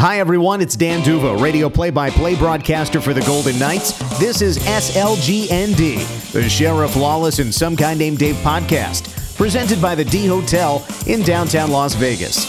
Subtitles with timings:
[0.00, 0.62] Hi, everyone.
[0.62, 3.98] It's Dan Duva, radio play by play broadcaster for the Golden Knights.
[4.18, 10.06] This is SLGND, the Sheriff Lawless and Some Guy Named Dave podcast, presented by the
[10.06, 12.48] D Hotel in downtown Las Vegas.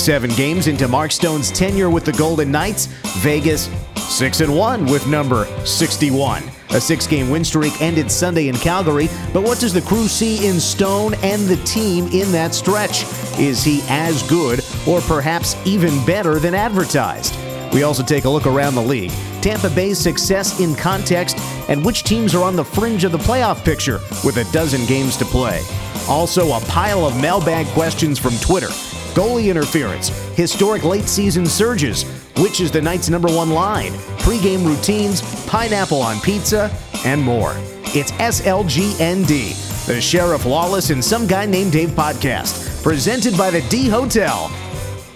[0.00, 2.86] Seven games into Mark Stone's tenure with the Golden Knights,
[3.18, 6.44] Vegas 6 and 1 with number 61.
[6.70, 10.46] A six game win streak ended Sunday in Calgary, but what does the crew see
[10.46, 13.02] in Stone and the team in that stretch?
[13.40, 17.36] Is he as good or perhaps even better than advertised?
[17.72, 21.38] We also take a look around the league, Tampa Bay's success in context,
[21.68, 25.16] and which teams are on the fringe of the playoff picture with a dozen games
[25.16, 25.62] to play.
[26.08, 28.68] Also, a pile of mailbag questions from Twitter
[29.14, 32.04] goalie interference, historic late season surges,
[32.38, 36.74] which is the Knights' number one line, pregame routines, pineapple on pizza,
[37.04, 37.54] and more.
[37.94, 43.88] It's SLGND, the Sheriff Lawless and Some Guy Named Dave podcast, presented by the D
[43.88, 44.50] Hotel.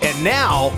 [0.07, 0.71] And now,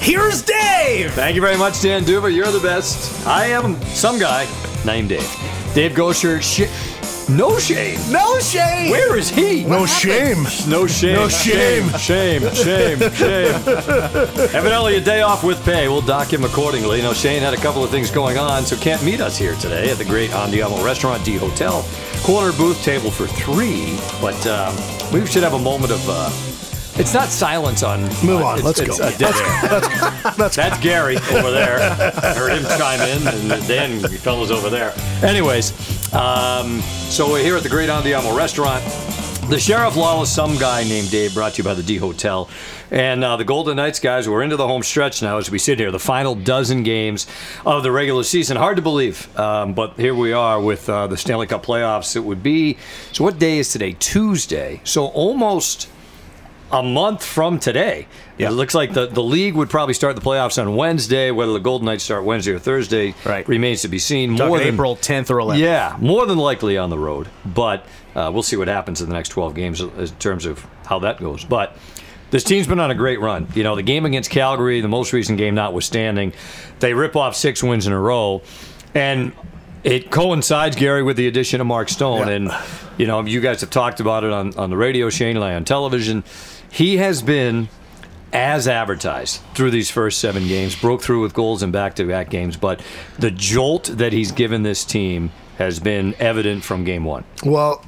[0.00, 1.12] here's Dave!
[1.12, 2.34] Thank you very much, Dan Duva.
[2.34, 3.24] You're the best.
[3.24, 4.44] I am some guy
[4.84, 5.72] named Dave.
[5.72, 8.00] Dave Goucher, sh- no shame.
[8.10, 8.90] No shame!
[8.90, 9.62] Where is he?
[9.66, 10.42] No shame.
[10.66, 11.14] No shame.
[11.14, 11.90] No shame.
[11.90, 13.54] Shame, shame, shame.
[14.52, 15.86] Evidently, a day off with pay.
[15.86, 16.96] We'll dock him accordingly.
[16.96, 19.54] You know, Shane had a couple of things going on, so can't meet us here
[19.54, 21.86] today at the great Andiamo Restaurant D Hotel.
[22.24, 24.74] Corner booth table for three, but um,
[25.12, 26.04] we should have a moment of.
[26.08, 26.51] Uh,
[26.96, 28.02] it's not silence on.
[28.24, 28.58] Move on.
[28.58, 29.08] it's- Let's it's go.
[29.08, 30.34] a dead air.
[30.48, 31.78] That's Gary over there.
[32.22, 34.92] I heard him chime in, and Dan, you fellas over there.
[35.22, 35.72] Anyways,
[36.14, 38.82] um, so we're here at the Great Andiamo Restaurant.
[39.48, 42.48] The Sheriff Lawless, some guy named Dave, brought to you by the D Hotel.
[42.90, 45.78] And uh, the Golden Knights guys, we're into the home stretch now as we sit
[45.78, 47.26] here, the final dozen games
[47.66, 48.56] of the regular season.
[48.56, 52.14] Hard to believe, um, but here we are with uh, the Stanley Cup playoffs.
[52.16, 52.76] It would be,
[53.12, 53.96] so what day is today?
[53.98, 54.80] Tuesday.
[54.84, 55.88] So almost
[56.72, 58.06] a month from today.
[58.38, 61.30] It looks like the, the league would probably start the playoffs on Wednesday.
[61.30, 63.46] Whether the Golden Knights start Wednesday or Thursday Right.
[63.46, 64.36] remains to be seen.
[64.36, 65.58] Talking than, April 10th or 11th.
[65.58, 67.28] Yeah, more than likely on the road.
[67.44, 70.98] But uh, we'll see what happens in the next 12 games in terms of how
[71.00, 71.44] that goes.
[71.44, 71.76] But
[72.30, 73.46] this team's been on a great run.
[73.54, 76.32] You know, the game against Calgary, the most recent game notwithstanding,
[76.80, 78.42] they rip off six wins in a row.
[78.94, 79.32] And
[79.84, 82.26] it coincides, Gary, with the addition of Mark Stone.
[82.28, 82.34] Yeah.
[82.34, 82.50] And,
[82.98, 85.54] you know, you guys have talked about it on, on the radio, Shane and I
[85.54, 86.24] on television.
[86.72, 87.68] He has been
[88.32, 92.30] as advertised through these first seven games, broke through with goals in back to back
[92.30, 92.80] games, but
[93.18, 97.24] the jolt that he's given this team has been evident from game one.
[97.44, 97.84] Well,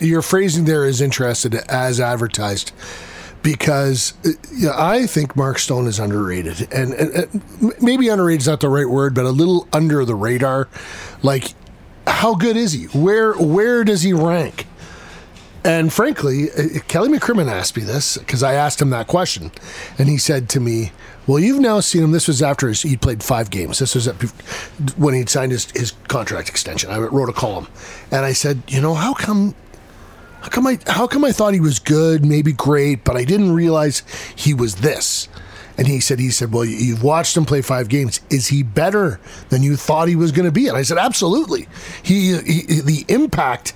[0.00, 2.72] your phrasing there is interested as advertised
[3.42, 8.48] because uh, yeah, I think Mark Stone is underrated, and, and, and maybe underrated is
[8.48, 10.68] not the right word, but a little under the radar.
[11.22, 11.54] Like,
[12.08, 12.86] how good is he?
[12.86, 14.66] Where where does he rank?
[15.64, 19.50] And frankly, uh, Kelly McCrimmon asked me this because I asked him that question,
[19.98, 20.92] and he said to me,
[21.26, 22.12] "Well, you've now seen him.
[22.12, 23.78] This was after his, he'd played five games.
[23.80, 24.14] This was at,
[24.96, 26.90] when he'd signed his, his contract extension.
[26.90, 27.66] I wrote a column,
[28.10, 29.54] and I said, you know, how come
[30.42, 33.52] how come I how come I thought he was good, maybe great, but I didn't
[33.52, 34.02] realize
[34.36, 35.28] he was this.
[35.76, 38.20] And he said, he said, well, you- you've watched him play five games.
[38.30, 39.20] Is he better
[39.50, 40.66] than you thought he was going to be?
[40.66, 41.68] And I said, absolutely.
[42.02, 43.74] He, he the impact.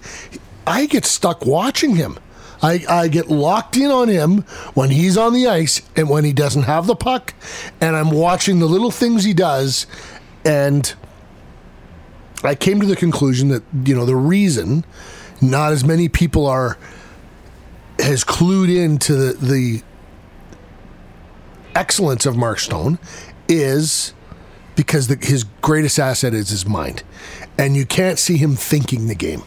[0.66, 2.18] I get stuck watching him.
[2.62, 4.42] I, I get locked in on him
[4.74, 7.34] when he's on the ice and when he doesn't have the puck,
[7.80, 9.86] and I'm watching the little things he does,
[10.44, 10.94] and
[12.44, 14.84] I came to the conclusion that you know the reason
[15.40, 16.78] not as many people are
[17.98, 19.82] has clued into the, the
[21.74, 22.98] excellence of Mark Stone
[23.48, 24.14] is
[24.76, 27.02] because the, his greatest asset is his mind,
[27.58, 29.42] and you can't see him thinking the game.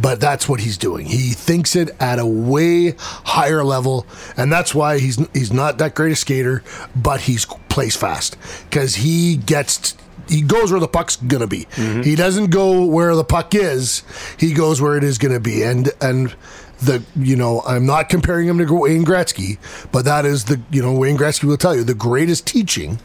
[0.00, 1.06] But that's what he's doing.
[1.06, 5.94] He thinks it at a way higher level, and that's why he's he's not that
[5.94, 6.62] great a skater,
[6.96, 8.36] but he's plays fast
[8.68, 9.96] because he gets
[10.28, 11.66] he goes where the puck's gonna be.
[11.76, 12.02] Mm-hmm.
[12.02, 14.02] He doesn't go where the puck is.
[14.38, 16.34] He goes where it is gonna be, and and
[16.80, 19.58] the you know I'm not comparing him to Wayne Gretzky,
[19.92, 22.98] but that is the you know Wayne Gretzky will tell you the greatest teaching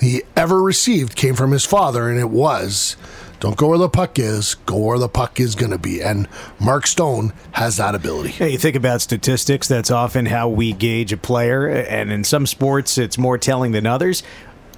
[0.00, 2.96] he ever received came from his father, and it was
[3.42, 6.00] don't go where the puck is, go where the puck is going to be.
[6.00, 6.28] And
[6.60, 8.36] Mark Stone has that ability.
[8.38, 11.66] Yeah, you think about statistics, that's often how we gauge a player.
[11.66, 14.22] And in some sports, it's more telling than others.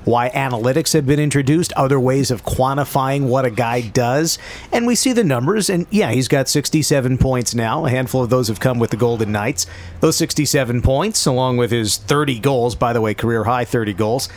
[0.04, 4.38] Why analytics have been introduced, other ways of quantifying what a guy does.
[4.72, 7.84] And we see the numbers, and yeah, he's got 67 points now.
[7.84, 9.66] A handful of those have come with the Golden Knights.
[10.00, 14.30] Those 67 points, along with his 30 goals, by the way, career high 30 goals,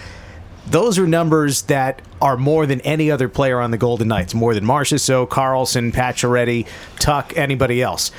[0.69, 4.54] those are numbers that are more than any other player on the Golden Knights, more
[4.54, 6.68] than So, Karlsson, Pacioretty,
[7.00, 8.12] Tuch, anybody else.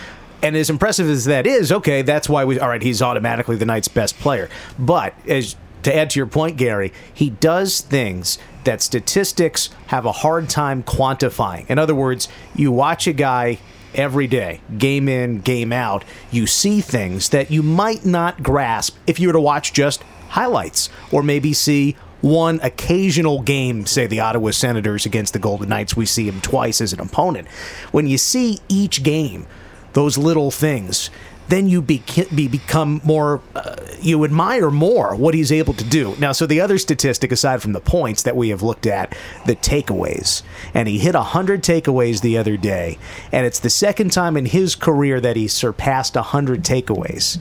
[0.43, 2.61] And as impressive as that is, okay, that's why we.
[2.61, 4.49] All right, he's automatically the Knights' best player.
[4.79, 10.13] But as to add to your point, Gary, he does things that statistics have a
[10.13, 11.69] hard time quantifying.
[11.69, 13.59] In other words, you watch a guy
[13.95, 19.19] every day, game in, game out, you see things that you might not grasp if
[19.19, 24.51] you were to watch just highlights or maybe see one occasional game, say the Ottawa
[24.51, 27.49] Senators against the Golden Knights, we see him twice as an opponent.
[27.93, 29.47] When you see each game,
[29.93, 31.11] those little things,
[31.49, 32.03] then you be,
[32.35, 36.15] be become more, uh, you admire more what he's able to do.
[36.19, 39.17] Now, so the other statistic, aside from the points that we have looked at,
[39.47, 40.43] the takeaways.
[40.75, 42.99] And he hit 100 takeaways the other day.
[43.33, 47.39] And it's the second time in his career that he surpassed 100 takeaways.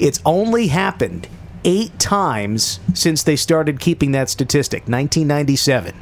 [0.00, 1.28] It's only happened
[1.64, 5.94] eight times since they started keeping that statistic, 1997.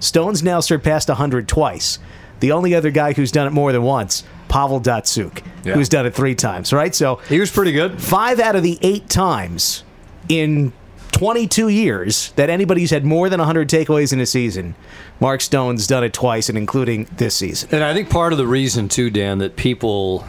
[0.00, 1.98] Stone's now surpassed 100 twice.
[2.40, 5.74] The only other guy who's done it more than once, Pavel Datsyuk, Yeah.
[5.74, 6.94] who's done it three times, right?
[6.94, 8.00] So He was pretty good.
[8.00, 9.84] five out of the eight times
[10.28, 10.72] in
[11.12, 14.74] 22 years that anybody's had more than 100 takeaways in a season,
[15.18, 17.70] Mark Stone's done it twice, and including this season.
[17.72, 20.26] And I think part of the reason too, Dan, that people,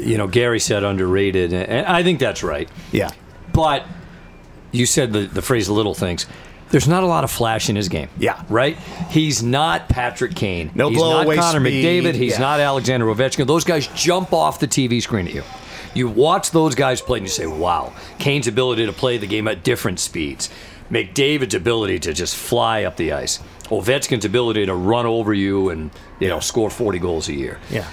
[0.00, 2.68] you know, Gary said underrated, and I think that's right.
[2.92, 3.10] Yeah.
[3.52, 3.86] But
[4.74, 6.26] you said the, the phrase little things.
[6.70, 8.08] There's not a lot of flash in his game.
[8.18, 8.42] Yeah.
[8.48, 8.76] Right?
[9.10, 10.70] He's not Patrick Kane.
[10.74, 11.84] No He's not Connor speed.
[11.84, 12.14] McDavid.
[12.14, 12.38] He's Yeah.
[12.40, 13.46] not Alexander Ovechkin.
[13.46, 15.42] Those guys jump off the TV screen at you.
[15.94, 19.46] You watch those guys play and you say, wow, Kane's ability to play the game
[19.46, 20.50] at different speeds.
[20.90, 23.38] McDavid's ability to just fly up the ice.
[23.64, 27.86] Ovechkin's ability to run over you and, you know, score 40 goals a year Yeah.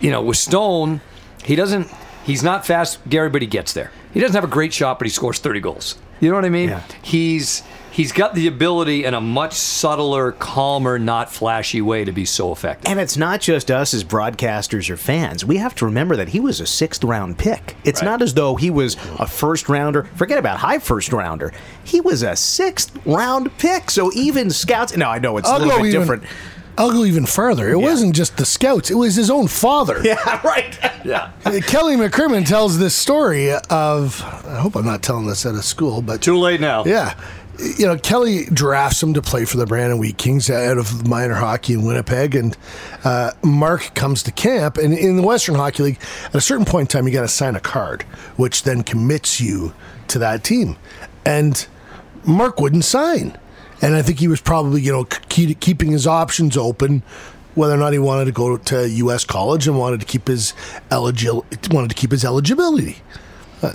[0.00, 1.00] you know, with Stone,
[1.44, 1.88] he doesn't.
[2.24, 3.90] He's not fast, Gary, but he gets there.
[4.12, 5.96] He doesn't have a great shot, but he scores 30 goals.
[6.20, 6.68] You know what I mean?
[6.68, 6.82] Yeah.
[7.02, 12.24] He's he's got the ability in a much subtler, calmer, not flashy way to be
[12.24, 12.90] so effective.
[12.90, 15.44] And it's not just us as broadcasters or fans.
[15.44, 17.76] We have to remember that he was a sixth round pick.
[17.84, 18.08] It's Right.
[18.08, 20.04] not as though he was a first rounder.
[20.14, 21.52] Forget about high first rounder.
[21.84, 23.90] He was a sixth round pick.
[23.90, 24.96] So even scouts.
[24.96, 26.00] No, I know it's a I'll little bit even.
[26.00, 26.22] different.
[26.78, 27.68] I'll go even further.
[27.70, 30.00] It wasn't just the scouts; it was his own father.
[30.04, 30.78] Yeah, right.
[31.04, 31.30] Yeah.
[31.66, 34.22] Kelly McCrimmon tells this story of.
[34.46, 36.84] I hope I'm not telling this at a school, but Too late now.
[36.84, 37.14] yeah,
[37.78, 41.34] you know, Kelly drafts him to play for the Brandon Wheat Kings out of minor
[41.34, 42.56] hockey in Winnipeg, and
[43.04, 44.76] uh, Mark comes to camp.
[44.78, 47.28] And in the Western Hockey League, at a certain point in time, you got to
[47.28, 48.02] sign a card,
[48.36, 49.74] which then commits you
[50.08, 50.76] to that team.
[51.24, 51.66] And
[52.24, 53.36] Mark wouldn't sign,
[53.80, 57.02] and I think he was probably you know keep, keeping his options open.
[57.54, 59.24] Whether or not he wanted to go to U.S.
[59.24, 60.54] college and wanted to keep his
[60.90, 62.98] eligible wanted to keep his eligibility.
[63.62, 63.74] Uh,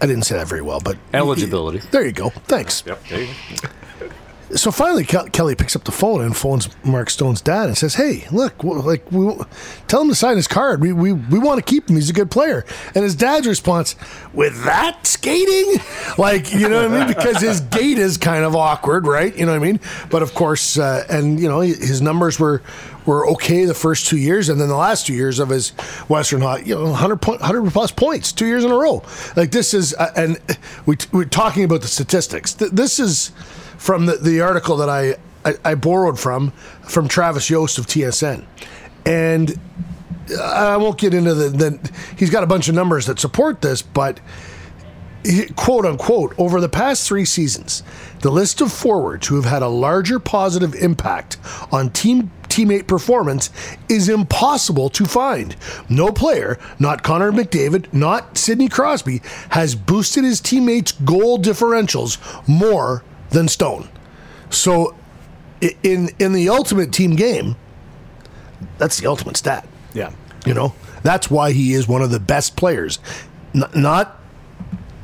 [0.00, 1.78] I didn't say that very well, but Eligibility.
[1.90, 2.30] There you go.
[2.30, 2.82] Thanks.
[2.86, 3.02] Yep.
[4.56, 7.94] So finally, Ke- Kelly picks up the phone and phones Mark Stone's dad and says,
[7.94, 9.32] "Hey, look, like, we,
[9.86, 10.80] tell him to sign his card.
[10.80, 11.94] We we, we want to keep him.
[11.96, 12.64] He's a good player."
[12.94, 13.94] And his dad's response,
[14.32, 15.80] "With that skating,
[16.18, 17.06] like, you know what I mean?
[17.06, 19.36] Because his gait is kind of awkward, right?
[19.36, 19.80] You know what I mean?
[20.10, 22.60] But of course, uh, and you know, his numbers were
[23.06, 25.70] were okay the first two years, and then the last two years of his
[26.08, 29.02] Western Hockey, you know, 100, point, 100 plus points, two years in a row.
[29.36, 30.38] Like this is, uh, and
[30.86, 32.52] we we're talking about the statistics.
[32.54, 33.30] Th- This is."
[33.80, 36.50] From the, the article that I, I, I borrowed from
[36.82, 38.44] from Travis Yost of TSN,
[39.06, 39.58] and
[40.38, 43.80] I won't get into the, the he's got a bunch of numbers that support this,
[43.80, 44.20] but
[45.56, 47.82] quote unquote over the past three seasons,
[48.20, 51.38] the list of forwards who have had a larger positive impact
[51.72, 53.48] on team teammate performance
[53.88, 55.56] is impossible to find.
[55.88, 63.04] No player, not Connor McDavid, not Sidney Crosby, has boosted his teammates' goal differentials more
[63.30, 63.88] than Stone.
[64.50, 64.94] So,
[65.82, 67.56] in in the ultimate team game,
[68.78, 69.66] that's the ultimate stat.
[69.94, 70.12] Yeah.
[70.46, 72.98] You know, that's why he is one of the best players.
[73.54, 74.18] N- not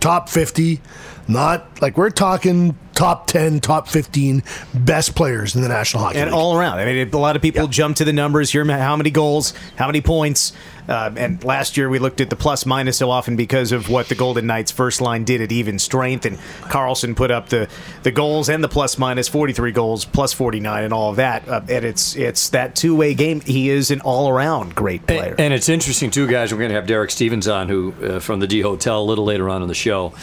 [0.00, 0.80] top 50,
[1.28, 4.42] not like we're talking top 10, top 15
[4.73, 6.38] best players in the National Hockey And League.
[6.38, 6.78] all around.
[6.78, 9.87] I mean, a lot of people jump to the numbers here how many goals, how
[9.87, 10.52] many points.
[10.88, 14.09] Uh, and last year we looked at the plus minus so often because of what
[14.09, 16.25] the Golden Knights first line did at even strength.
[16.25, 16.38] And
[16.71, 17.68] Karlsson put up the,
[18.02, 21.47] the goals and the plus minus 43 goals, plus 49, and all of that.
[21.49, 23.40] Uh, and it's it's that two way game.
[23.40, 25.35] He is an all around great player.
[25.38, 26.52] And it's interesting too, guys.
[26.52, 29.25] We're going to have Derek Stevens on, who uh, from the D Hotel, a little
[29.25, 30.14] later on in the show.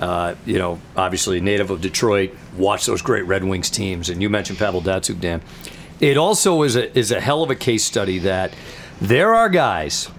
[0.00, 4.30] Uh, you know, obviously native of Detroit, watched those great Red Wings teams, and you
[4.30, 5.42] mentioned Pavel Datsyuk, Dan.
[6.00, 8.54] It also is a is a hell of a case study that
[9.00, 10.10] there are guys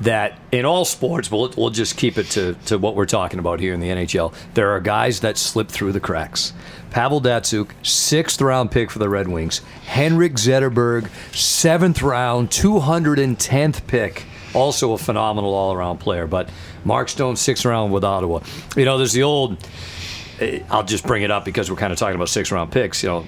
[0.00, 3.60] that in all sports, we'll, we'll just keep it to, to what we're talking about
[3.60, 4.34] here in the NHL.
[4.54, 6.52] There are guys that slip through the cracks.
[6.90, 9.58] Pavel Datsyuk, sixth round pick for the Red Wings.
[9.86, 14.24] Henrik Zetterberg, seventh round, 210th pick
[14.56, 16.26] also a phenomenal all-around player.
[16.26, 16.48] But
[16.84, 18.40] Mark Stone, sixth round with Ottawa.
[18.76, 19.56] You know, there's the old.
[20.40, 23.02] eh, I'll just bring it up because we're kind of talking about six-round picks.
[23.02, 23.26] You know,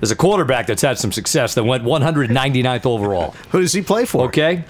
[0.00, 3.32] there's a quarterback that's had some success that went 199th overall.
[3.50, 4.26] Who does he play for?
[4.26, 4.64] Okay,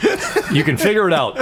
[0.52, 1.37] you can figure it out.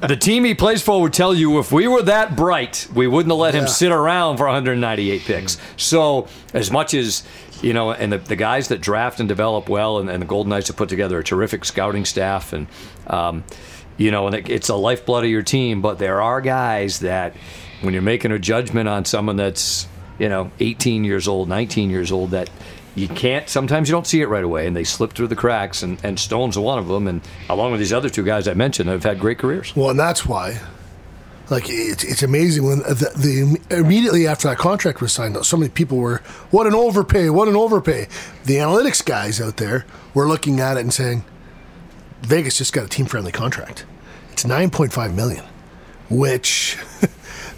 [0.00, 3.30] The team he plays for would tell you if we were that bright, we wouldn't
[3.30, 5.56] have let him sit around for 198 picks.
[5.76, 7.22] So as much as
[7.62, 10.50] you know, and the, the guys that draft and develop well, and, and the Golden
[10.50, 12.66] Knights have put together a terrific scouting staff, and
[13.06, 13.44] um,
[13.96, 15.80] you know, and it, it's a lifeblood of your team.
[15.82, 17.34] But there are guys that
[17.80, 19.86] when you're making a judgment on someone that's
[20.18, 22.50] you know 18 years old, 19 years old, that
[22.94, 25.82] you can't sometimes you don't see it right away and they slip through the cracks
[25.82, 28.86] and, and stone's one of them and along with these other two guys i mentioned
[28.86, 30.60] have had great careers Well, and that's why,
[31.50, 35.70] like, it's, it's amazing when the, the immediately after that contract was signed, so many
[35.70, 36.18] people were,
[36.50, 37.30] "What an overpay!
[37.30, 38.08] What an overpay!"
[38.44, 39.84] The analytics guys out there
[40.14, 41.24] were looking at it and saying,
[42.22, 43.84] "Vegas just got a team-friendly contract.
[44.32, 45.44] It's nine point five million,
[46.08, 46.78] which."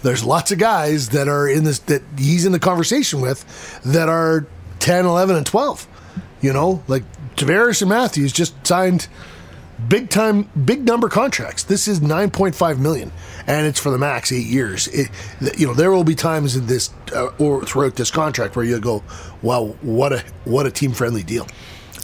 [0.01, 3.43] There's lots of guys that are in this that he's in the conversation with
[3.81, 4.45] that are
[4.77, 5.87] 10, 11, and 12.
[6.41, 7.01] You know, like
[7.35, 9.07] Tavares and Matthews just signed
[9.89, 13.11] big time big number contracts this is 9.5 million
[13.45, 15.09] and it's for the max eight years it,
[15.59, 18.79] you know there will be times in this uh, or throughout this contract where you
[18.79, 19.03] go
[19.41, 21.45] wow what a what a team friendly deal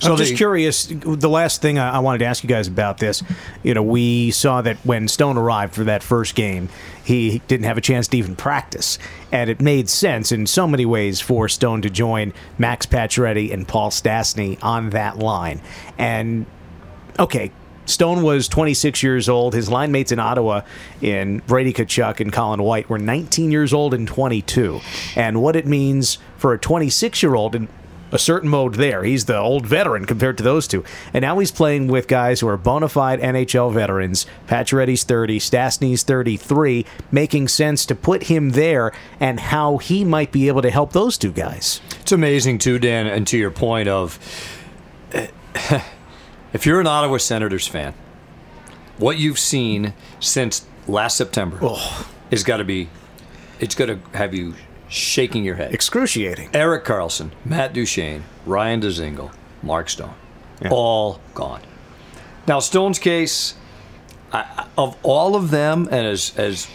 [0.02, 0.88] So I'm they- just curious.
[0.88, 3.22] The last thing I, I wanted to ask you guys about this,
[3.62, 6.70] you know, we saw that when Stone arrived for that first game,
[7.04, 8.98] he didn't have a chance to even practice,
[9.32, 13.68] and it made sense in so many ways for Stone to join Max Pacioretty and
[13.68, 15.62] Paul Stastny on that line.
[16.00, 16.48] And
[17.20, 17.52] okay.
[17.86, 19.54] Stone was 26 years old.
[19.54, 20.62] His line mates in Ottawa,
[21.02, 24.80] in Brady Tkachuk and Colin White, were 19 years old and 22.
[25.16, 27.68] And what it means for a 26 year old in
[28.12, 29.04] a certain mode there.
[29.04, 30.84] He's the old veteran compared to those two.
[31.14, 34.26] And now he's playing with guys who are bona fide NHL veterans.
[34.48, 40.48] Pacioretty's 30, Stastny's 33, making sense to put him there and how he might be
[40.48, 41.82] able to help those two guys.
[42.02, 44.20] it's amazing too dan and to your point of
[46.54, 47.94] if you're an ottawa senators fan
[48.98, 51.60] what you've seen since last september
[52.30, 52.90] is got to be
[53.60, 54.56] it's going to have you
[54.90, 56.50] shaking your head Excruciating.
[56.54, 60.14] Erik Karlsson, Matt Duchene, Ryan Dzingel, Mark Stone,
[60.70, 61.62] all gone.
[62.48, 63.56] Now Stone's case,
[64.34, 66.68] I, of all of them, and as as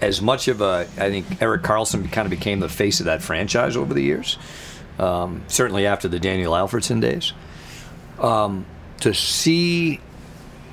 [0.00, 3.22] as much of a, I think Erik Karlsson kind of became the face of that
[3.22, 4.36] franchise over the years.
[4.98, 7.32] Um, certainly after the Daniel Alfredsson days,
[8.18, 8.66] um,
[9.00, 10.00] to see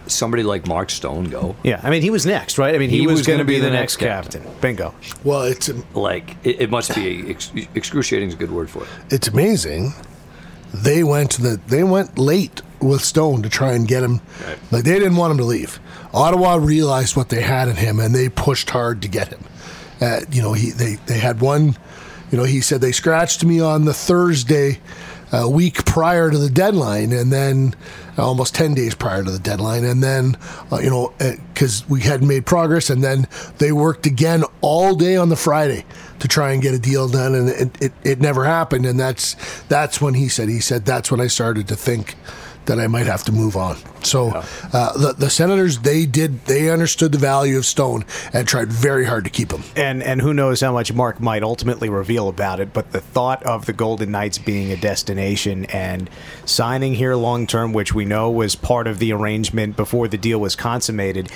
[0.07, 2.73] somebody like Mark Stone go, Yeah, I mean, he was next, right?
[2.75, 4.43] I mean, he, He was, was going to be, be the, the next next captain.
[4.59, 4.93] Bingo.
[5.23, 8.89] well it's like it, it must be ex- excruciating is a good word for it.
[9.09, 9.93] it's amazing
[10.73, 14.57] they went to the they went late with Stone to try and get him Right.
[14.71, 15.79] like they didn't want him to leave
[16.13, 19.43] Ottawa realized what they had in him and they pushed hard to get him
[20.01, 21.75] uh, you know he they they had one
[22.31, 24.79] you know he said they scratched me on the Thursday
[25.31, 27.73] a week prior to the deadline and then
[28.17, 30.37] uh, almost 10 days prior to the deadline and then
[30.71, 31.13] uh, you know
[31.53, 35.85] because we hadn't made progress and then they worked again all day on the friday
[36.19, 39.35] to try and get a deal done and it, it, it never happened and that's
[39.63, 42.15] that's when he said he said that's when i started to think
[42.65, 43.77] that I might have to move on.
[44.03, 48.71] So uh, the, the Senators, they did, they understood the value of Stone and tried
[48.71, 49.63] very hard to keep him.
[49.75, 52.73] and and who knows how much Mark might ultimately reveal about it.
[52.73, 56.09] But the thought of the Golden Knights being a destination and
[56.45, 60.39] signing here long term, which we know was part of the arrangement before the deal
[60.39, 61.31] was consummated,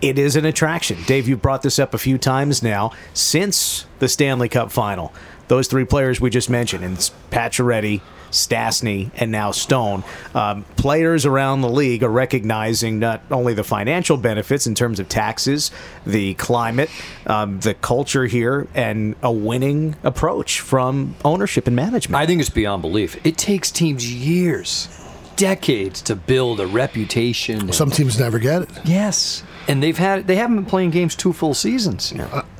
[0.00, 0.98] it is an attraction.
[1.06, 5.12] Dave, you've brought this up a few times now since the Stanley Cup final.
[5.48, 10.04] Those three players we just mentioned, and it's Pacioretty, Stastny, and now Stone.
[10.34, 15.08] Um, players around the league are recognizing not only the financial benefits in terms of
[15.08, 15.70] taxes,
[16.06, 16.90] the climate,
[17.26, 22.16] um, the culture here, and a winning approach from ownership and management.
[22.20, 23.16] I think it's beyond belief.
[23.26, 24.88] It takes teams years,
[25.36, 27.60] decades to build a reputation.
[27.60, 28.68] and- Some teams never get it.
[28.84, 32.12] yes, and they've had they haven't been playing games two full seasons,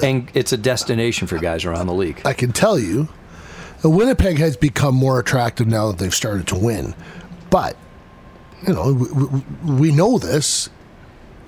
[0.02, 2.20] and it's a destination for guys around the league.
[2.24, 3.19] I can tell you, uh,
[3.88, 6.94] Winnipeg has become more attractive now that they've started to win.
[7.48, 7.76] But,
[8.66, 10.68] you know, we, we, know this.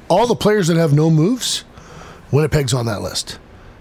[0.08, 1.64] All the players that have no moves,
[2.30, 3.38] Winnipeg's on that list.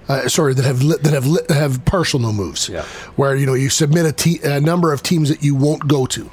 [0.07, 2.67] Uh, sorry, that have li- that have li- that have partial no moves.
[2.67, 2.83] Yeah.
[3.15, 6.05] Where you know you submit a, te- a number of teams that you won't go
[6.07, 6.29] to.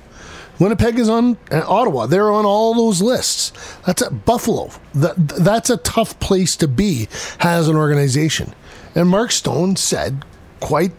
[0.58, 2.06] Winnipeg is on uh, Ottawa.
[2.06, 3.52] They're on all those lists.
[3.86, 4.70] That's at Buffalo.
[4.94, 7.08] That that's a tough place to be
[7.40, 8.54] as an organization.
[8.94, 10.24] And Mark Stone said
[10.60, 10.92] quite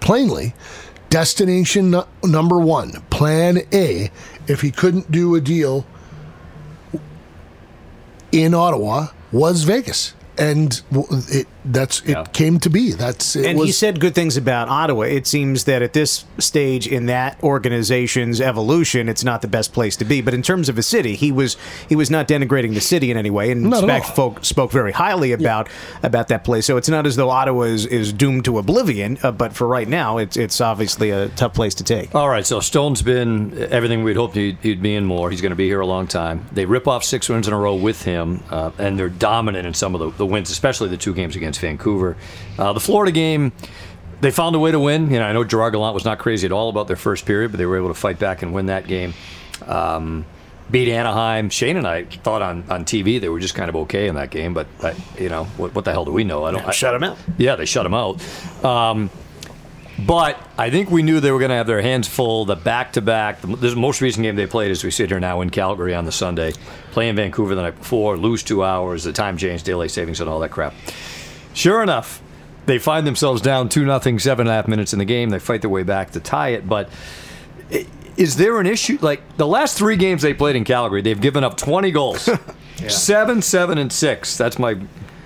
[0.00, 0.54] plainly,
[1.10, 4.10] destination nu- number one, plan A.
[4.46, 5.86] If he couldn't do a deal
[8.32, 10.14] in Ottawa was Vegas.
[10.36, 10.80] And
[11.30, 12.24] it that's it Yeah.
[12.32, 12.92] came to be.
[12.92, 15.02] That's it and was, he said good things about Ottawa.
[15.02, 19.96] It seems that at this stage in that organization's evolution, it's not the best place
[19.96, 20.20] to be.
[20.20, 21.56] But in terms of a city, he was
[21.88, 24.14] he was not denigrating the city in any way, and in Not at fact, all.
[24.32, 25.68] folk spoke very highly about
[26.02, 26.66] about that place.
[26.66, 29.18] So it's not as though Ottawa is, is doomed to oblivion.
[29.22, 32.14] Uh, but for right now, it's it's obviously a tough place to take.
[32.14, 35.30] All right, so Stone's been everything we'd hoped he'd, he'd be in more.
[35.30, 36.46] He's going to be here a long time.
[36.52, 39.74] They rip off six wins in a row with him, uh, and they're dominant in
[39.74, 42.16] some of the, the wins, especially the two games against Vancouver.
[42.58, 43.52] Uh, the Florida game,
[44.20, 45.10] they found a way to win.
[45.10, 47.50] You know, I know Gerard Gallant was not crazy at all about their first period,
[47.50, 49.14] but they were able to fight back and win that game.
[49.66, 50.24] Um,
[50.70, 51.50] beat Anaheim.
[51.50, 54.30] Shane and I thought on, on TV they were just kind of okay in that
[54.30, 56.44] game, but I, you know what, what the hell do we know?
[56.44, 56.64] I don't.
[56.64, 57.18] I, Shut 'em out.
[57.38, 58.22] Yeah, they shut him out.
[58.64, 59.10] Um,
[59.98, 62.44] but I think we knew they were going to have their hands full.
[62.44, 65.50] The back-to-back, the, the most recent game they played as we sit here now in
[65.50, 66.52] Calgary on the Sunday,
[66.90, 70.40] playing Vancouver the night before, lose two hours, the time change, daylight savings, and all
[70.40, 70.74] that crap.
[71.54, 72.20] Sure enough,
[72.66, 75.30] they find themselves down two nothing, seven and a half minutes in the game.
[75.30, 76.90] They fight their way back to tie it, but.
[78.16, 78.96] Is there an issue?
[79.00, 82.28] Like the last three games they played in Calgary, they've given up 20 goals.
[82.88, 84.36] Seven, seven, and six.
[84.36, 84.76] That's my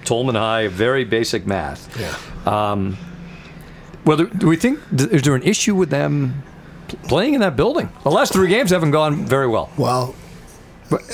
[0.04, 1.94] Tolman High, very basic math.
[2.00, 2.14] yeah.
[2.46, 2.96] Um,
[4.06, 6.42] well, do do we think is there an issue with them
[7.08, 7.90] playing in that building?
[8.04, 9.70] The last three games haven't gone very well.
[9.76, 10.14] Well,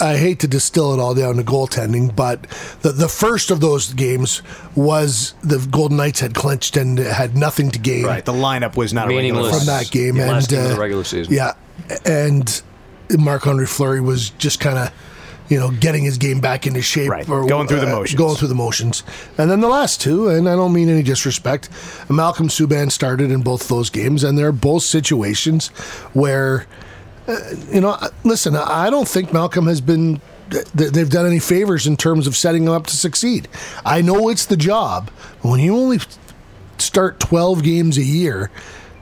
[0.00, 2.42] I hate to distill it all down to goaltending, but
[2.82, 4.40] the the first of those games
[4.76, 8.92] was the Golden Knights had clinched and had nothing to gain Right, the lineup was
[8.92, 9.58] not a regular Meaningless.
[9.58, 11.34] from that game, Yeah, and last game of the uh, regular season.
[11.34, 11.52] Yeah,
[12.06, 12.62] and
[13.18, 14.92] Marc Andre Fleury was just kind of.
[15.50, 18.18] You know, getting his game back into shape, Right, going through the uh, motions.
[18.18, 19.02] going through the motions,
[19.36, 21.68] and then the last two, and I don't mean any disrespect.
[22.08, 25.68] Malcolm Subban started in both those games, and they're both situations
[26.14, 26.66] where
[27.72, 30.20] you know, listen, I don't think Malcolm has been
[30.74, 33.48] they've done any favors in terms of setting him up to succeed.
[33.84, 35.10] I know it's the job,
[35.42, 35.98] but when you only
[36.78, 38.50] start 12 games a year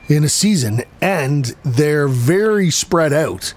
[0.07, 3.53] in a season and they're very spread out,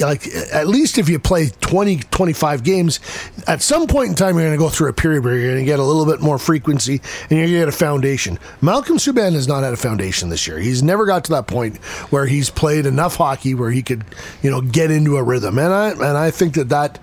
[0.00, 3.00] like at least if you play 20, 25 games,
[3.46, 5.58] at some point in time, you're going to go through a period where you're going
[5.58, 8.38] to get a little bit more frequency and you're going to get a foundation.
[8.60, 10.58] Malcolm Subban has not had a foundation this year.
[10.58, 11.78] He's never got to that point
[12.10, 14.04] where he's played enough hockey where he could,
[14.42, 15.58] you know, get into a rhythm.
[15.58, 17.00] And I, and I think that that,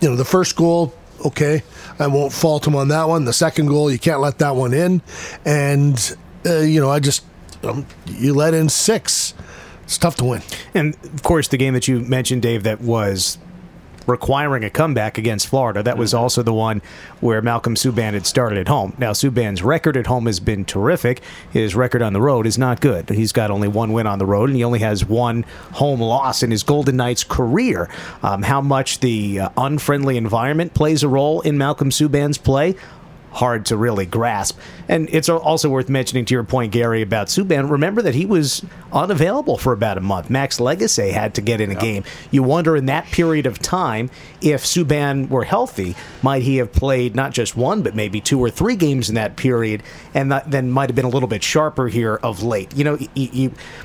[0.00, 1.64] you know, the first goal, okay,
[1.98, 3.24] I won't fault him on that one.
[3.24, 5.02] The second goal, you can't let that one in.
[5.44, 7.24] And, uh, you know, I just,
[7.64, 9.34] um, you let in six.
[9.86, 10.42] It's tough to win.
[10.74, 13.38] And of course, the game that you mentioned, Dave, that was
[14.06, 15.82] requiring a comeback against Florida.
[15.82, 16.80] That was also the one
[17.20, 18.94] where Malcolm Subban had started at home.
[18.98, 21.22] Now, Subban's record at home has been terrific.
[21.50, 23.08] His record on the road is not good.
[23.08, 26.42] He's got only one win on the road, and he only has one home loss
[26.42, 27.88] in his Golden Knights career.
[28.22, 32.76] Um, how much the uh, unfriendly environment plays a role in Malcolm Subban's play?
[33.36, 34.58] Hard to really grasp.
[34.88, 37.70] And it's also worth mentioning to your point, Gary, about Subban.
[37.70, 40.30] Remember that he was unavailable for about a month.
[40.30, 42.02] Max Lagace had to get in a game.
[42.30, 44.08] You wonder in that period of time
[44.40, 48.48] if Subban were healthy, might he have played not just one, but maybe two or
[48.48, 49.82] three games in that period,
[50.14, 52.74] and that, then might have been a little bit sharper here of late.
[52.74, 52.98] You know,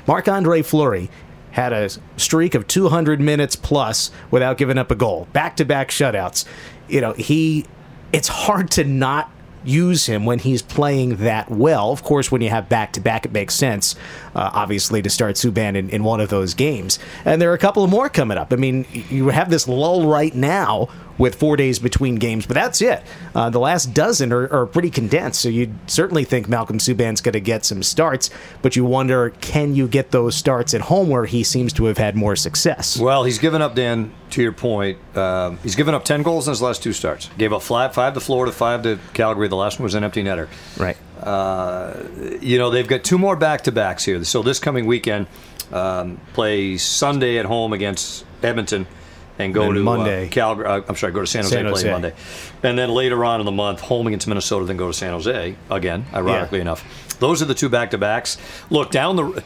[0.06, 1.10] Marc Andre Fleury
[1.50, 5.90] had a streak of 200 minutes plus without giving up a goal, back to back
[5.90, 6.46] shutouts.
[6.88, 7.66] You know, he.
[8.14, 9.30] It's hard to not
[9.64, 11.92] use him when he's playing that well.
[11.92, 13.94] Of course, when you have back to back, it makes sense,
[14.34, 16.98] uh, obviously, to start Subban in, in one of those games.
[17.24, 18.52] And there are a couple more coming up.
[18.52, 20.88] I mean, you have this lull right now
[21.22, 23.00] with four days between games, but that's it.
[23.32, 27.34] Uh, the last dozen are, are pretty condensed, so you'd certainly think Malcolm Subban's going
[27.34, 28.28] to get some starts,
[28.60, 31.96] but you wonder can you get those starts at home where he seems to have
[31.96, 32.98] had more success?
[32.98, 34.98] Well, he's given up, Dan, to your point.
[35.16, 37.30] Um, he's given up 10 goals in his last two starts.
[37.38, 39.46] Gave up five, five to Florida, five to Calgary.
[39.46, 40.48] The last one was an empty netter.
[40.76, 40.96] Right.
[41.22, 42.02] Uh,
[42.40, 44.24] you know, they've got two more back to backs here.
[44.24, 45.28] So this coming weekend,
[45.70, 48.88] um, play Sunday at home against Edmonton.
[49.38, 50.26] And go Then to Monday.
[50.26, 50.66] Uh, Calgary.
[50.66, 52.14] Uh, I'm sorry, go to San Jose, San play Monday,
[52.62, 55.56] and then later on in the month, home against Minnesota, then go to San Jose
[55.70, 56.04] again.
[56.12, 56.62] Ironically Yeah.
[56.62, 58.36] enough, those are the two back to backs.
[58.68, 59.42] Look down the,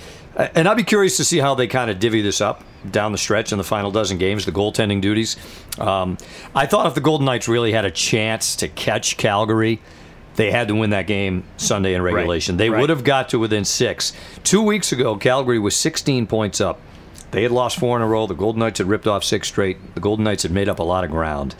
[0.55, 3.19] and I'd be curious to see how they kind of divvy this up down the
[3.19, 5.37] stretch in the final dozen games, the goaltending duties.
[5.79, 6.19] Um,
[6.55, 9.81] I thought if the Golden Knights really had a chance to catch Calgary,
[10.37, 12.57] they had to win that game Sunday in regulation.
[12.57, 12.81] They right.
[12.81, 14.13] would have got to within six.
[14.45, 16.81] Two weeks ago, Calgary was 16 points up.
[17.31, 18.27] They had lost four in a row.
[18.27, 19.95] The Golden Knights had ripped off six straight.
[19.95, 21.55] The Golden Knights had made up a lot of ground.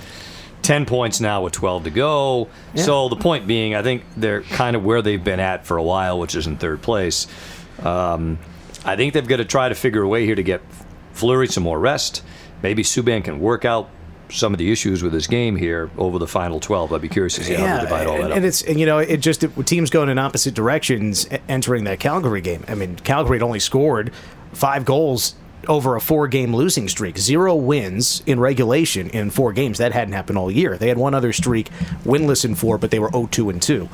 [0.63, 2.49] 10 points now with 12 to go.
[2.75, 5.83] So the point being, I think they're kind of where they've been at for a
[5.83, 7.27] while, which is in third place.
[7.83, 8.39] Um,
[8.85, 10.63] I think they've got to try to figure a way here to get
[11.13, 12.23] Fleury some more rest.
[12.63, 13.91] Maybe Subban can work out
[14.29, 16.93] some of the issues with his game here over the final 12.
[16.93, 18.37] I'd be curious to see how they divide all that and, up.
[18.39, 22.41] and it's you know it just it, teams going in opposite directions entering that Calgary
[22.41, 22.65] game.
[22.67, 24.13] I mean, Calgary had only scored
[24.53, 25.37] five goals
[25.69, 29.79] over a four-game losing streak, zero wins in regulation in four games.
[29.79, 30.77] That hadn't happened all year.
[30.77, 31.71] They had one other streak,
[32.05, 33.89] winless in four, but they were 0-2 and two.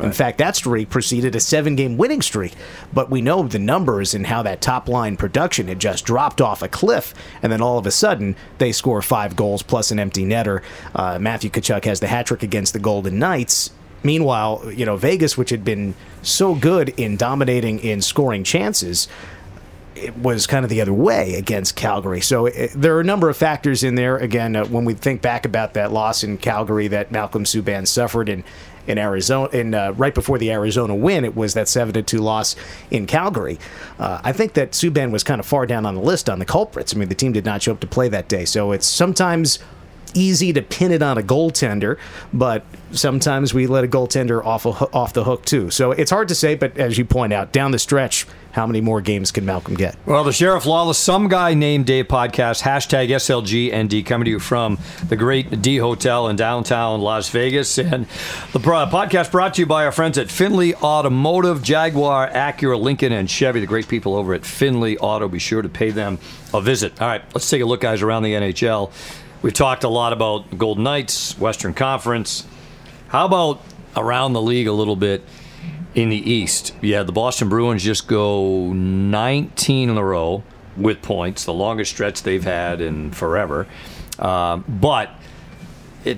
[0.00, 2.54] In fact, that streak preceded a seven game winning streak.
[2.92, 6.62] But we know the numbers and how that top line production had just dropped off
[6.62, 7.14] a cliff.
[7.42, 10.62] And then all of a sudden, they score five goals plus an empty netter.
[10.94, 13.70] Uh, Matthew Tkachuk has the hat trick against the Golden Knights.
[14.02, 19.08] Meanwhile, you know, Vegas, which had been so good in dominating in scoring chances,
[19.96, 22.20] it was kind of the other way against Calgary.
[22.20, 24.16] So it, there are a number of factors in there.
[24.16, 28.28] Again, uh, when we think back about that loss in Calgary that Malcolm Subban suffered
[28.28, 28.44] in
[28.86, 32.18] in Arizona, in uh, right before the Arizona win, it was that seven to two
[32.18, 32.54] loss
[32.90, 33.58] in Calgary.
[33.98, 36.44] Uh, I think that Subban was kind of far down on the list on the
[36.44, 36.94] culprits.
[36.94, 39.58] I mean, the team did not show up to play that day, so it's sometimes
[40.14, 41.98] easy to pin it on a goaltender,
[42.32, 45.70] but sometimes we let a goaltender off a, off the hook too.
[45.70, 48.80] So it's hard to say, but as you point out, down the stretch, how many
[48.80, 49.96] more games can Malcolm get?
[50.06, 54.78] Well, the Sheriff Lawless, some guy named Dave podcast, hashtag SLGND, coming to you from
[55.08, 57.78] the great D Hotel in downtown Las Vegas.
[57.78, 58.06] And
[58.52, 63.28] the podcast brought to you by our friends at Findlay Automotive, Jaguar, Acura, Lincoln, and
[63.28, 65.26] Chevy, the great people over at Findlay Auto.
[65.28, 66.20] Be sure to pay them
[66.52, 67.02] a visit.
[67.02, 68.92] All right, let's take a look, guys, around the NHL.
[69.44, 72.46] We've talked a lot about Golden Knights, Western Conference.
[73.08, 73.60] How about
[73.94, 75.22] around the league a little bit?
[75.94, 80.42] in the East, yeah, the Boston Bruins just go 19 in a row
[80.76, 83.68] with points, the longest stretch they've had in forever.
[84.18, 85.10] Um, but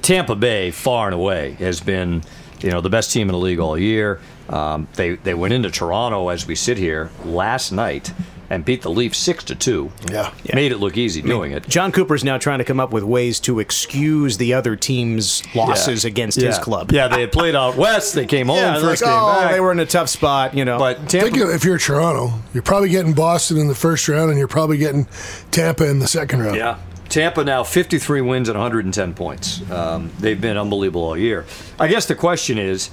[0.00, 2.22] Tampa Bay, far and away, has been
[2.60, 4.20] you know the best team in the league all year.
[4.48, 8.14] Um, they they went into Toronto as we sit here last night
[8.50, 9.90] and beat the Leafs six to two.
[10.10, 10.32] Yeah.
[10.44, 10.54] yeah.
[10.54, 11.68] made it look easy doing it.
[11.68, 16.04] Jon Cooper's now trying to come up with ways to excuse the other team's losses
[16.04, 16.08] Yeah.
[16.08, 16.92] against his club.
[16.92, 18.14] Yeah, they had played out west.
[18.14, 19.52] They came home Yeah, they're first like, game oh, back.
[19.52, 20.78] they were in a tough spot, you know.
[20.78, 24.30] but Tampa, Think of, if you're Toronto, you're probably getting Boston in the first round,
[24.30, 25.06] and you're probably getting
[25.50, 26.56] Tampa in the second round.
[26.56, 26.78] Yeah.
[27.08, 29.68] Tampa now 53 wins and 110 points.
[29.70, 31.44] Um, they've been unbelievable all year.
[31.78, 32.90] I guess the question is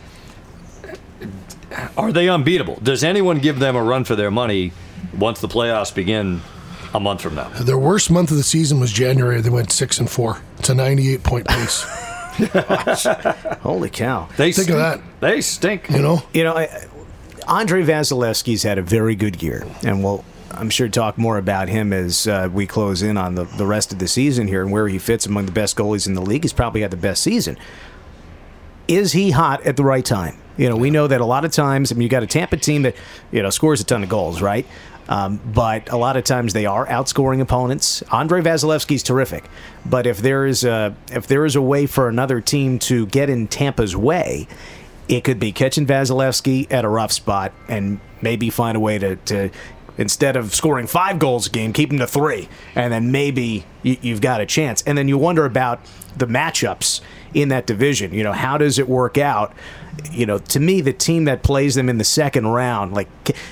[1.97, 2.79] are they unbeatable?
[2.83, 4.71] Does anyone give them a run for their money
[5.17, 6.41] once the playoffs begin
[6.93, 7.49] a month from now?
[7.49, 9.41] Their worst month of the season was January.
[9.41, 10.41] They went six and four.
[10.59, 11.83] It's a 98 point pace.
[13.61, 14.27] Holy cow.
[14.37, 15.01] They Think of that.
[15.19, 15.89] They stink.
[15.89, 16.87] You know, You know, I,
[17.47, 21.93] Andre Vasilevskiy's had a very good year, and we'll, I'm sure, talk more about him
[21.93, 24.87] as uh, we close in on the, the rest of the season here and where
[24.87, 26.43] he fits among the best goalies in the league.
[26.43, 27.57] He's probably had the best season.
[28.87, 30.37] Is he hot at the right time?
[30.57, 32.57] You know, we know that a lot of times, I mean, you got a Tampa
[32.57, 32.95] team that,
[33.31, 34.67] you know, scores a ton of goals, right?
[35.09, 38.03] Um, but a lot of times they are outscoring opponents.
[38.11, 39.43] Andre Vasilevskiy's terrific,
[39.85, 43.29] but if there is a if there is a way for another team to get
[43.29, 44.47] in Tampa's way,
[45.07, 49.17] it could be catching Vasilevskiy at a rough spot and maybe find a way to,
[49.17, 49.49] to
[49.97, 53.97] instead of scoring five goals a game, keep him to three, and then maybe you,
[54.01, 54.81] you've got a chance.
[54.83, 55.81] And then you wonder about
[56.17, 57.01] the matchups
[57.33, 58.13] in that division.
[58.13, 59.53] You know, how does it work out?
[60.11, 63.07] You know, to me, the team that plays them in the second round, like,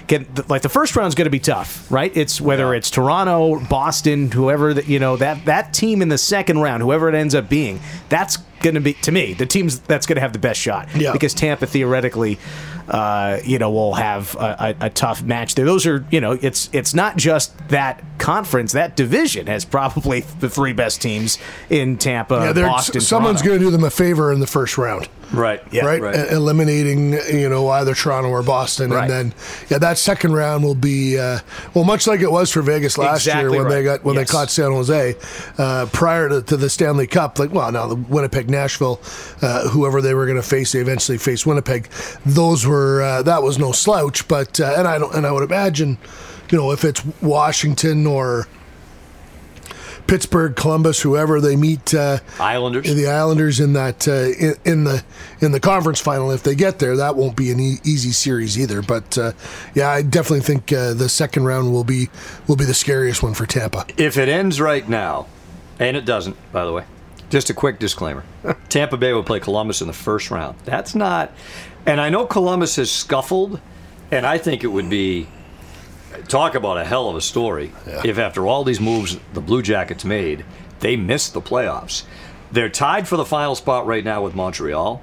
[0.08, 2.16] can, like the first round's going to be tough, right?
[2.16, 6.60] It's whether it's Toronto, Boston, whoever that you know that that team in the second
[6.60, 10.06] round, whoever it ends up being, that's going to be to me the teams that's
[10.06, 10.88] going to have the best shot.
[10.96, 11.14] Yeah.
[11.14, 12.38] because Tampa theoretically,
[12.88, 15.66] uh, you know, will have a, a, a tough match there.
[15.66, 20.50] Those are, you know, it's it's not just that conference, that division has probably the
[20.50, 21.38] three best teams
[21.70, 23.02] in Tampa, yeah, Boston.
[23.02, 25.10] someone's going to do them a favor in the first round.
[25.34, 25.62] Right.
[25.72, 25.86] Yeah.
[25.86, 26.02] right?
[26.02, 26.16] Right.
[26.16, 29.04] E- eliminating, you know, either Toronto or Boston, Right.
[29.04, 29.34] and then
[29.70, 31.40] yeah, that second round will be uh,
[31.74, 34.28] well, much like it was for Vegas last Exactly year when they got when Yes.
[34.28, 35.16] they caught San Jose
[35.58, 37.40] uh, prior to, to the Stanley Cup.
[37.40, 39.00] Like, well, now the Winnipeg, Nashville,
[39.42, 41.88] uh, whoever they were going to face, they eventually faced Winnipeg.
[42.26, 45.44] Those were uh, that was no slouch, but uh, and I don't and I would
[45.44, 45.98] imagine,
[46.52, 48.48] you know, if it's Washington or.
[50.08, 52.94] Pittsburgh, Columbus, whoever they meet uh, Islanders.
[52.94, 55.04] the Islanders in that uh, in, in the
[55.40, 56.32] in the conference final.
[56.32, 58.82] If they get there, that won't be an e- easy series either.
[58.82, 59.32] But uh,
[59.74, 62.10] yeah, I definitely think uh, the second round will be
[62.48, 63.86] will be the scariest one for Tampa.
[63.98, 65.28] If it ends right now,
[65.80, 66.86] and it doesn't, by the way,
[67.30, 68.24] just a quick disclaimer
[68.70, 70.58] Tampa Bay will play Columbus in the first round.
[70.66, 71.32] That's not,
[71.86, 73.60] and I know Columbus has scuffled,
[74.12, 75.28] and I think it would be,
[76.22, 77.72] talk about a hell of a story
[78.06, 80.46] if after all these moves the Blue Jackets made,
[80.80, 82.04] they missed the playoffs.
[82.52, 85.02] They're tied for the final spot right now with Montreal.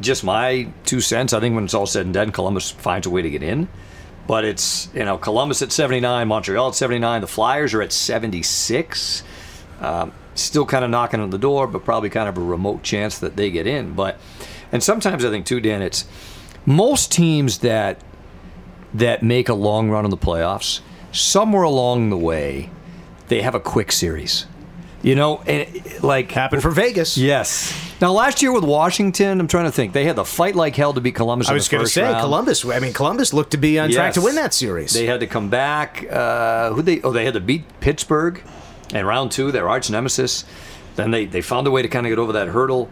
[0.00, 1.32] Just my two cents.
[1.32, 3.68] I think when it's all said and done, Columbus finds a way to get in.
[4.26, 7.20] But it's, you know, Columbus at 79, Montreal at 79.
[7.20, 9.22] The Flyers are at 76.
[9.80, 13.18] Um, still kind of knocking on the door, but probably kind of a remote chance
[13.18, 13.94] that they get in.
[13.94, 14.18] But
[14.70, 16.06] and sometimes I think too, Dan, it's
[16.64, 18.00] most teams that
[18.94, 20.80] that make a long run in the playoffs.
[21.12, 22.70] Somewhere along the way,
[23.28, 24.46] they have a quick series.
[25.02, 27.18] You know, and it- like Happened for Vegas.
[27.18, 27.72] Yes.
[28.00, 29.92] Now last year with Washington, I'm trying to think.
[29.92, 31.48] They had the fight like hell to beat Columbus.
[31.48, 32.20] I was going to say round.
[32.20, 32.64] Columbus.
[32.64, 34.92] I mean, Columbus looked to be on track to win that series.
[34.92, 36.06] They had to come back.
[36.10, 37.00] Uh, who they?
[37.02, 38.42] Oh, they had to beat Pittsburgh,
[38.94, 40.44] in round two, their arch nemesis.
[40.96, 42.88] Then they they found a way to kind of get over that hurdle.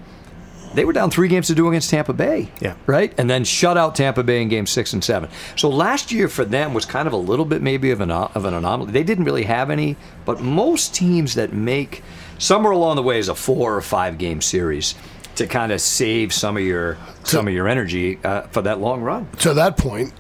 [0.75, 2.49] They were down three games to do against Tampa Bay.
[2.61, 2.75] Yeah.
[2.87, 3.13] Right?
[3.19, 5.29] And then shut out Tampa Bay in game six and seven.
[5.57, 8.45] So last year for them was kind of a little bit maybe of an, of
[8.45, 8.93] an anomaly.
[8.93, 12.03] They didn't really have any, but most teams that make
[12.39, 14.95] somewhere along the way is a four or five game series
[15.37, 19.01] to kind of save some of your some of your energy uh, for that long
[19.03, 19.29] run.
[19.39, 20.13] to that point,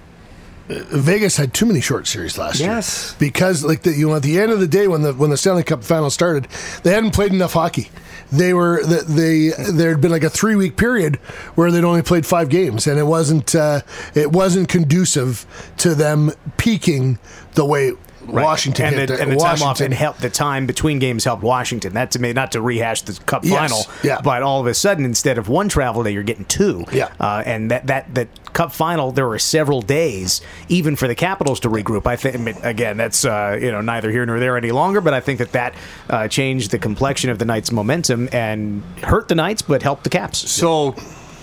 [0.68, 3.10] uh, Vegas had too many short series last Yes.
[3.10, 3.16] year.
[3.30, 5.36] Because like the, you know at the end of the day when the when the
[5.36, 6.46] Stanley Cup final started,
[6.82, 7.90] they hadn't played enough hockey.
[8.32, 11.16] They were th- they there had been like a three week period
[11.56, 13.80] where they'd only played five games, and it wasn't uh,
[14.14, 15.46] it wasn't conducive
[15.78, 17.18] to them peaking
[17.54, 18.44] the way Right.
[18.44, 21.42] Washington and hit the, and the time off and helped the time between games helped
[21.42, 21.94] Washington.
[21.94, 24.20] That to me, not to rehash the Cup Yes, final, yeah.
[24.20, 26.84] but all of a sudden, instead of one travel day, you're getting two.
[26.92, 27.12] Yeah.
[27.18, 31.60] uh, and that that that Cup final, there were several days even for the Capitals
[31.60, 32.06] to regroup.
[32.06, 35.00] I think I mean, again, that's uh, you know neither here nor there any longer,
[35.00, 35.74] but I think that that
[36.10, 40.10] uh, changed the complexion of the Knights' momentum and hurt the Knights, but helped the
[40.10, 40.50] Caps.
[40.50, 40.94] So,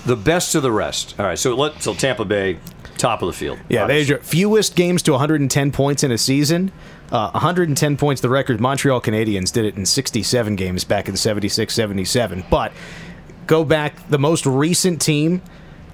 [0.06, 1.16] the best of the rest.
[1.20, 1.40] All right.
[1.40, 2.60] So let so Tampa Bay,
[2.98, 3.60] top of the field.
[3.70, 4.10] Yeah, Obviously.
[4.10, 6.72] your fewest games to 110 points in a season.
[7.12, 8.60] Uh, 110 points, the record.
[8.60, 12.44] Montreal Canadiens did it in 67 games back in 76 77.
[12.50, 12.74] But
[13.46, 15.42] go back, the most recent team,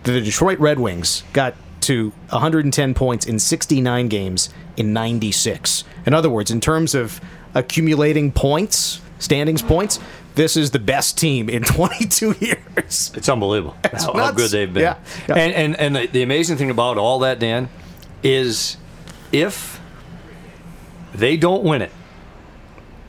[0.03, 5.83] the Detroit Red Wings, got to 110 points in 69 games in 96.
[6.05, 7.21] In other words, in terms of
[7.53, 9.99] accumulating points, standings points,
[10.35, 13.11] this is the best team in 22 years.
[13.15, 14.83] It's unbelievable how, how good they've been.
[14.83, 15.35] Yeah, yeah.
[15.35, 17.69] And and and the, the amazing thing about all that, Dan,
[18.21, 18.77] is
[19.31, 19.79] if
[21.13, 21.91] they don't win it,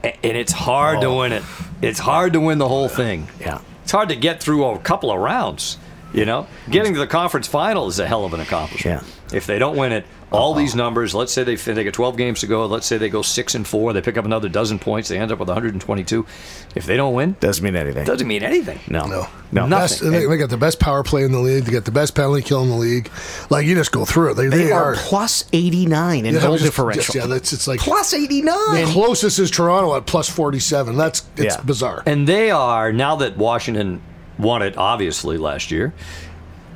[0.02, 1.20] and it's hard to oh.
[1.20, 1.42] win it.
[1.82, 3.28] It's hard to win the whole thing.
[3.40, 3.60] Yeah.
[3.82, 5.78] It's hard to get through a couple of rounds.
[6.12, 9.02] You know, getting to the conference final is a hell of an accomplishment.
[9.02, 9.37] Yeah.
[9.37, 10.60] If they don't win it, all uh-huh.
[10.60, 11.14] these numbers.
[11.14, 12.66] Let's say they they get 12 games to go.
[12.66, 13.92] Let's say they go six and four.
[13.92, 15.08] They pick up another dozen points.
[15.08, 16.26] They end up with 122.
[16.74, 18.04] If they don't win, Doesn't mean anything.
[18.04, 18.80] doesn't mean anything.
[18.88, 19.06] No.
[19.06, 19.26] No.
[19.52, 19.68] No.
[19.68, 21.64] Best, they, they got the best power play in the league.
[21.64, 23.10] They got the best penalty kill in the league.
[23.50, 24.34] Like you just go through it.
[24.34, 24.96] They, They they, are are.
[24.96, 27.02] plus 89 in Yeah, goal just- differential.
[27.02, 28.54] just- yeah, that's it's like plus 89.
[28.74, 30.96] the closest is Toronto at plus forty seven.
[30.96, 31.60] That's it's Yeah.
[31.62, 32.02] bizarre.
[32.06, 34.02] And they are now that Washington
[34.38, 35.94] won it obviously last year.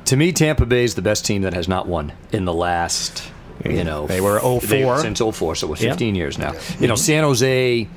[0.05, 3.23] To me, Tampa Bay is the best team that has not won in the last.
[3.65, 4.95] You know, They were 04.
[4.97, 5.89] they- since 04, so we're Yeah.
[5.89, 6.53] 15 years now.
[6.79, 7.87] You know, San Jose.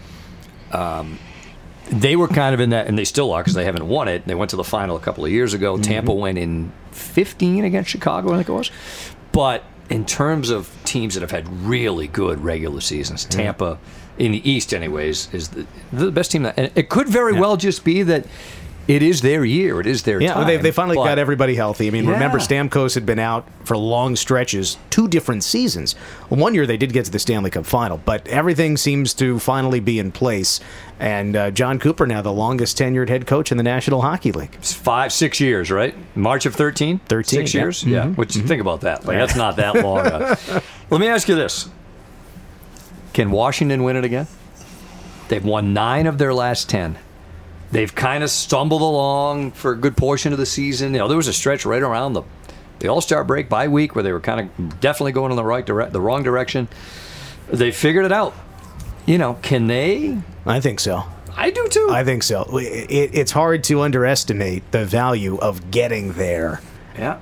[0.72, 1.18] Um,
[1.90, 4.26] they were kind of in that, and they still are because they haven't won it.
[4.26, 5.74] They went to the final a couple of years ago.
[5.74, 5.82] Mm-hmm.
[5.82, 8.70] Tampa went in 15 against Chicago, I think it was.
[9.32, 13.78] But in terms of teams that have had really good regular seasons, Tampa
[14.18, 16.44] in the East, anyways, is the, the best team.
[16.44, 18.24] That, and it could very well just be that
[18.88, 19.80] it is their year.
[19.80, 20.46] It is their Yeah, time.
[20.46, 21.86] they, they finally but- got everybody healthy.
[21.86, 25.92] I mean, remember Stamkos had been out for long stretches, two different seasons.
[26.28, 29.78] One year they did get to the Stanley Cup final, but everything seems to finally
[29.80, 30.58] be in place.
[30.98, 34.54] And uh, Jon Cooper now the longest tenured head coach in the National Hockey League.
[34.54, 35.94] It's five, six years, right?
[36.16, 36.98] March of 13?
[37.06, 37.60] 13, Six yeah.
[37.60, 37.84] years?
[37.84, 38.08] Yeah.
[38.08, 39.04] Which, think about that.
[39.04, 39.98] Like, that's not that long.
[40.06, 40.36] uh,
[40.90, 41.68] Let me ask you this
[43.12, 44.26] Can Washington win it again?
[45.28, 46.98] They've won nine of their last 10.
[47.72, 50.92] They've kind of stumbled along for a good portion of the season.
[50.92, 52.22] You know, there was a stretch right around the,
[52.80, 55.44] the All Star break by week where they were kind of definitely going in the
[55.44, 56.68] right dire- the wrong direction.
[57.50, 58.34] They figured it out.
[59.06, 60.18] You know, can they?
[60.46, 61.02] I think so.
[61.34, 61.88] I do too.
[61.90, 62.46] I think so.
[62.58, 66.60] It, it's hard to underestimate the value of getting there.
[66.98, 67.18] yeah.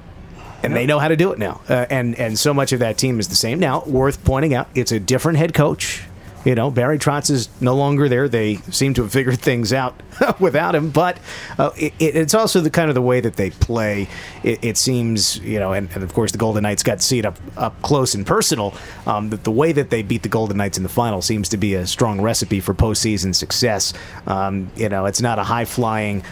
[0.64, 1.60] and they know how to do it now.
[1.68, 3.60] Uh, and and so much of that team is the same.
[3.60, 6.02] Now, worth pointing out, it's a different head coach.
[6.44, 8.28] You know, Barry Trotz is no longer there.
[8.28, 10.00] They seem to have figured things out
[10.40, 10.90] without him.
[10.90, 11.18] But
[11.58, 14.08] uh, it, it's also the kind of the way that they play.
[14.42, 17.18] It, it seems, you know, and, and of course the Golden Knights got to see
[17.18, 18.74] it up up close and personal.
[19.06, 21.58] Um, that the way that they beat the Golden Knights in the final seems to
[21.58, 23.92] be a strong recipe for postseason success.
[24.26, 26.24] Um, you know, it's not a high flying,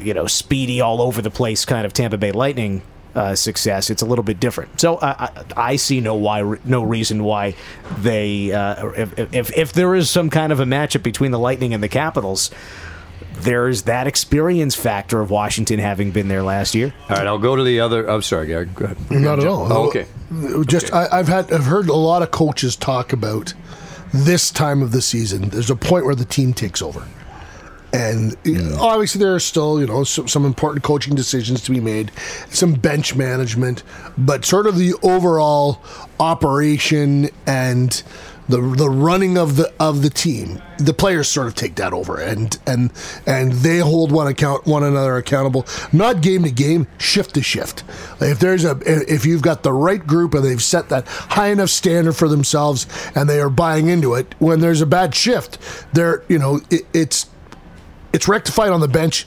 [0.00, 2.82] you know, speedy all over the place kind of Tampa Bay Lightning
[3.18, 3.90] uh, success.
[3.90, 4.80] It's a little bit different.
[4.80, 7.54] So I, I, I see no why, no reason why
[7.98, 11.74] they, uh, if, if if there is some kind of a matchup between the Lightning
[11.74, 12.50] and the Capitals,
[13.40, 16.94] there's that experience factor of Washington having been there last year.
[17.08, 18.08] All right, I'll go to the other.
[18.08, 18.66] I'm sorry, Gary.
[18.66, 19.10] Go ahead.
[19.10, 19.72] Not at all.
[19.72, 20.06] Oh, okay.
[20.66, 23.54] Just I, I've had I've heard a lot of coaches talk about
[24.12, 25.48] this time of the season.
[25.48, 27.06] There's a point where the team takes over,
[27.92, 28.78] And mm.
[28.78, 32.12] obviously, there are still, you know, some, some important coaching decisions to be made,
[32.50, 33.82] some bench management,
[34.18, 35.82] but sort of the overall
[36.20, 38.02] operation and
[38.48, 42.18] the the running of the of the team, the players sort of take that over,
[42.18, 42.90] and and
[43.26, 47.84] and they hold one account one another accountable, not game to game, shift to shift.
[48.20, 51.68] If there's a if you've got the right group and they've set that high enough
[51.68, 55.58] standard for themselves and they are buying into it, when there's a bad shift,
[55.92, 57.26] they're you know it, it's
[58.12, 59.26] it's rectified on the bench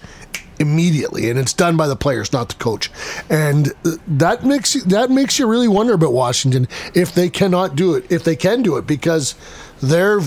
[0.59, 2.91] immediately and it's done by the players not the coach.
[3.29, 3.73] And
[4.07, 8.09] that makes you that makes you really wonder about Washington if they cannot do it
[8.11, 9.35] if they can do it because
[9.81, 10.19] they're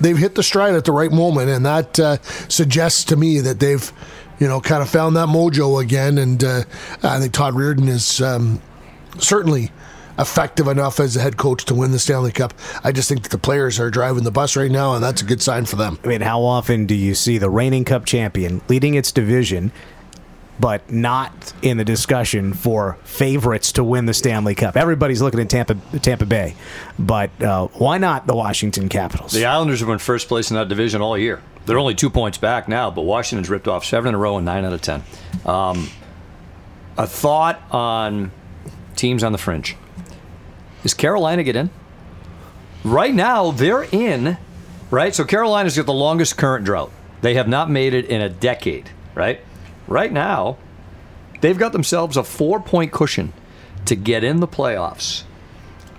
[0.00, 3.58] they've hit the stride at the right moment and that uh, suggests to me that
[3.58, 3.90] they've
[4.38, 6.62] you know kind of found that mojo again and uh,
[7.02, 8.60] I think Todd Reirden is um,
[9.18, 9.72] certainly
[10.18, 12.52] effective enough as a head coach to win the Stanley Cup.
[12.82, 15.24] I just think that the players are driving the bus right now, and that's a
[15.24, 15.98] good sign for them.
[16.04, 19.72] I mean, how often do you see the reigning Cup champion leading its division?
[20.60, 24.76] But not in the discussion for favorites to win the Stanley Cup.
[24.76, 26.56] Everybody's looking at Tampa, Tampa Bay,
[26.98, 29.30] but uh, why not the Washington Capitals?
[29.30, 31.40] The Islanders have been first place in that division all year.
[31.64, 34.44] They're only two points back now, but Washington's ripped off seven in a row and
[34.44, 35.04] nine out of ten.
[35.46, 35.88] Um,
[36.96, 38.32] a thought on
[38.96, 39.76] teams on the fringe.
[40.84, 41.70] Is Carolina get in?
[42.84, 44.38] Right now, they're in,
[44.90, 45.14] right?
[45.14, 46.92] So Carolina's got the longest current drought.
[47.20, 49.40] They have not made it in a decade, right?
[49.86, 50.56] Right now,
[51.40, 53.32] they've got themselves a four point cushion
[53.86, 55.24] to get in the playoffs.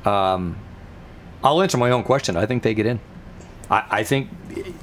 [0.06, 0.58] Um,
[1.44, 2.38] I'll answer my own question.
[2.38, 3.00] I think they get in.
[3.70, 4.30] I, I think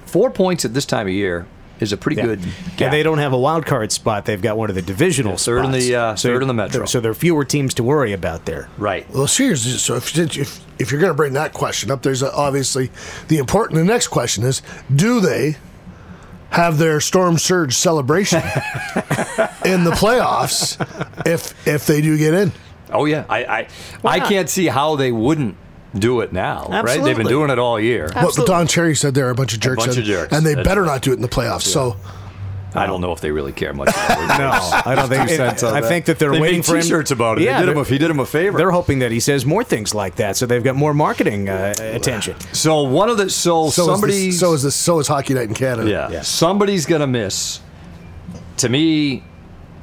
[0.06, 1.46] four points at this time of year
[1.80, 2.26] is a pretty Yeah.
[2.26, 2.40] good.
[2.78, 4.24] And they don't have a wild card spot.
[4.24, 6.78] They've got one of the divisional Yeah, third in the, uh, third in the Metro.
[6.80, 8.68] there- So there are fewer teams to worry about there.
[8.78, 9.06] right.
[9.12, 12.32] Well, seriously, so if if, if you're going to bring that question up, there's a,
[12.34, 12.90] obviously
[13.28, 13.78] the important.
[13.78, 14.62] The next question is,
[14.94, 15.56] do they
[16.50, 18.40] have their storm surge celebration
[19.64, 20.76] in the playoffs
[21.26, 22.52] if if they do get in?
[22.92, 23.68] Oh yeah, I I,
[24.04, 25.56] I can't see how they wouldn't
[25.98, 26.66] do it now.
[26.70, 27.02] Right?
[27.02, 28.10] They've been doing it all year.
[28.14, 30.32] What Don Cherry said there are a bunch of jerks, bunch and, of jerks.
[30.32, 30.88] and they That's better right.
[30.94, 31.62] not do it in the playoffs.
[31.62, 31.96] So
[32.74, 33.88] I don't know if they really care much.
[33.88, 34.16] About.
[34.38, 34.50] No,
[34.84, 35.30] I don't think.
[35.30, 35.88] cents on I that.
[35.88, 36.82] think that they're They waiting made for him.
[36.82, 37.44] T-shirts about it.
[37.44, 38.58] Yeah, they did him they're- a, he did him a favor.
[38.58, 41.72] They're hoping that he says more things like that, so they've got more marketing uh,
[41.78, 42.38] attention.
[42.52, 45.32] So one of the so, so somebody is this, so is this so is hockey
[45.34, 45.88] night in Canada.
[45.88, 46.20] yeah, Yeah.
[46.22, 47.60] somebody's gonna miss.
[48.58, 49.24] To me,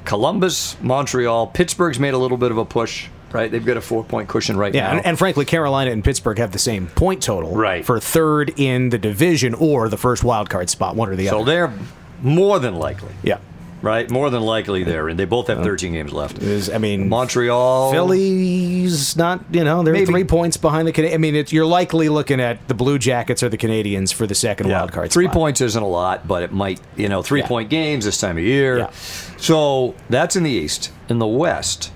[0.06, 3.08] Columbus, Montreal, Pittsburgh's made a little bit of a push.
[3.34, 4.98] Right, they've got a four point cushion right Yeah, now.
[4.98, 7.84] and, and frankly, Carolina and Pittsburgh have the same point total Right.
[7.86, 11.42] for third in the division or the first wild card spot, one or the so
[11.42, 11.46] other.
[11.52, 11.74] they're
[12.22, 13.10] more than likely.
[13.24, 13.38] Yeah,
[13.82, 15.18] Right, more than likely they're in.
[15.18, 16.42] They both have 13 games left.
[16.42, 20.06] is I mean Montreal, Philly's not, you know, they're Maybe.
[20.06, 21.14] three points behind the Canadiens.
[21.14, 24.36] I mean, it's, you're likely looking at the Blue Jackets or the Canadiens for the
[24.36, 25.12] second Yeah, wild card.
[25.12, 25.34] Three spot.
[25.34, 27.48] points isn't a lot, but it might, you know, three Yeah.
[27.48, 28.78] point games this time of year.
[28.80, 28.90] Yeah.
[29.38, 30.92] So that's in the East.
[31.10, 31.92] In the West,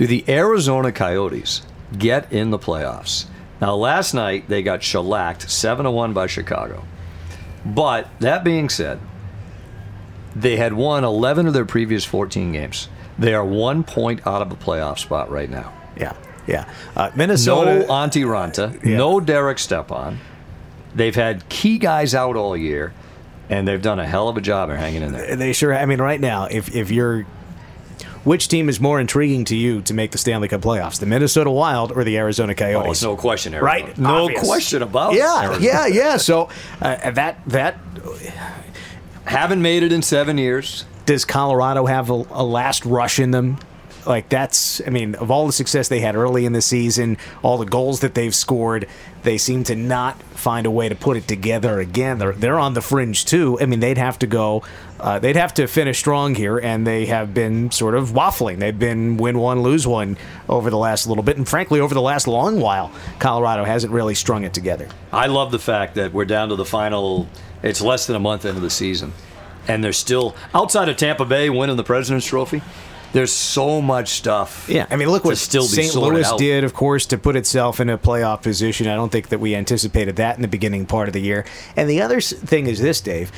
[0.00, 1.60] do the Arizona Coyotes
[1.98, 3.26] get in the playoffs?
[3.60, 6.86] Now, last night they got shellacked 7 to 1 by Chicago.
[7.66, 8.98] But that being said,
[10.34, 12.88] they had won 11 of their previous 14 games.
[13.18, 15.70] They are one point out of a playoff spot right now.
[15.98, 16.72] Yeah, yeah.
[16.96, 17.80] Uh, Minnesota.
[17.80, 20.18] No Antti Raanta, no Derek Stepan.
[20.94, 22.94] They've had key guys out all year,
[23.50, 25.36] and they've done a hell of a job of hanging in there.
[25.36, 25.74] They sure.
[25.76, 27.26] I mean, right now, if if you're,
[28.24, 31.50] which team is more intriguing to you to make the Stanley Cup playoffs, the Minnesota
[31.50, 32.88] Wild or the Arizona Coyotes?
[32.88, 33.84] Oh, it's no question, Arizona.
[33.86, 34.44] Right, No obvious.
[34.46, 35.18] question about it.
[35.18, 35.64] Yeah, Arizona.
[35.64, 36.16] yeah, yeah.
[36.16, 36.48] So
[36.82, 37.78] uh, that that
[39.24, 40.84] Haven't made it in seven years.
[41.06, 43.58] does Colorado have a, a last rush in them?
[44.06, 47.58] Like that's, I mean, of all the success they had early in the season, all
[47.58, 48.88] the goals that they've scored,
[49.24, 52.18] they seem to not find a way to put it together again.
[52.18, 53.58] They're they're on the fringe too.
[53.60, 54.62] I mean, they'd have to go,
[55.00, 58.58] uh, they'd have to finish strong here, and they have been sort of waffling.
[58.58, 60.16] They've been win one, lose one
[60.48, 64.14] over the last little bit, and frankly, over the last long while, Colorado hasn't really
[64.14, 64.88] strung it together.
[65.12, 67.28] I love the fact that we're down to the final.
[67.62, 69.12] It's less than a month into the season,
[69.68, 72.62] and they're still outside of Tampa Bay winning the President's Trophy.
[73.12, 74.66] There's so much stuff.
[74.68, 75.96] Yeah, I mean, look what still St.
[75.96, 76.38] Louis out.
[76.38, 78.86] did, of course, to put itself in a playoff position.
[78.86, 81.44] I don't think that we anticipated that in the beginning part of the year.
[81.76, 83.32] And the other thing is this, Dave.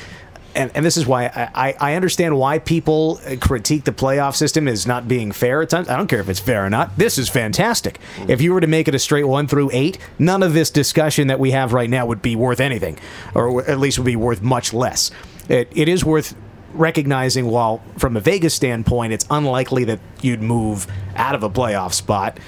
[0.55, 1.25] And, and this is why
[1.55, 5.89] I, I understand why people critique the playoff system as not being fair at times.
[5.89, 6.95] I don't care if it's fair or not.
[6.97, 7.99] This is fantastic.
[8.27, 11.27] If you were to make it a straight one through eight, none of this discussion
[11.27, 12.99] that we have right now would be worth anything,
[13.33, 15.11] or at least would be worth much less.
[15.49, 16.35] It, it is worth
[16.73, 21.93] recognizing while from a Vegas standpoint, it's unlikely that you'd move out of a playoff
[21.93, 22.39] spot.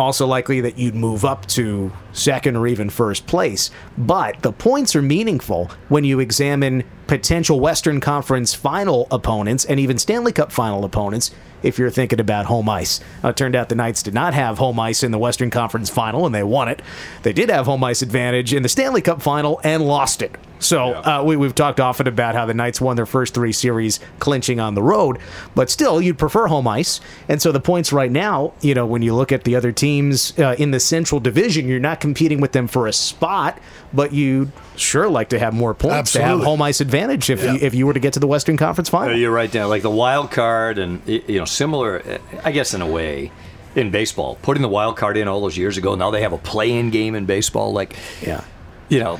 [0.00, 3.70] Also likely that you'd move up to second or even first place.
[3.98, 9.98] But the points are meaningful when you examine potential Western Conference final opponents and even
[9.98, 11.32] Stanley Cup final opponents
[11.62, 13.00] if you're thinking about home ice.
[13.22, 15.90] Uh, it turned out the Knights did not have home ice in the Western Conference
[15.90, 16.80] final, and they won it.
[17.22, 20.34] They did have home ice advantage in the Stanley Cup final and lost it.
[20.60, 23.98] So uh, we, we've talked often about how the Knights won their first three series
[24.18, 25.18] clinching on the road,
[25.54, 27.00] but still, you'd prefer home ice.
[27.28, 30.38] And so the points right now, you know, when you look at the other teams
[30.38, 33.58] uh, in the Central Division, you're not competing with them for a spot,
[33.92, 36.44] but you'd sure like to have more points to have Absolutely.
[36.46, 37.52] home ice advantage if, Yeah.
[37.54, 39.16] you, if you were to get to the Western Conference final.
[39.16, 39.68] You're right, Dan.
[39.68, 42.02] Like the wild card, and you know, similar,
[42.44, 43.32] I guess, in a way,
[43.76, 45.94] in baseball, putting the wild card in all those years ago.
[45.94, 47.72] Now they have a play-in game in baseball.
[47.72, 48.42] Like, Yeah.
[48.90, 49.18] You know,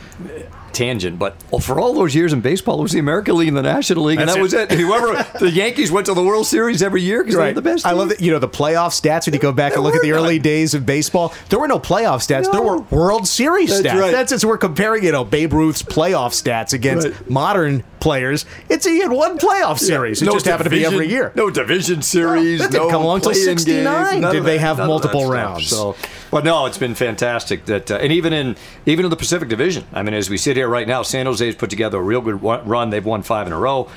[0.73, 3.57] tangent, but well, for all those years in baseball, it was the American League and
[3.57, 4.71] the National League, and That's that was it.
[4.71, 7.85] Whoever the Yankees went to the World Series every year because they had the best.
[7.85, 8.21] I love that.
[8.21, 9.27] You know the playoff stats.
[9.27, 10.43] When you go back and look at the early none.
[10.43, 12.51] days of baseball, there were no playoff stats.
[12.53, 14.01] There were World Series That's stats.
[14.01, 14.13] right.
[14.13, 15.03] That's as we're comparing.
[15.05, 17.31] You know Babe Ruth's playoff stats against Right.
[17.31, 18.47] modern players.
[18.69, 20.23] It's he had one playoff series.
[20.23, 21.33] It No just happened to be division- every year.
[21.35, 22.61] No division series.
[22.61, 25.21] that didn't no come along till 69, games, did they have none of that multiple
[25.23, 25.33] stuff.
[25.33, 25.67] rounds.
[25.67, 25.97] So,
[26.31, 28.57] but no, it's been fantastic that, uh, and even in
[28.87, 29.85] even in the Pacific Division.
[29.93, 32.43] I mean, as we sit here right now, San Jose's put together a real good
[32.43, 32.91] run.
[32.91, 33.89] They've won five in a row.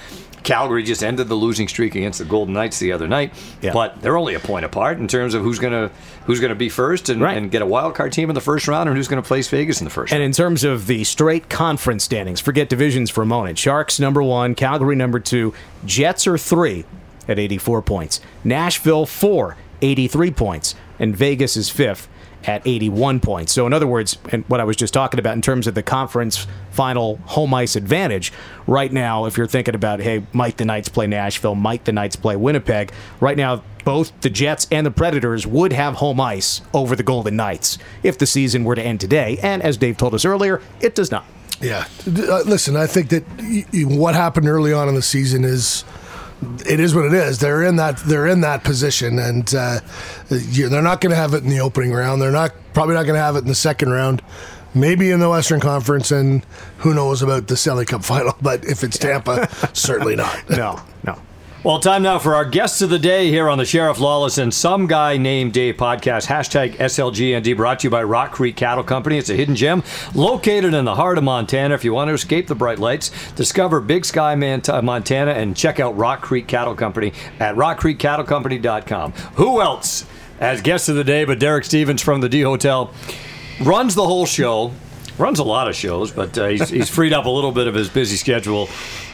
[0.44, 3.32] Calgary just ended the losing streak against the Golden Knights the other night,
[3.62, 3.72] Yeah.
[3.72, 5.90] but they're only a point apart in terms of who's gonna
[6.26, 7.38] who's gonna be first and, Right.
[7.38, 9.80] and get a wild card team in the first round, and who's gonna place Vegas
[9.80, 10.12] in the first.
[10.12, 10.26] And round.
[10.26, 13.58] in terms of the straight conference standings, forget divisions for a moment.
[13.58, 15.54] Sharks number one, Calgary number two,
[15.86, 16.84] Jets are three
[17.30, 22.10] at 84 points, Nashville four, 83 points, and Vegas is fifth
[22.46, 23.52] at 81 points.
[23.52, 25.84] So, in other words, and what I was just talking about in terms of the
[25.84, 28.34] conference final home ice advantage,
[28.68, 32.16] right now, if you're thinking about, hey, might the Knights play Nashville, might the Knights
[32.16, 36.96] play Winnipeg, right now, both the Jets and the Predators would have home ice over
[36.96, 39.38] the Golden Knights if the season were to end today.
[39.44, 41.26] And as Dave told us earlier, it does not.
[41.62, 41.88] Yeah.
[42.06, 43.24] Uh, listen, I think that
[43.74, 45.84] what happened early on in the season is
[46.66, 47.40] it is what it is.
[47.40, 49.80] They're in that they're in that position, and uh,
[50.30, 52.22] you, they're not going to have it in the opening round.
[52.22, 54.22] They're not probably not going to have it in the second round.
[54.76, 56.44] Maybe in the Western Conference, and
[56.78, 58.36] who knows about the Stanley Cup final?
[58.42, 60.50] But if it's Tampa, certainly not.
[60.50, 61.20] No, no.
[61.64, 64.54] Well, time now for our guests of the day here on the Sheriff Lawless and
[64.54, 66.28] Some Guy Named Dave podcast.
[66.28, 69.18] Hashtag SLGND brought to you by Rock Creek Cattle Company.
[69.18, 69.82] It's a hidden gem
[70.14, 71.74] located in the heart of Montana.
[71.74, 75.80] If you want to escape the bright lights, discover Big Sky Mant- Montana and check
[75.80, 79.14] out Rock Creek Cattle Company at rockcreekcattlecompany.com.
[79.36, 80.06] Who else
[80.42, 82.94] as guest of the day but Derek Stevens from the D Hotel
[83.64, 84.74] runs the whole show,
[85.18, 87.74] runs a lot of shows, but uh, he's, he's freed up a little bit of
[87.74, 88.68] his busy schedule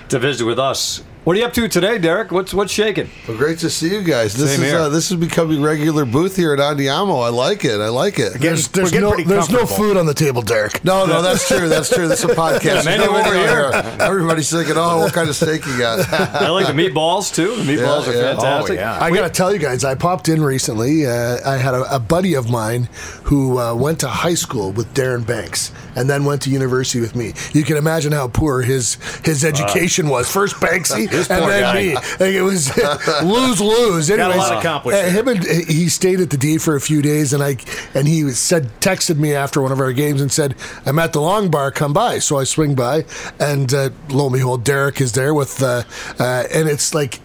[0.08, 1.04] to visit with us.
[1.30, 2.32] What are you up to today, Derek?
[2.32, 3.08] What's what's shaking?
[3.28, 4.34] Well, great to see you guys.
[4.34, 4.80] This Same is here.
[4.80, 7.24] uh, this is becoming regular booth here at Andiamo.
[7.24, 7.80] I like it.
[7.80, 8.40] I like it.
[8.40, 10.84] There's, there's no there's no food on the table, Derek.
[10.84, 11.70] No, no, that's true.
[11.70, 12.08] That's true.
[12.08, 12.86] This is a podcast.
[12.86, 13.70] menu no over here.
[14.00, 17.58] Everybody's thinking, "Oh, what kind of steak you got?" I like the meatballs too.
[17.58, 18.34] The meatballs Yeah, are yeah.
[18.34, 18.80] fantastic.
[18.80, 18.98] Oh, yeah.
[19.00, 21.06] I got to tell you guys, I popped in recently.
[21.06, 22.90] Uh, I had a, a buddy of mine
[23.26, 27.14] who uh, went to high school with Darren Banks and then went to university with
[27.16, 27.34] me.
[27.52, 28.96] You can imagine how poor his
[29.26, 30.32] his education was.
[30.32, 31.76] First Banksy and then guy.
[31.76, 31.96] me.
[31.96, 32.76] Like, it was
[33.24, 34.10] lose lose.
[34.10, 34.98] a lot accomplished.
[34.98, 37.58] uh, him and he stayed at the D for a few days, and I
[37.94, 41.22] and he said texted me after one of our games and said, "I'm at the
[41.22, 41.72] Long Bar.
[41.72, 43.04] Come by." So I swing by,
[43.40, 45.84] and uh, lo and behold, Derek is there with, uh,
[46.18, 47.20] uh, and it's like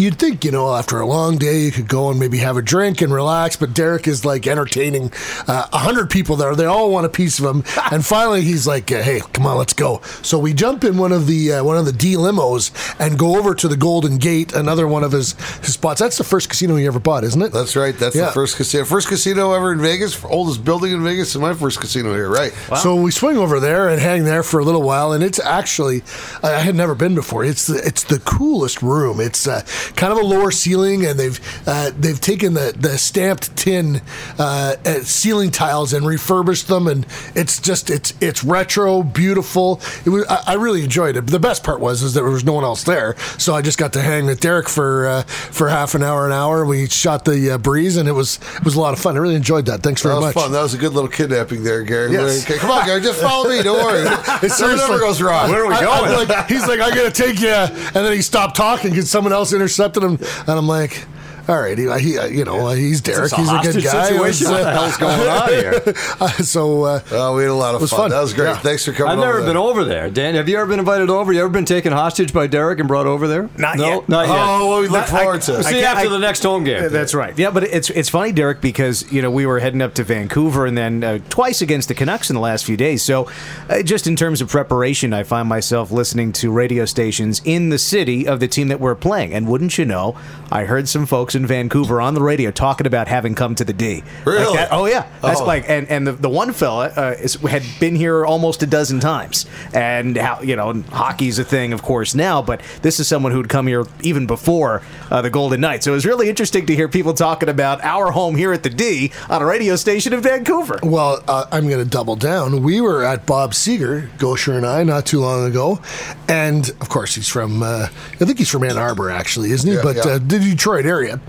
[0.00, 2.62] you'd think, you know, after a long day, you could go and maybe have a
[2.62, 3.56] drink and relax.
[3.56, 5.12] But Derek is like entertaining
[5.46, 6.54] uh, a hundred people there.
[6.54, 7.64] They all want a piece of him.
[7.92, 11.12] and finally, he's like, uh, "Hey, come on, let's go." So we jump in one
[11.12, 12.70] of the uh, one of the D limos
[13.00, 15.32] and go over to the Golden Gate, another one of his
[15.64, 16.00] his spots.
[16.00, 17.52] That's the first casino he ever bought, isn't it?
[17.52, 17.96] That's right.
[17.96, 18.26] That's Yeah.
[18.26, 18.84] the first casino.
[18.84, 20.22] First casino ever in Vegas.
[20.24, 21.34] Oldest building in Vegas.
[21.34, 22.28] And my first casino here.
[22.30, 22.52] Right.
[22.80, 26.02] So we swing over there and hang there for a little while, and it's actually
[26.42, 27.42] I I had never been before.
[27.44, 29.18] It's the it's the coolest room.
[29.20, 29.62] It's uh,
[29.96, 34.00] kind of a lower ceiling, and they've uh, they've taken the the stamped tin
[34.38, 39.80] uh, uh, ceiling tiles and refurbished them, and it's just it's it's retro, beautiful.
[40.04, 41.22] It was I, I really enjoyed it.
[41.22, 43.62] But the best part was is that there was no one else there, so I
[43.62, 46.64] just got to hang with Derek for uh, for half an hour, an hour.
[46.64, 49.16] We shot the uh, breeze, and it was it was a lot of fun.
[49.16, 49.82] I really enjoyed that.
[49.82, 50.42] Thanks very That was much.
[50.44, 50.52] fun.
[50.52, 52.12] That was a good little kidnapping there, Gary.
[52.12, 52.44] Yes.
[52.44, 53.00] Okay, come on, Gary.
[53.00, 53.62] Just follow me.
[53.62, 54.00] Don't worry.
[54.42, 55.50] It never goes wrong.
[55.50, 56.28] Where are we I- I'm going?
[56.28, 59.52] like- he's like, I gotta take you, and then he stopped talking because someone else
[59.80, 61.06] intercepted him, and I'm like,
[61.48, 63.24] all right, he, he uh, you know, uh, he's Derek.
[63.24, 64.14] It's a He's a good guy.
[64.14, 64.50] It was, situation.
[64.50, 65.82] What the hell's going on here?
[66.20, 67.98] uh, so uh, Oh, we had a lot of fun.
[67.98, 68.10] fun.
[68.10, 68.46] That was great.
[68.46, 68.58] Yeah.
[68.58, 69.12] Thanks for coming.
[69.12, 69.62] I've never over been there.
[69.62, 70.10] over there.
[70.10, 71.32] Dan, have you ever been invited over?
[71.32, 73.48] You ever been taken hostage by Derek and brought over there?
[73.56, 74.08] Not no, yet.
[74.08, 74.36] Not yet.
[74.38, 75.64] Oh, well, we look Not- forward to I- it.
[75.64, 76.90] See you after I- the next home game.
[76.92, 77.36] That's right.
[77.38, 80.66] Yeah, but it's it's funny, Derek, because you know we were heading up to Vancouver
[80.66, 83.02] and then uh, twice against the Canucks in the last few days.
[83.02, 83.30] So,
[83.68, 87.78] uh, just in terms of preparation, I find myself listening to radio stations in the
[87.78, 89.32] city of the team that we're playing.
[89.34, 90.16] And wouldn't you know,
[90.50, 93.72] I heard some folks in Vancouver on the radio talking about having come to the
[93.72, 94.02] D.
[94.24, 94.56] Like Really?
[94.56, 95.44] that- oh yeah, that's Oh.
[95.46, 99.00] like and and the, the one fella uh, is, had been here almost a dozen
[99.00, 103.32] times, and how you know hockey's a thing, of course now, but this is someone
[103.32, 105.84] who'd come here even before uh, the Golden Knights.
[105.84, 108.70] So it was really interesting to hear people talking about our home here at the
[108.70, 110.78] D on a radio station in Vancouver.
[110.82, 112.62] Well, uh, I'm going to double down.
[112.62, 115.80] We were at Bob Seger, Goucher and I, not too long ago,
[116.28, 117.62] and of course he's from.
[117.62, 117.88] Uh,
[118.20, 119.76] I think he's from Ann Arbor, actually, isn't he?
[119.76, 120.02] Yeah, but yeah.
[120.02, 121.19] Uh, the Detroit area,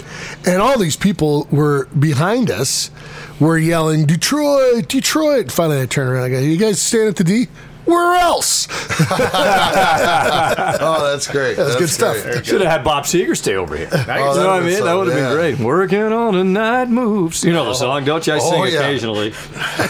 [0.46, 2.92] and all these people were behind us,
[3.40, 5.52] were yelling Detroit, Detroit.
[5.52, 6.24] Finally, I turn around.
[6.24, 7.48] I go, "You guys stand at the D?
[7.86, 8.68] Where else?"
[10.84, 11.58] Oh, that's great.
[11.58, 11.90] That's good great.
[11.90, 12.46] stuff.
[12.46, 13.88] Should have had Bob Seger stay over here.
[13.92, 14.76] you know that what I would've mean?
[14.76, 15.66] been That would have something, been great.
[15.66, 17.44] Working on the night moves.
[17.44, 18.34] You know the song, don't you?
[18.34, 18.80] I sing Oh, yeah.
[18.80, 19.34] occasionally.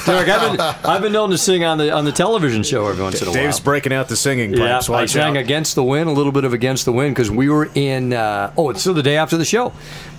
[0.05, 3.03] Derek, I've been, I've been known to sing on the on the television show every
[3.03, 3.39] once in a while.
[3.39, 4.89] Dave's breaking out the singing Yeah, pipes.
[4.89, 5.41] I sang out.
[5.41, 8.13] Against the Wind, a little bit of Against the Wind, because we were in.
[8.13, 9.73] Uh, oh, it's still the day after the show.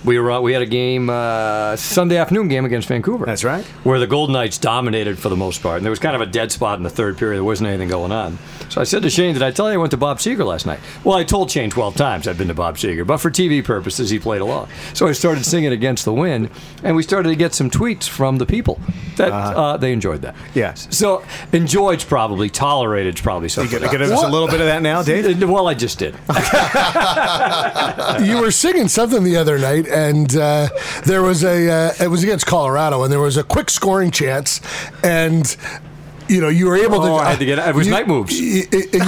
[0.05, 3.25] We were uh, we had a game uh, Sunday afternoon game against Vancouver.
[3.25, 3.63] That's right.
[3.83, 6.25] Where the Golden Knights dominated for the most part, and there was kind of a
[6.25, 7.37] dead spot in the third period.
[7.37, 8.37] There wasn't anything going on.
[8.73, 10.65] So I said to Shane, "Did I tell you I went to Bob Seger last
[10.65, 13.63] night?" Well, I told Shane twelve times I'd been to Bob Seger, but for TV
[13.63, 14.67] purposes, he played along.
[14.95, 16.49] So I started singing Against the Wind,
[16.81, 18.79] and we started to get some tweets from the people
[19.17, 20.33] that uh, they enjoyed that.
[20.55, 20.87] Yes.
[20.89, 23.79] So enjoyed's probably tolorated's probably You something.
[23.79, 25.47] gonna give us a little bit of that now, Dave?
[25.47, 26.15] Well, I just did.
[28.27, 30.69] you were singing something the other night, and uh,
[31.05, 31.69] there was a.
[31.69, 34.61] Uh, it was against Colorado, and there was a quick scoring chance,
[35.03, 35.55] and.
[36.29, 37.07] You know, you were able to.
[37.09, 38.39] Oh, I had to get- it It was you- night moves.
[38.39, 38.99] You, you- you-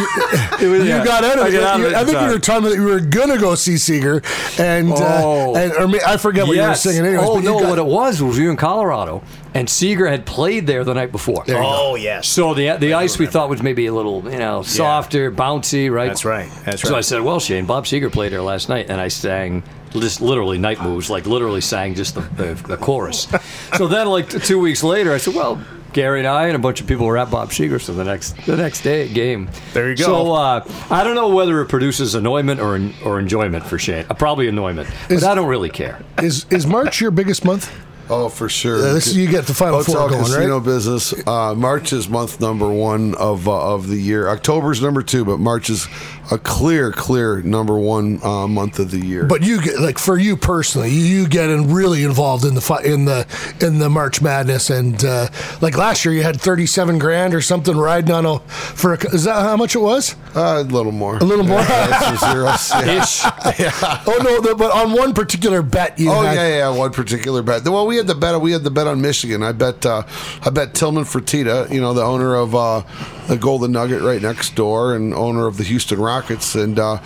[0.71, 1.03] was- you yeah.
[1.05, 1.63] got out of it.
[1.63, 3.75] out of it I think you were telling me that you were gonna go see
[3.75, 4.21] Seger,
[4.59, 5.55] and Oh.
[5.55, 7.05] uh, and or may- I forget what you were singing.
[7.05, 9.67] Anyways, oh but you no, got- what it was was we were in Colorado, and
[9.67, 11.43] Seger had played there the night before.
[11.45, 11.69] There you go.
[11.91, 12.27] Oh yes.
[12.27, 16.07] So the the ice we thought was maybe a little you know softer, bouncy, right?
[16.07, 16.49] That's right.
[16.65, 16.89] That's right.
[16.89, 20.19] So I said, "Well, Shane, Bob Seger played there last night," and I sang just
[20.21, 23.27] literally night moves, like literally sang just the, the, the chorus.
[23.77, 25.61] so then, like two weeks later, I said, "Well."
[25.95, 28.35] Gary and I and a bunch of people were at Bob Seger, so the next
[28.45, 29.49] the next day game.
[29.71, 30.03] There you go.
[30.03, 34.05] So uh, I don't know whether it produces annoyment or or enjoyment for Shane.
[34.09, 36.03] Uh, probably annoyment, but I don't really care.
[36.21, 37.73] is is March your biggest month?
[38.09, 38.77] Oh, for sure.
[38.77, 40.65] Uh, this- you get the Final Hotel Four going, casino right?
[40.65, 41.13] business.
[41.27, 44.27] Uh, March is month number one of uh, of the year.
[44.29, 45.87] October's number two, but March is
[46.31, 49.25] a clear, clear number one uh, month of the year.
[49.25, 52.83] But you get like for you personally, you, get in really involved in the fi-
[52.83, 53.25] in the
[53.61, 55.27] in the March Madness, and uh,
[55.61, 59.05] like last year you had thirty seven grand or something riding on a for a,
[59.13, 60.15] is that how much it was?
[60.35, 61.17] uh, a little more.
[61.17, 61.59] A little more.
[61.59, 62.71] Yeah, zeros.
[63.59, 63.71] Yeah.
[64.07, 66.35] Oh no, the, but on one particular bet you Oh had.
[66.35, 67.63] yeah, yeah, one particular bet.
[67.67, 68.39] Well, we had the bet.
[68.41, 69.43] We had the bet on Michigan.
[69.43, 69.85] I bet.
[69.85, 70.03] Uh,
[70.43, 72.83] I bet Tillman Fertitta, you know, the owner of uh,
[73.27, 76.99] the Golden Nugget right next door and owner of the Houston Rockets, and uh,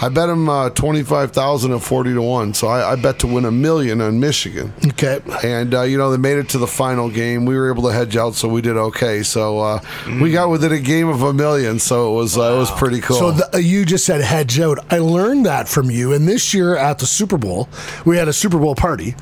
[0.00, 2.52] I bet him uh, twenty five thousand and forty to one.
[2.52, 4.72] So I, I bet to win a million on Michigan.
[4.86, 5.20] Okay.
[5.42, 7.44] And uh, you know they made it to the final game.
[7.44, 9.22] We were able to hedge out, so we did okay.
[9.22, 9.80] So uh,
[10.20, 11.78] we got within a game of a million.
[11.78, 13.16] So it was uh, it was pretty cool.
[13.16, 14.78] So the, uh, you just said hedge out.
[14.90, 16.12] I learned that from you.
[16.12, 17.68] And this year at the Super Bowl,
[18.04, 19.14] we had a Super Bowl party,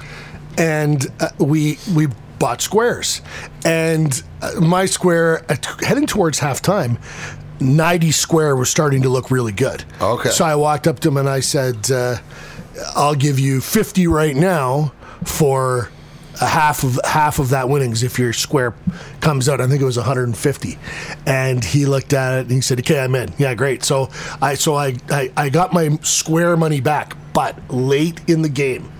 [0.58, 3.22] and uh, we we bought squares.
[3.64, 6.98] And uh, my square, uh, t- heading towards halftime,
[7.60, 9.84] 90 square was starting to look really good.
[10.00, 10.30] Okay.
[10.30, 12.16] So I walked up to him and I said, uh,
[12.96, 14.92] "I'll give you 50 right now
[15.24, 15.90] for."
[16.40, 18.74] A half of half of that winnings if your square
[19.20, 19.60] comes out.
[19.60, 20.78] I think it was 150,
[21.26, 23.32] and he looked at it and he said, "Okay, I'm in.
[23.36, 24.08] Yeah, great." So
[24.40, 28.90] I so I I, I got my square money back, but late in the game,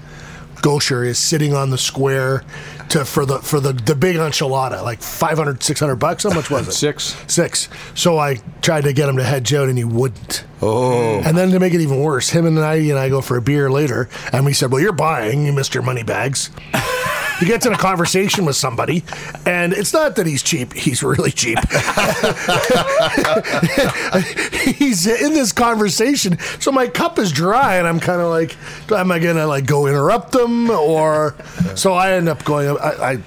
[0.63, 2.43] Goucher is sitting on the square
[2.89, 6.23] to for the for the the big enchilada, like 500, 600 bucks.
[6.25, 6.73] How much was it?
[6.87, 7.17] Six.
[7.27, 7.69] Six.
[7.95, 10.45] So I tried to get him to hedge out, and he wouldn't.
[10.63, 13.37] oh, And then to make it even worse, him and I and I go for
[13.37, 16.51] a beer later, and we said, "Well, you're buying, you Mister Moneybags."
[17.43, 19.03] He gets in a conversation with somebody,
[19.45, 21.59] and it's not that he's cheap; he's really cheap.
[24.76, 28.57] he's in this conversation, so my cup is dry, and I'm kind of like,
[28.93, 31.34] "Am I gonna like go interrupt them?" Or
[31.74, 32.78] so I end up going.
[32.78, 33.18] I, I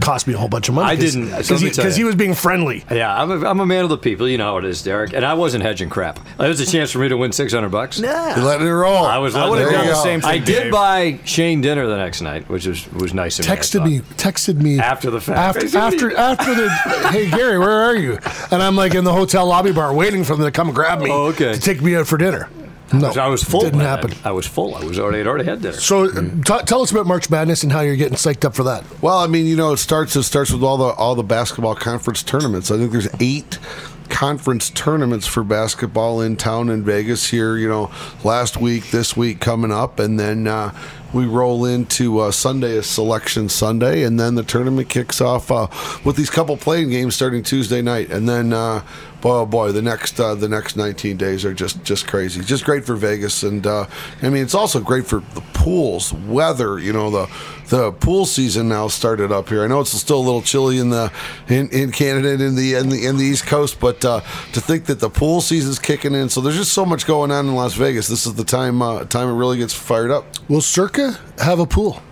[0.00, 0.90] cost me a whole bunch of money.
[0.90, 2.06] I didn't- so let me because tell he, you.
[2.06, 2.84] was being friendly.
[2.90, 4.28] Yeah, I'm a, I'm a man of the people.
[4.28, 5.12] You know how it is, Derek.
[5.12, 6.18] And I wasn't hedging crap.
[6.38, 7.98] There's a chance for me to win 600 bucks.
[7.98, 9.04] You letting it roll.
[9.04, 10.30] I was I would have done the same thing.
[10.30, 10.72] I did Dave.
[10.72, 13.52] buy Shane dinner the next night, which was was nice of me.
[13.52, 13.86] I texted thought.
[13.88, 15.38] me, texted me After the fact.
[15.38, 16.16] After Basically.
[16.16, 16.68] after after the
[17.10, 18.18] hey Gary, where are you?
[18.50, 21.10] And I'm like in the hotel lobby bar waiting for them to come grab me
[21.10, 21.52] Oh, okay.
[21.54, 22.48] to take me out for dinner.
[22.92, 23.60] No, I was full.
[23.60, 24.12] Didn't happen.
[24.24, 24.74] I was full.
[24.74, 25.74] I was already I'd already had dinner.
[25.74, 28.64] So uh, t- tell us about March Madness and how you're getting psyched up for
[28.64, 28.84] that.
[29.02, 31.74] Well, I mean, you know, it starts it starts with all the all the basketball
[31.74, 32.70] conference tournaments.
[32.70, 33.58] I think there's eight
[34.08, 37.56] conference tournaments for basketball in town in Vegas here.
[37.56, 37.90] You know,
[38.24, 40.76] last week, this week coming up, and then uh,
[41.14, 45.66] we roll into uh, Sunday is Selection Sunday, and then the tournament kicks off uh,
[46.04, 48.52] with these couple playing games starting Tuesday night, and then.
[49.22, 52.40] Boy, oh boy, the next uh, the next 19 days are just just crazy.
[52.40, 53.86] Just great for Vegas, and uh,
[54.20, 56.80] I mean it's also great for the pools, weather.
[56.80, 57.30] You know the
[57.68, 59.62] the pool season now started up here.
[59.62, 61.12] I know it's still a little chilly in the
[61.46, 64.22] in, in Canada and in the in the in the East Coast, but uh,
[64.54, 67.46] to think that the pool season's kicking in, so there's just so much going on
[67.46, 68.08] in Las Vegas.
[68.08, 70.24] This is the time uh, time it really gets fired up.
[70.48, 72.02] Will Circa have a pool?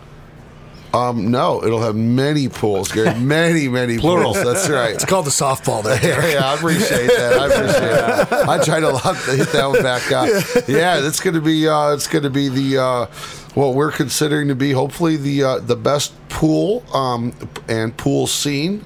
[0.93, 3.15] Um, no, it'll have many pools, Gary.
[3.21, 4.33] Many, many Plural.
[4.35, 4.45] pools.
[4.45, 4.93] That's right.
[4.95, 6.01] It's called the softball there.
[6.03, 7.33] Yeah, yeah, I appreciate that.
[7.39, 8.49] I appreciate that.
[8.49, 10.29] I tried a lot to hit that one back up.
[10.69, 13.07] Yeah, it's going to be uh, it's going to be the uh,
[13.55, 17.33] what we're considering to be hopefully the uh, the best pool um,
[17.69, 18.85] and pool scene.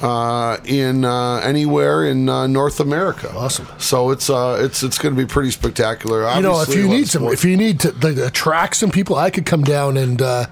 [0.00, 3.66] Uh, in uh, anywhere in uh, North America, Awesome.
[3.78, 6.30] So it's uh, it's it's going to be pretty spectacular.
[6.36, 9.16] You know, if you need some, sport- if you need to like, attract some people,
[9.16, 10.46] I could come down and uh,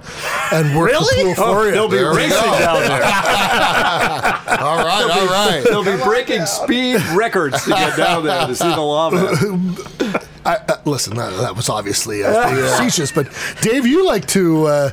[0.53, 1.71] and work the pool for you.
[1.73, 3.03] They'll be There racing down there.
[4.61, 5.63] all right, all right.
[5.69, 10.27] They'll be breaking speed records to get down there to see the lava.
[10.45, 13.29] I, uh, listen, that, that was obviously uh, facetious, but
[13.63, 14.91] Dave, you like to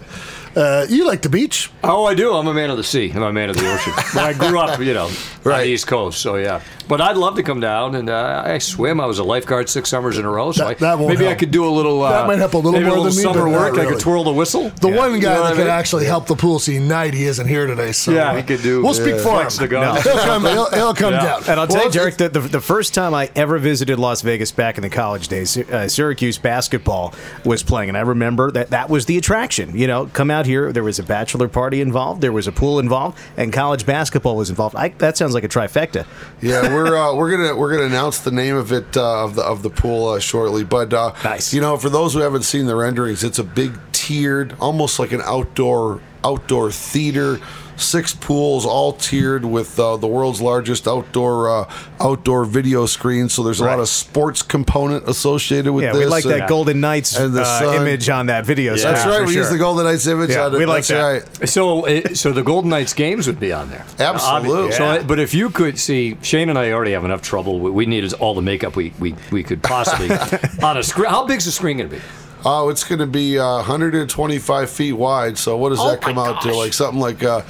[0.56, 1.72] uh, you like the beach.
[1.84, 2.34] Oh, I do.
[2.34, 3.12] I'm a man of the sea.
[3.14, 3.94] I'm a man of the ocean.
[4.14, 5.12] But I grew up, you know, on
[5.44, 6.22] the East Coast.
[6.22, 6.62] So yeah.
[6.88, 9.00] But I'd love to come down and uh, I swim.
[9.00, 10.52] I was a lifeguard six summers in a row.
[10.52, 12.02] So That- I, that won't maybe I could do a little.
[12.04, 13.72] Uh, That might help a little maybe more a little than me, summer but not
[13.74, 13.80] work.
[13.80, 14.70] I could twirl the whistle.
[14.70, 15.68] The one guy You know that what I could mean?
[15.70, 17.92] actually help the pool scene night, he isn't here today.
[17.94, 19.24] So Yeah, he could do- We'll speak yeah.
[19.24, 19.36] for him.
[19.42, 20.02] Flex the gun.
[20.04, 20.42] He'll come.
[20.44, 21.24] He'll, he'll come Yeah.
[21.24, 21.44] down.
[21.48, 24.52] And I'll tell you, Derek, that the, the first time I ever visited Las Vegas
[24.52, 27.14] back in the college days, uh, Syracuse basketball
[27.46, 29.76] was playing, and I remember that that was the attraction.
[29.78, 32.80] You know, come out here, there was a bachelor party involved, there was a pool
[32.80, 34.76] involved, and college basketball was involved.
[34.76, 36.06] I, that sounds like a trifecta.
[36.42, 39.44] Yeah, we're uh, we're gonna we're gonna announce the name of it uh, of the
[39.44, 40.64] of the pool uh, shortly.
[40.64, 41.54] But uh, Nice.
[41.54, 45.12] you know, for those who haven't seen the renderings, it's a big tiered, almost like
[45.12, 47.40] an outdoor outdoor theater.
[47.76, 53.30] Six pools, all tiered with uh, the world's largest outdoor uh, outdoor video screen.
[53.30, 56.00] So there's a lot of sports component associated with Yeah, this.
[56.00, 58.76] we like that and- Golden Knights and the uh, image on that video.
[58.76, 59.20] screen, That's right.
[59.22, 60.58] for We use the Golden Knights image Yeah, on it.
[60.60, 61.40] we like That's that.
[61.42, 61.50] right.
[61.50, 63.86] So, uh, so the Golden Knights games would be on there.
[64.00, 64.72] Absolutely.
[64.74, 67.60] So, but if you could see, Shane and I already have enough trouble.
[67.60, 70.10] We, we needed all the makeup we, we, we could possibly
[70.64, 71.10] on a screen.
[71.10, 72.02] How big's the screen going to be?
[72.46, 75.38] Oh, it's going to be uh, 125 feet wide.
[75.38, 76.54] So what does Oh that come my out to?
[76.56, 77.42] Like something like uh,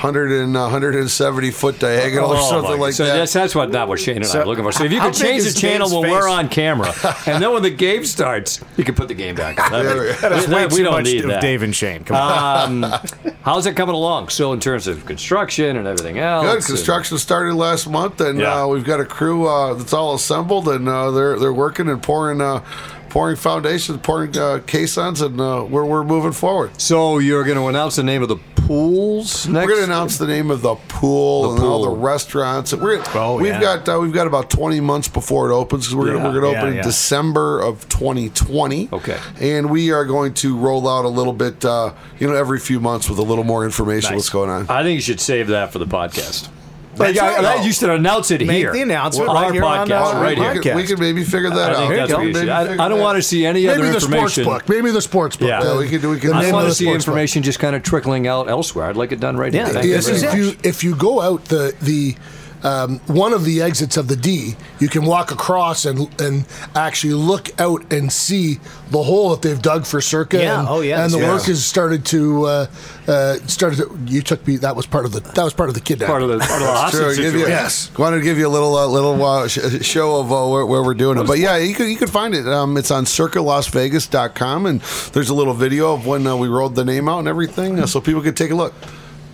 [0.00, 3.16] 100 and, uh, 170 foot diagonal or Oh, something my- like so that.
[3.16, 4.72] That's, that's what not what Shane and I So, are looking for.
[4.72, 6.92] So if you how could change the channel when we're on camera,
[7.26, 9.60] and then when the game starts, you can put the game back.
[9.62, 9.70] on.
[9.70, 11.42] That'd be- Yeah, That's way that- we don't much need that.
[11.42, 12.02] Dave and Shane.
[12.02, 12.84] Come on.
[12.84, 13.00] Um,
[13.42, 14.30] how's it coming along?
[14.30, 18.40] So in terms of construction and everything else, Good and- construction started last month, and
[18.40, 18.62] Yeah.
[18.62, 22.02] uh, we've got a crew uh, that's all assembled, and uh, they're they're working and
[22.02, 22.64] pouring uh,
[23.10, 26.80] pouring foundations, pouring uh, caissons, and uh, we're we're moving forward.
[26.80, 29.66] So you're going to announce the name of the pools next?
[29.66, 32.72] We're going to announce the name of the pool and all the restaurants.
[32.72, 33.60] We're Oh, we've yeah.
[33.60, 36.22] got uh, we've got about 20 months before it opens because we're Yeah.
[36.22, 36.80] gonna, we're going to Yeah, open yeah.
[36.80, 38.88] in December of 2020.
[38.92, 39.18] Okay.
[39.40, 42.78] and we are going to roll out a little bit, uh, you know, every few
[42.80, 44.16] months with a little more information Nice.
[44.18, 44.66] what's going on.
[44.68, 46.48] I think you should save that for the podcast.
[46.96, 47.58] That's Like, I- right.
[47.60, 48.72] I- you should announce it Make here.
[48.72, 50.52] the announcement on right our here on, podcast, uh, right we, here.
[50.54, 50.74] could, podcast.
[50.76, 51.76] we could maybe figure that I out.
[51.88, 52.16] think that's go.
[52.18, 52.32] what you.
[52.32, 54.10] Maybe I, I don't want to see any Maybe other information.
[54.10, 54.68] Maybe the sports book.
[54.68, 55.48] Maybe the sports book.
[55.48, 55.62] Yeah.
[55.62, 57.12] The- Yeah, we could do- we could- I name want to see sports book.
[57.12, 58.86] information just kind of trickling out elsewhere.
[58.86, 59.74] I'd like it done right Yeah, here.
[59.74, 62.16] thank Yes, you if you if you go out the the
[62.62, 67.14] um, one of the exits of the D, you can walk across and and actually
[67.14, 70.38] look out and see the hole that they've dug for Circa.
[70.38, 71.28] Yeah, and, oh, yes, and the yes.
[71.28, 72.66] work has started to uh,
[73.06, 73.78] uh, started.
[73.78, 74.56] To, you took me.
[74.56, 76.10] That was part of the that was part of the kidnapping.
[76.10, 77.46] part of the part of the hostage Sure, you.
[77.46, 77.96] Yes.
[77.96, 80.82] Wanted to give you a little uh, little uh, sh- show of uh, where, where
[80.82, 82.46] we're doing it, but yeah, you could you could find it.
[82.46, 84.80] Um, it's on circalasvegas.com, and
[85.12, 87.86] there's a little video of when uh, we rolled the name out and everything, uh,
[87.86, 88.74] so people could take a look.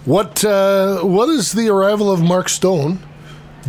[0.04, 3.00] What uh, what is the arrival of Mark Stone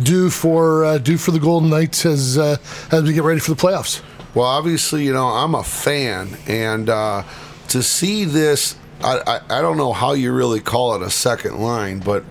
[0.02, 2.56] do for uh, do for the Golden Knights as uh,
[2.90, 4.02] as we get ready for the playoffs?
[4.34, 7.24] Well, obviously, you know I'm a fan, and uh,
[7.68, 11.58] to see this I, I I don't know how you really call it a second
[11.60, 12.24] line, but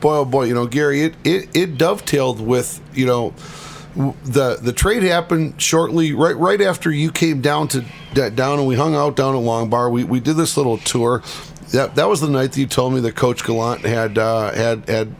[0.00, 3.34] boy oh boy, you know Gary, it it, it dovetailed with you know
[3.94, 8.74] the the trade happened shortly right right after you came down to down and we
[8.74, 9.90] hung out down at Long Bar.
[9.90, 11.22] We we did this little tour.
[11.72, 14.88] That that was the night that you told me that Coach Gallant had uh, had
[14.88, 15.14] had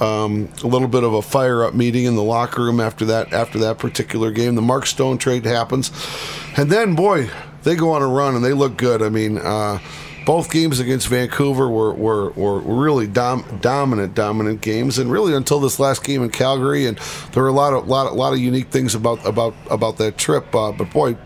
[0.00, 3.32] um, a little bit of a fire up meeting in the locker room after that
[3.32, 4.54] after that particular game.
[4.54, 5.90] The Mark Stone trade happens,
[6.56, 7.30] and then boy,
[7.62, 9.02] they go on a run and they look good.
[9.02, 9.38] I mean.
[9.38, 9.78] Uh,
[10.26, 15.58] both games against Vancouver were, were, were really dom- dominant, dominant games, and really until
[15.60, 16.98] this last game in Calgary, and
[17.32, 20.54] there were a lot of lot, lot of unique things about about about that trip.
[20.54, 21.16] Uh, but boy,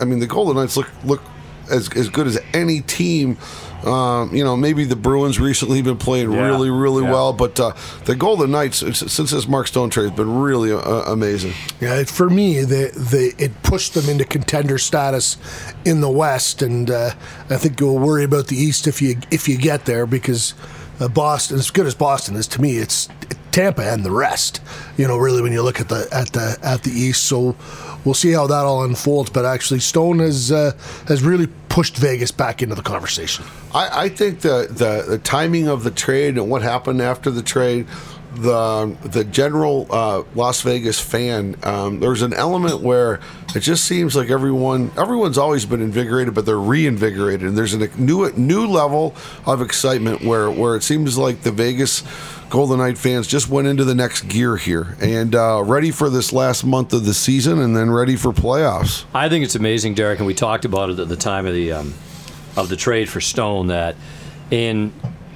[0.00, 1.20] I mean, the Golden Knights look look
[1.70, 3.36] as as good as any team
[3.84, 6.46] um, you know, maybe the Bruins recently been playing yeah.
[6.46, 7.12] really, really yeah.
[7.12, 7.74] well, but uh,
[8.06, 11.52] the Golden Knights since this Mark Stone trade has been really uh, amazing.
[11.80, 15.36] Yeah, for me, they, they it pushed them into contender status
[15.84, 17.10] in the West, and uh,
[17.50, 20.54] I think you'll worry about the East if you if you get there because
[20.98, 23.08] uh, Boston, as good as Boston is to me, it's
[23.54, 24.60] Tampa and the rest.
[24.96, 27.54] You know, really when you look at the at the at the East, so
[28.04, 29.30] we'll see how that all unfolds.
[29.30, 30.72] But actually, Stone has uh,
[31.06, 33.44] has really pushed Vegas back into the conversation.
[33.72, 37.42] I, I think the, the, the timing of the trade and what happened after the
[37.42, 37.86] trade
[38.36, 43.20] the the general uh, Las Vegas fan, um, there's an element where
[43.54, 47.86] it just seems like everyone everyone's always been invigorated, but they're reinvigorated, and there's a
[47.96, 49.14] new new level
[49.46, 52.02] of excitement where where it seems like the Vegas
[52.50, 56.32] Golden Knight fans just went into the next gear here and uh, ready for this
[56.32, 59.04] last month of the season, and then ready for playoffs.
[59.12, 61.72] I think it's amazing, Derek, and we talked about it at the time of the
[61.72, 61.94] um,
[62.56, 63.96] of the trade for Stone that
[64.50, 64.92] in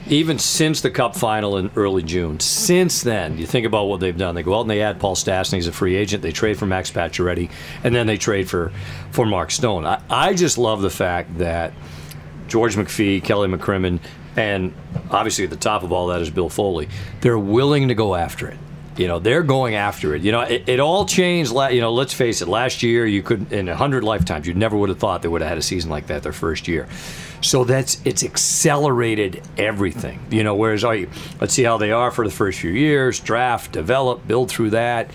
[0.06, 2.40] even since the Cup final in early June.
[2.40, 4.34] Since then, you think about what they've done.
[4.34, 6.22] They go out and they add Paul Stastny as a free agent.
[6.22, 7.50] They trade for Max Pacioretty,
[7.84, 8.72] and then they trade for
[9.10, 9.84] for Mark Stone.
[9.84, 11.72] I, I just love the fact that
[12.46, 14.00] George McPhee, Kelly McCrimmon,
[14.38, 14.72] and
[15.10, 16.88] obviously at the top of all that is Bill Foley.
[17.20, 18.56] They're willing to go after it.
[18.96, 20.22] You know, they're going after it.
[20.22, 21.52] You know, it, it all changed.
[21.52, 22.48] La- you know, let's face it.
[22.48, 25.40] Last year, you could in a hundred lifetimes, you never would have thought they would
[25.40, 26.88] have had a season like that their first year.
[27.40, 30.20] So that's it's accelerated everything.
[30.30, 31.06] You know, whereas oh,
[31.40, 35.10] let's see how they are for the first few years, draft, develop, build through that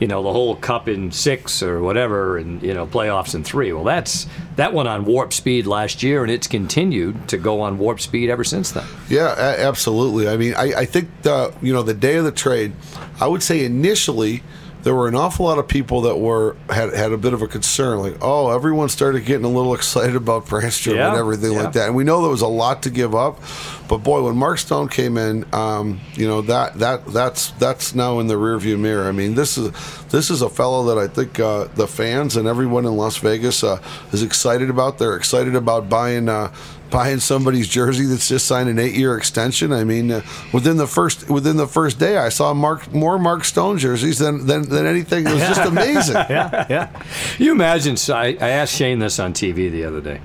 [0.00, 3.72] you know the whole cup in six or whatever, and you know playoffs in three.
[3.72, 4.26] Well, that's
[4.56, 8.30] that went on warp speed last year, and it's continued to go on warp speed
[8.30, 8.86] ever since then.
[9.08, 10.28] Yeah, absolutely.
[10.28, 12.72] I mean, I, I think the you know the day of the trade,
[13.20, 14.42] I would say initially
[14.82, 17.48] there were an awful lot of people that were had, had a bit of a
[17.48, 21.62] concern, like, oh, everyone started getting a little excited about Brännström yeah, and everything yeah.
[21.62, 21.86] like that.
[21.88, 23.40] And we know there was a lot to give up,
[23.88, 28.18] but boy, when Mark Stone came in, um, you know that that that's that's now
[28.20, 29.08] in the rearview mirror.
[29.08, 29.70] I mean, this is
[30.08, 33.62] this is a fellow that I think uh, the fans and everyone in Las Vegas
[33.62, 34.98] uh, is excited about.
[34.98, 36.28] They're excited about buying.
[36.28, 36.52] Uh,
[36.90, 39.72] buying somebody's jersey that's just signed an eight-year extension.
[39.72, 40.22] I mean, uh,
[40.52, 44.46] within the first within the first day, I saw Mark more Mark Stone jerseys than
[44.46, 45.26] than, than anything.
[45.26, 46.16] It was just amazing.
[46.16, 47.02] yeah, yeah.
[47.38, 47.96] You imagine?
[48.14, 50.20] I, I asked Shane this on TV the other day.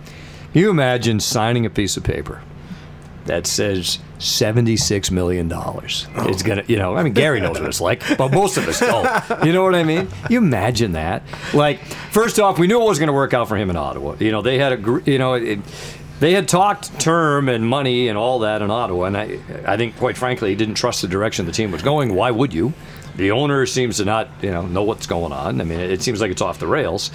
[0.54, 2.42] You imagine signing a piece of paper
[3.26, 6.08] that says seventy-six million dollars.
[6.16, 6.28] Oh.
[6.30, 8.80] It's gonna, you know, I mean, Gary knows what it's like, but most of us
[8.80, 9.46] don't.
[9.46, 10.08] You know what I mean?
[10.30, 11.24] You imagine that.
[11.54, 11.80] Like,
[12.12, 14.16] first off, we knew it was going to work out for him in Ottawa.
[14.20, 15.60] You know, they had a, you know, it,
[16.20, 19.98] they had talked term and money and all that in Ottawa, and I, I think,
[19.98, 22.16] quite frankly, he didn't trust the direction the team was going.
[22.16, 22.74] Why would you?
[23.16, 25.62] The owner seems to not, you know, know what's going on.
[25.62, 27.12] I mean, it seems like it's off the rails.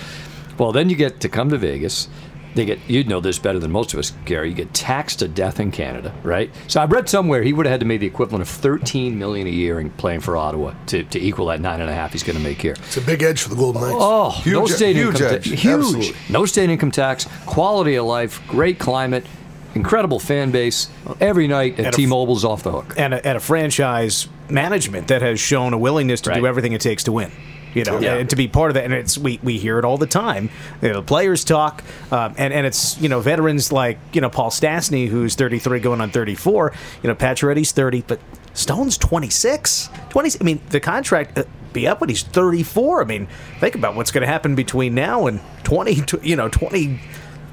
[0.58, 2.08] Well, then you get to come to Vegas
[2.54, 4.48] they get you'd know this better than most of us, Gary.
[4.48, 6.50] You get taxed to death in Canada, right?
[6.68, 9.46] So I read somewhere he would have had to make the equivalent of 13 million
[9.46, 12.22] a year in playing for Ottawa to, to equal that nine and a half he's
[12.22, 12.72] going to make here.
[12.72, 13.96] It's a big edge for the Golden Knights.
[13.98, 15.46] Oh, huge, no state huge income edge.
[15.46, 16.16] huge, Absolutely.
[16.28, 19.24] no state income tax, quality of life, great climate.
[19.72, 20.88] Incredible fan base
[21.20, 25.22] every night at, at T-Mobile's off the hook, and a, and a franchise management that
[25.22, 26.40] has shown a willingness to right.
[26.40, 27.30] do everything it takes to win
[27.74, 28.14] you know, yeah.
[28.14, 28.84] and to be part of that.
[28.84, 30.50] And it's we, we hear it all the time.
[30.82, 34.50] You know, players talk, um, and and it's you know veterans like you know Paul
[34.50, 36.72] Stastny who's 33 going on 34.
[37.02, 38.20] You know, Pacioretty's 30, but
[38.54, 39.90] Stone's 26.
[40.10, 40.30] 20.
[40.40, 41.38] I mean, the contract.
[41.38, 43.02] Uh, be up when he's 34.
[43.02, 43.28] I mean,
[43.60, 46.98] think about what's going to happen between now and 20, you know, 20,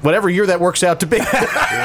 [0.02, 1.18] whatever year that works out to be.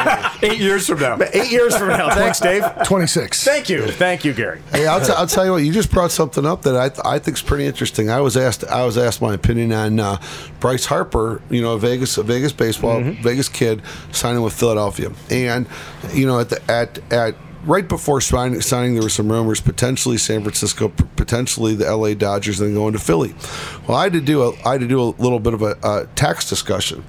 [0.41, 1.17] Eight years from now.
[1.33, 2.13] Eight years from now.
[2.13, 2.63] Thanks, Dave.
[2.85, 3.43] 26.
[3.43, 3.87] Thank you.
[3.87, 4.61] Thank you, Gary.
[4.71, 5.63] Hey, I'll, t- I'll tell you what.
[5.63, 8.09] You just brought something up that I, th- I think is pretty interesting.
[8.09, 10.21] I was asked I was asked my opinion on uh,
[10.59, 11.41] Bryce Harper.
[11.49, 13.21] You know, Vegas a Vegas baseball mm-hmm.
[13.23, 15.67] Vegas kid signing with Philadelphia, and
[16.13, 17.35] you know at the at at
[17.65, 22.59] right before signing, signing, there were some rumors potentially San Francisco, potentially the LA Dodgers,
[22.59, 23.33] and then going to Philly.
[23.87, 25.77] Well, I had to do a I had to do a little bit of a,
[25.83, 27.03] a tax discussion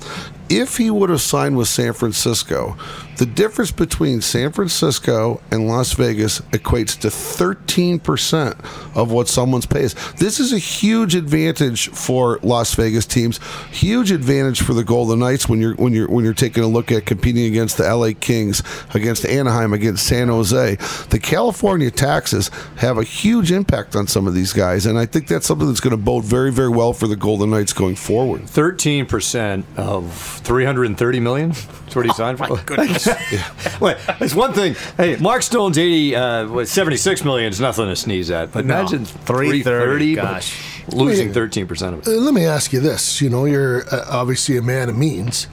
[0.59, 2.77] if he would have signed with San Francisco,
[3.17, 9.95] the difference between San Francisco and Las Vegas equates to 13% of what someone's pays.
[10.15, 13.39] This is a huge advantage for Las Vegas teams,
[13.71, 16.91] huge advantage for the Golden Knights when you're when you're when you're taking a look
[16.91, 18.63] at competing against the LA Kings,
[18.95, 20.77] against Anaheim, against San Jose.
[21.11, 25.29] The California taxes have a huge impact on some of these guys, and I think
[25.29, 28.43] that's something that's going to bode very very well for the Golden Knights going forward.
[28.43, 31.51] 13% of 330 million?
[31.51, 32.49] That's what he signed for?
[32.49, 33.07] My goodness.
[33.81, 34.75] Wait, it's one thing.
[34.97, 38.53] Hey, Mark Stone's 80, uh, what, 76 million is nothing to sneeze at.
[38.53, 40.85] But No, imagine 330, 330, gosh.
[40.95, 41.37] losing Wait.
[41.69, 42.21] 13% of Uh, it.
[42.21, 43.21] Let me ask you this.
[43.21, 45.45] You know, you're uh, obviously a man of means.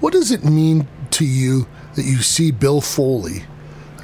[0.00, 3.44] What does it mean to you that you see Bill Foley?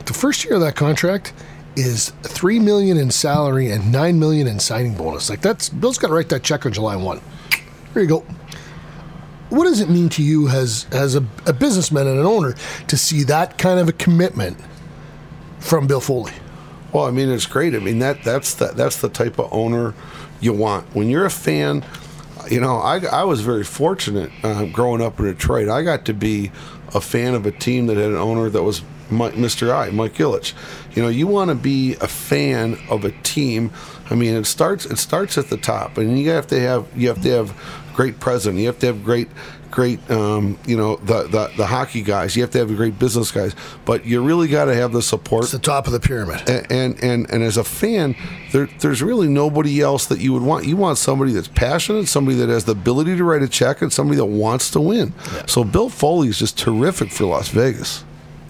[0.07, 1.33] The first year of that contract
[1.77, 5.31] is three million in salary and nine million in signing bonus.
[5.31, 7.21] Like that's Bill's got to write that check on July one.
[7.95, 8.25] There you go.
[9.51, 12.55] What does it mean to you as as a, a businessman and an owner
[12.89, 14.57] to see that kind of a commitment
[15.59, 16.33] from Bill Foley?
[16.93, 17.75] Well, I mean, it's great.
[17.75, 19.95] I mean that that's the that's the type of owner
[20.41, 20.87] you want.
[20.95, 21.85] When you're a fan,
[22.49, 25.69] you know, I, I was very fortunate uh, growing up in Detroit.
[25.69, 26.51] I got to be
[26.95, 29.73] a fan of a team that had an owner that was Mike, Mr.
[29.75, 30.53] I, Mike Ilitch.
[30.95, 33.71] You know, you want to be a fan of a team.
[34.11, 37.09] I mean, it starts it starts at the top, and you have to have you
[37.09, 37.55] have to have
[37.95, 38.61] great president.
[38.61, 39.29] You have to have great
[39.71, 42.35] great um, you know the, the the hockey guys.
[42.35, 43.55] You have to have great business guys,
[43.85, 46.43] but you really got to have the support It's the top of the pyramid.
[46.51, 48.17] and and and, and as a fan,
[48.51, 50.67] there, there's really nobody else that you would want.
[50.67, 53.93] You want somebody that's passionate, somebody that has the ability to write a check, and
[53.93, 55.15] somebody that wants to win.
[55.47, 58.05] So Bill Foley is just terrific for Las Vegas.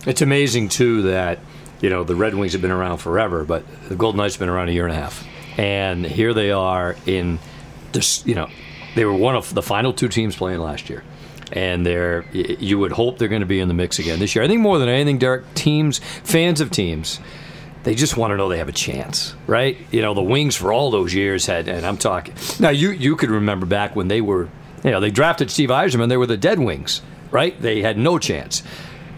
[0.07, 1.38] It's amazing, too, that,
[1.80, 4.48] you know, the Red Wings have been around forever, but the Golden Knights have been
[4.48, 5.26] around a year and a half.
[5.59, 7.38] And here they are in
[7.92, 8.48] this, you know,
[8.94, 11.05] they were one of the final two teams playing last year.
[11.53, 14.44] And they're, you would hope they're going to be in the mix again this year.
[14.44, 17.18] I think more than anything, Derek, teams, fans of teams,
[17.82, 19.76] they just want to know they have a chance, right?
[19.90, 22.68] You know, the Wings for all those years had, and I'm talking now.
[22.68, 24.48] You you could remember back when they were,
[24.84, 26.09] you know, they drafted Steve Yzerman.
[26.09, 27.61] They were the Dead Wings, right?
[27.61, 28.62] They had no chance.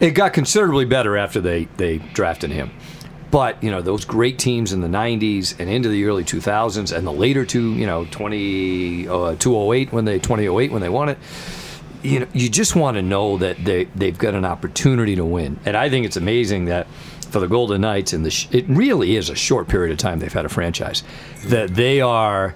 [0.02, 2.70] It got considerably better after they they drafted him.
[3.30, 7.06] But you know those great teams in the '90s and into the early 2000s and
[7.06, 11.18] the later two, you know, 20 uh, 208 when they 2008 when they won it
[12.02, 15.58] you know, you just want to know that they they've got an opportunity to win,
[15.64, 16.86] and I think it's amazing that
[17.30, 20.32] for the Golden Knights, the sh- it really is a short period of time they've
[20.32, 21.02] had a franchise,
[21.46, 22.54] that they are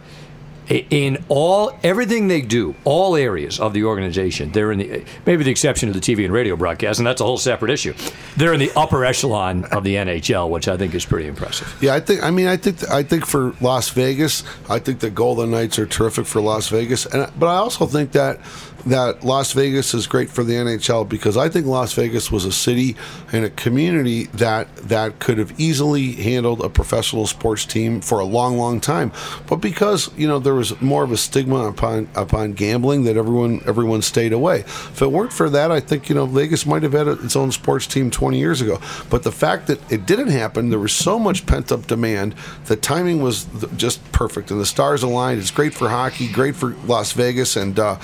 [0.68, 4.50] in all everything they do, all areas of the organization.
[4.52, 7.24] They're in the maybe the exception of the TV and radio broadcast, and that's a
[7.24, 7.94] whole separate issue.
[8.36, 11.76] They're in the upper echelon of the NHL, which I think is pretty impressive.
[11.80, 12.22] Yeah, I think.
[12.22, 12.88] I mean, I think.
[12.90, 17.06] I think for Las Vegas, I think the Golden Knights are terrific for Las Vegas,
[17.06, 18.40] and but I also think that
[18.86, 22.52] that Las Vegas is great for the NHL because I think Las Vegas was a
[22.52, 22.96] city
[23.32, 28.24] and a community that that could have easily handled a professional sports team for a
[28.24, 29.12] long, long time,
[29.46, 33.60] but because you know there was more of a stigma upon upon gambling that everyone
[33.66, 34.60] everyone stayed away.
[34.60, 37.50] If it weren't for that, I think you know Vegas might have had its own
[37.52, 38.80] sports team 20 years ago.
[39.10, 42.34] But the fact that it didn't happen, there was so much pent up demand.
[42.66, 45.40] The timing was just perfect, and the stars aligned.
[45.40, 47.98] It's great for hockey, great for Las Vegas, and uh,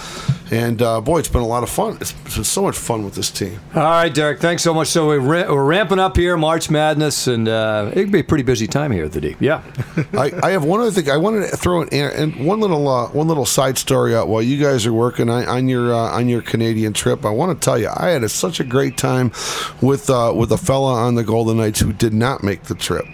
[0.51, 1.99] and uh, boy, it's been a lot of fun.
[2.01, 3.59] It's, been so much fun with this team.
[3.75, 4.89] All right, Derek, thanks so much.
[4.89, 8.45] So we're, ra- we're ramping up here, March Madness, and uh, it'd be a pretty
[8.45, 9.37] busy time here at the D.
[9.41, 9.63] Yeah.
[10.13, 11.11] I, I have one other thing.
[11.11, 14.43] I wanted to throw in and one little uh, one little side story out while
[14.43, 17.25] you guys are working on, on your uh, on your Canadian trip.
[17.25, 19.33] I want to tell you, I had a, such a great time
[19.81, 23.07] with uh, with a fella on the Golden Knights who did not make the trip.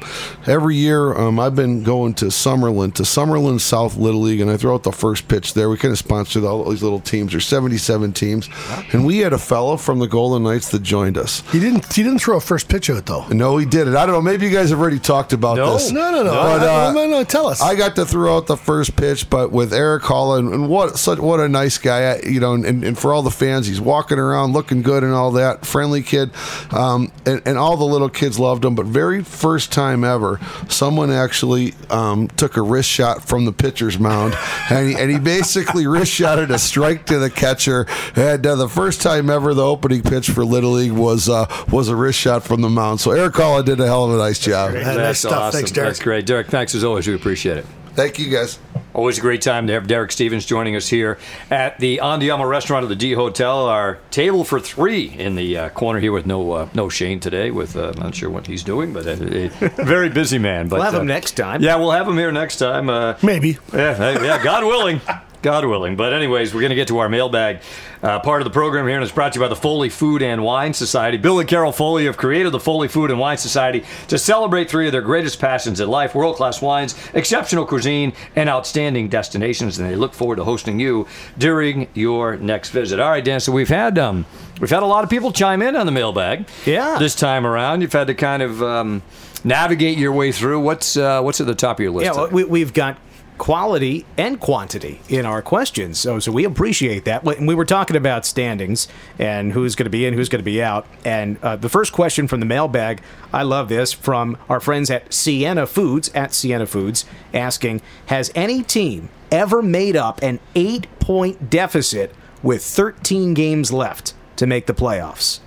[0.46, 4.56] Every year, um, I've been going to Summerlin to Summerlin South Little League, and I
[4.56, 5.68] throw out the first pitch there.
[5.68, 7.32] We kind of sponsored all these little teams.
[7.32, 8.48] There's 77 teams,
[8.92, 11.40] and we had a fellow from the Golden Knights that joined us.
[11.50, 11.92] He didn't.
[11.92, 13.26] He didn't throw a first pitch out though.
[13.28, 13.94] No, he did it.
[13.96, 14.22] I don't know.
[14.22, 15.72] Maybe you guys have already talked about No.
[15.74, 15.90] this.
[15.90, 16.30] No, no, no.
[16.32, 17.60] But, I- uh, no, no, tell us.
[17.60, 21.18] I got to throw out the first pitch, but with Erik Haula, and what such
[21.18, 24.52] what a nice guy, you know, and, and for all the fans, he's walking around
[24.52, 26.30] looking good and all that, friendly kid,
[26.70, 28.74] um, and, and all the little kids loved him.
[28.74, 30.38] But very first time ever,
[30.68, 34.36] someone actually um, took a wrist shot from the pitcher's mound,
[34.70, 37.86] and he, and he basically wrist shotted a strike to the catcher.
[38.16, 41.88] And uh, the first time ever, the opening pitch for Little League was uh, was
[41.88, 43.00] a wrist shot from the mound.
[43.00, 44.72] So Erik Haula did a hell of a nice job.
[44.72, 45.52] Hey, nice stuff.
[45.52, 45.88] Thanks, Derek.
[45.88, 46.26] That's great.
[46.26, 47.06] Derek, thanks as always.
[47.06, 47.66] We appreciate it.
[47.94, 48.60] Thank you, guys.
[48.94, 51.18] Always a great time to have Derek Stevens joining us here
[51.50, 53.66] at the Andiamo restaurant of the D Hotel.
[53.66, 57.50] Our table for three in the uh, corner here with no uh, no Shane today.
[57.50, 59.46] With uh, I'm not sure what he's doing, but a,
[59.80, 60.68] a very busy man.
[60.68, 61.60] But We'll have uh, him next time.
[61.60, 62.88] Yeah, we'll have him here next time.
[62.88, 63.58] Uh, Maybe.
[63.72, 65.00] yeah, yeah, God willing.
[65.42, 65.96] God willing.
[65.96, 67.60] But anyways, we're going to get to our mailbag
[68.02, 70.22] uh, part of the program here, and it's brought to you by the Foley Food
[70.22, 71.16] and Wine Society.
[71.16, 74.86] Bill and Carol Foley have created the Foley Food and Wine Society to celebrate three
[74.86, 79.78] of their greatest passions in life: world-class wines, exceptional cuisine, and outstanding destinations.
[79.78, 81.06] And they look forward to hosting you
[81.38, 83.00] during your next visit.
[83.00, 83.40] All right, Dan.
[83.40, 84.26] So we've had um,
[84.60, 86.48] we've had a lot of people chime in on the mailbag.
[86.66, 86.98] Yeah.
[86.98, 88.62] This time around, you've had to kind of.
[88.62, 89.02] Um,
[89.44, 90.58] navigate your way through.
[90.58, 92.06] What's uh, what's at the top of your list?
[92.06, 92.98] Yeah, well, we, we've got
[93.38, 95.98] quality and quantity in our questions.
[95.98, 97.24] So, so we appreciate that.
[97.24, 100.62] We were talking about standings and who's going to be in, who's going to be
[100.62, 100.86] out.
[101.04, 103.00] And uh, the first question from the mailbag,
[103.32, 108.62] I love this, from our friends at Sienna Foods, at Sienna Foods, asking Has any
[108.62, 114.74] team ever made up an eight point deficit with 13 games left to make the
[114.74, 115.40] playoffs?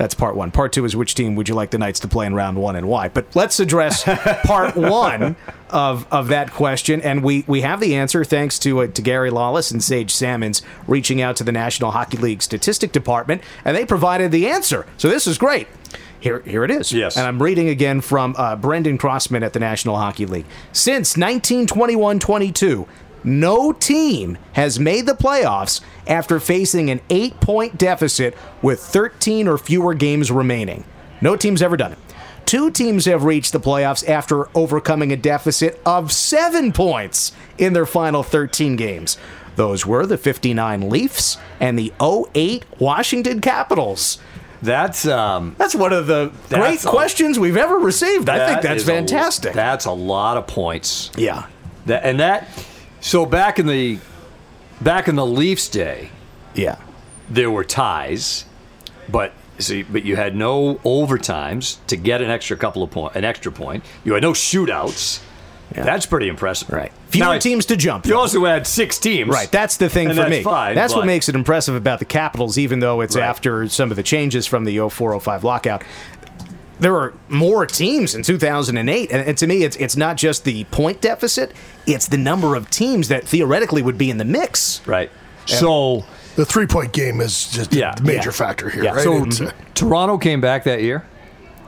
[0.00, 0.50] That's part one.
[0.50, 2.74] Part two is which team would you like the Knights to play in round one
[2.74, 3.10] and why?
[3.10, 4.02] But let's address
[4.44, 5.36] part one
[5.68, 7.02] of, of that question.
[7.02, 10.62] And we, we have the answer thanks to, uh, to Gary Lawless and Sage Salmons
[10.86, 14.86] reaching out to the National Hockey League Statistic Department, and they provided the answer.
[14.96, 15.68] So this is great.
[16.18, 16.92] Here, here it is.
[16.92, 17.18] Yes.
[17.18, 20.46] And I'm reading again from uh, Brendan Crossman at the National Hockey League.
[20.72, 22.88] Since 1921 22,
[23.24, 29.58] no team has made the playoffs after facing an eight point deficit with 13 or
[29.58, 30.84] fewer games remaining.
[31.20, 31.98] No team's ever done it.
[32.46, 37.86] Two teams have reached the playoffs after overcoming a deficit of seven points in their
[37.86, 39.18] final 13 games.
[39.56, 44.18] Those were the 59 Leafs and the 08 Washington Capitals.
[44.62, 48.28] That's um, That's one of the great a- questions we've ever received.
[48.28, 49.52] I think that's is a- fantastic.
[49.54, 51.10] that's a lot of points.
[51.16, 51.46] yeah.
[51.86, 52.46] That and that.
[53.00, 53.98] So back in the
[54.80, 56.10] back in the Leafs day,
[56.54, 56.76] Yeah.
[57.28, 58.44] there were ties,
[59.08, 63.24] but see, but you had no overtimes to get an extra couple of point, an
[63.24, 63.84] extra point.
[64.04, 65.20] You had no shootouts.
[65.74, 65.84] Yeah.
[65.84, 66.90] That's pretty impressive, Right.
[67.10, 68.04] Fewer Now, teams to jump.
[68.04, 68.20] You though.
[68.20, 70.42] also had six teams, Right, that's the thing for that's me.
[70.42, 73.24] fine, that's what makes it impressive about the Capitals, even though it's Right.
[73.24, 75.82] after some of the changes from the 0405 lockout.
[76.80, 80.64] There were more teams in 2008, and, and to me, it's it's not just the
[80.64, 81.52] point deficit;
[81.86, 84.80] it's the number of teams that theoretically would be in the mix.
[84.86, 85.10] right.
[85.46, 86.04] So
[86.36, 88.30] The three point game is just Yeah, a major yeah.
[88.30, 89.02] factor here, Yeah, right?
[89.02, 91.04] So It's, uh, Toronto came back that year,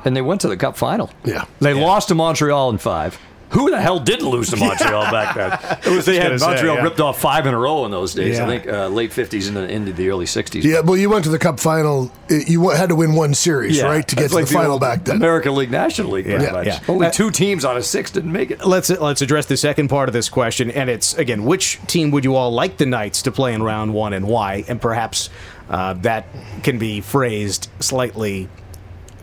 [0.05, 1.11] and they went to the Cup final.
[1.25, 1.45] Yeah.
[1.61, 3.19] they lost to Montreal in five.
[3.53, 5.79] Who the hell didn't lose to Montreal back then?
[5.93, 6.83] It was they had gonna say, Montreal yeah.
[6.83, 8.37] ripped off five in a row in those days.
[8.39, 8.45] Yeah.
[8.45, 10.65] I think uh, late fifties and into the early sixties.
[10.65, 12.11] yeah, well, you went to the Cup final.
[12.29, 15.05] You had to win one series, right, to get That's to like the final back
[15.05, 15.17] then.
[15.17, 16.81] American League, National League, pretty Yeah, yeah.
[16.89, 18.65] Only Uh, two teams out of six didn't make it.
[18.65, 22.25] Let's let's address the second part of this question, and it's again, which team would
[22.25, 24.65] you all like the Knights to play in round one, and why?
[24.69, 25.29] And perhaps
[25.69, 26.27] uh, that
[26.63, 28.49] can be phrased slightly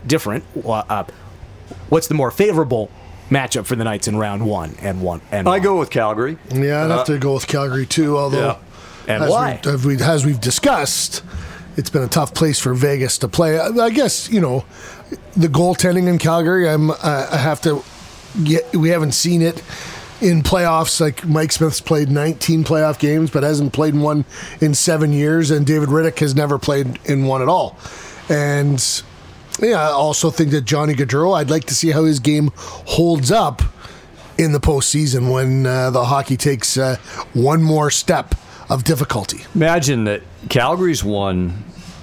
[0.06, 0.44] different.
[0.64, 1.04] Uh,
[1.88, 2.90] what's the more favorable
[3.30, 5.20] matchup for the Knights in round one and one?
[5.30, 5.58] And I why?
[5.60, 6.36] go with Calgary.
[6.52, 8.18] Yeah, I'd have to uh, go with Calgary too.
[8.18, 8.56] Although, Yeah.
[9.14, 9.60] And as, why?
[9.64, 11.22] We, as, we, as we've discussed,
[11.76, 13.58] it's been a tough place for Vegas to play.
[13.58, 14.64] I, I guess you know
[15.36, 16.68] the goaltending in Calgary.
[16.68, 17.82] I'm I I have to
[18.44, 18.74] get.
[18.76, 19.62] We haven't seen it
[20.20, 21.00] in playoffs.
[21.00, 24.24] Like Mike Smith's played 19 playoff games, but hasn't played in one
[24.60, 27.78] in seven years, and David Rittich has never played in one at all.
[28.28, 29.02] And
[29.62, 31.36] yeah, I also think that Johnny Gaudreau.
[31.36, 33.62] I'd like to see how his game holds up
[34.38, 36.96] in the postseason when uh, the hockey takes uh,
[37.34, 38.34] one more step
[38.70, 39.44] of difficulty.
[39.54, 41.50] Imagine that Calgary's won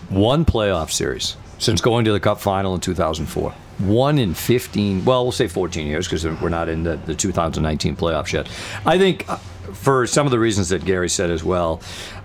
[0.10, 3.52] one playoff series since going to the Cup final in 2004.
[3.80, 7.96] One in 15, well, we'll say 14 years because we're not in the, the 2019
[7.96, 8.48] playoffs yet.
[8.86, 9.38] I think uh,
[9.74, 11.82] for some of the reasons that Gary said as well,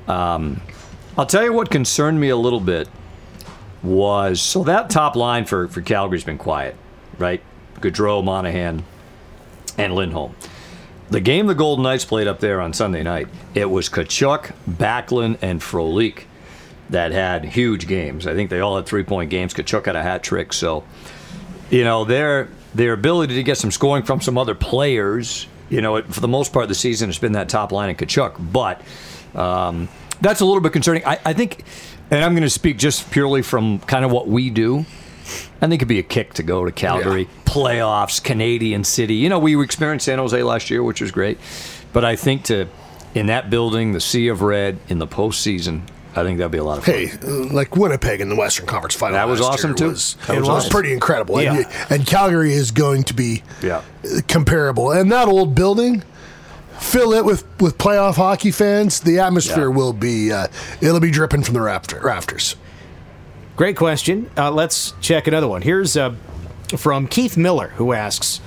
[0.08, 0.60] um,
[1.16, 2.88] I'll tell you what concerned me a little bit
[3.82, 6.76] was so that top line for, for Calgary's been quiet,
[7.18, 7.42] right?
[7.80, 8.84] Gaudreau, Monahan,
[9.76, 10.34] and Lindholm.
[11.10, 15.38] The game the Golden Knights played up there on Sunday night, it was Tkachuk, Backlund,
[15.42, 16.24] and Frolik
[16.90, 18.26] that had huge games.
[18.26, 19.52] I think they all had three point games.
[19.52, 20.52] Tkachuk had a hat trick.
[20.52, 20.84] So,
[21.70, 25.96] you know, their their ability to get some scoring from some other players, you know,
[25.96, 28.52] it, for the most part of the season, it's been that top line in Tkachuk.
[28.52, 28.80] But
[29.34, 29.88] um,
[30.20, 31.04] that's a little bit concerning.
[31.04, 31.64] I, I think,
[32.12, 34.84] and I'm going to speak just purely from kind of what we do.
[35.60, 39.14] I think it'd be a kick to go to Calgary, playoffs, Canadian City.
[39.14, 41.38] You know, we experienced San Jose last year, which was great.
[41.92, 42.66] But I think to
[43.14, 45.82] in that building, the Sea of Red in the postseason,
[46.16, 46.94] I think that'd be a lot of fun.
[46.94, 47.10] Hey,
[47.54, 49.14] like Winnipeg in the Western Conference Final.
[49.14, 49.88] That was awesome, too.
[49.90, 50.70] Was, That it was was awesome.
[50.70, 51.40] pretty incredible.
[51.40, 51.56] Yeah.
[51.56, 53.82] And, and Calgary is going to be Yeah.
[54.28, 54.90] comparable.
[54.90, 56.02] And that old building,
[56.82, 59.00] fill it with with playoff hockey fans.
[59.00, 59.76] The atmosphere Yeah.
[59.76, 60.48] will be uh,
[60.80, 62.56] it'll be dripping from the rafter, rafters.
[63.56, 64.30] Great question.
[64.36, 65.62] Uh, let's check another one.
[65.62, 66.14] Here's uh,
[66.76, 68.40] from Keith Miller, who asks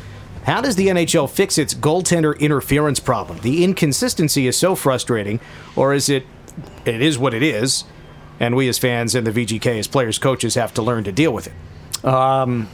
[0.45, 3.39] How does the NHL fix its goaltender interference problem?
[3.39, 5.39] The inconsistency is so frustrating,
[5.75, 6.25] or is it?
[6.85, 7.83] It is what it is,
[8.39, 11.33] and we as fans and the VGK as players, coaches have to learn to deal
[11.33, 12.05] with it.
[12.05, 12.67] Um,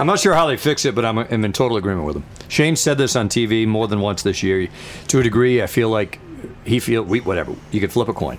[0.00, 2.24] I'm not sure how they fix it, but I'm, I'm in total agreement with him.
[2.48, 4.68] Shane said this on TV more than once this year.
[5.08, 6.18] To a degree, I feel like
[6.64, 7.54] he feel we whatever.
[7.70, 8.38] You could flip a coin.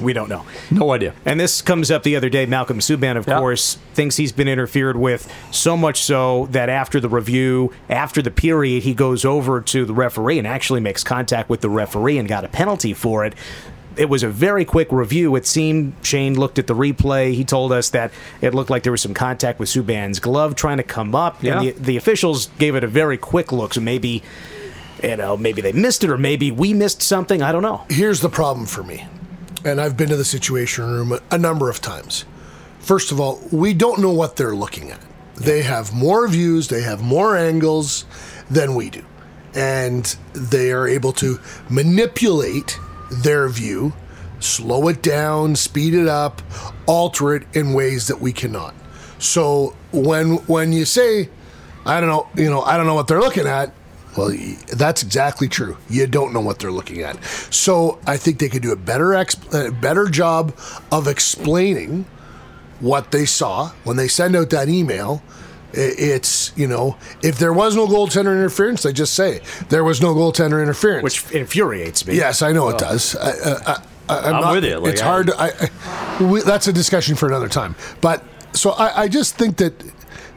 [0.00, 0.44] We don't know.
[0.70, 1.12] No idea.
[1.26, 2.46] And this comes up the other day.
[2.46, 3.38] Malcolm Subban, of Yep.
[3.38, 8.30] course, thinks he's been interfered with so much so that after the review, after the
[8.30, 12.28] period, he goes over to the referee and actually makes contact with the referee and
[12.28, 13.34] got a penalty for it.
[13.96, 15.36] It was a very quick review.
[15.36, 17.34] It seemed Shane looked at the replay.
[17.34, 20.78] He told us that it looked like there was some contact with Subban's glove trying
[20.78, 21.42] to come up.
[21.42, 21.60] Yeah.
[21.60, 23.74] And the, the officials gave it a very quick look.
[23.74, 24.22] So maybe,
[25.02, 27.42] you know, maybe they missed it or maybe we missed something.
[27.42, 27.84] I don't know.
[27.90, 29.06] Here's the problem for me,
[29.64, 32.24] and I've been to the Situation Room a, a number of times.
[32.80, 35.00] First of all, we don't know what they're looking at.
[35.36, 38.04] They have more views, they have more angles
[38.50, 39.04] than we do,
[39.54, 42.78] and they are able to manipulate
[43.22, 43.92] their view,
[44.40, 46.42] slow it down, speed it up,
[46.86, 48.74] alter it in ways that we cannot.
[49.18, 51.28] So when when you say,
[51.84, 53.72] I don't know, you know, I don't know what they're looking at,
[54.16, 54.36] well,
[54.72, 55.78] that's exactly true.
[55.88, 57.22] You don't know what they're looking at.
[57.50, 60.54] So I think they could do a better exp- a uh, better job
[60.90, 62.04] of explaining
[62.80, 65.22] what they saw when they send out that email.
[65.74, 70.14] It's you know if there was no goaltender interference, they just say there was no
[70.14, 71.02] goaltender interference.
[71.02, 72.14] Which infuriates me.
[72.16, 72.78] yes, I know it oh.
[72.78, 73.16] does.
[73.16, 75.26] I, I, I, I'm, I'm not- with you, like, it's I- hard.
[75.28, 77.74] To, I, I, we, that's a discussion for another time.
[78.00, 79.72] But so I, I just think that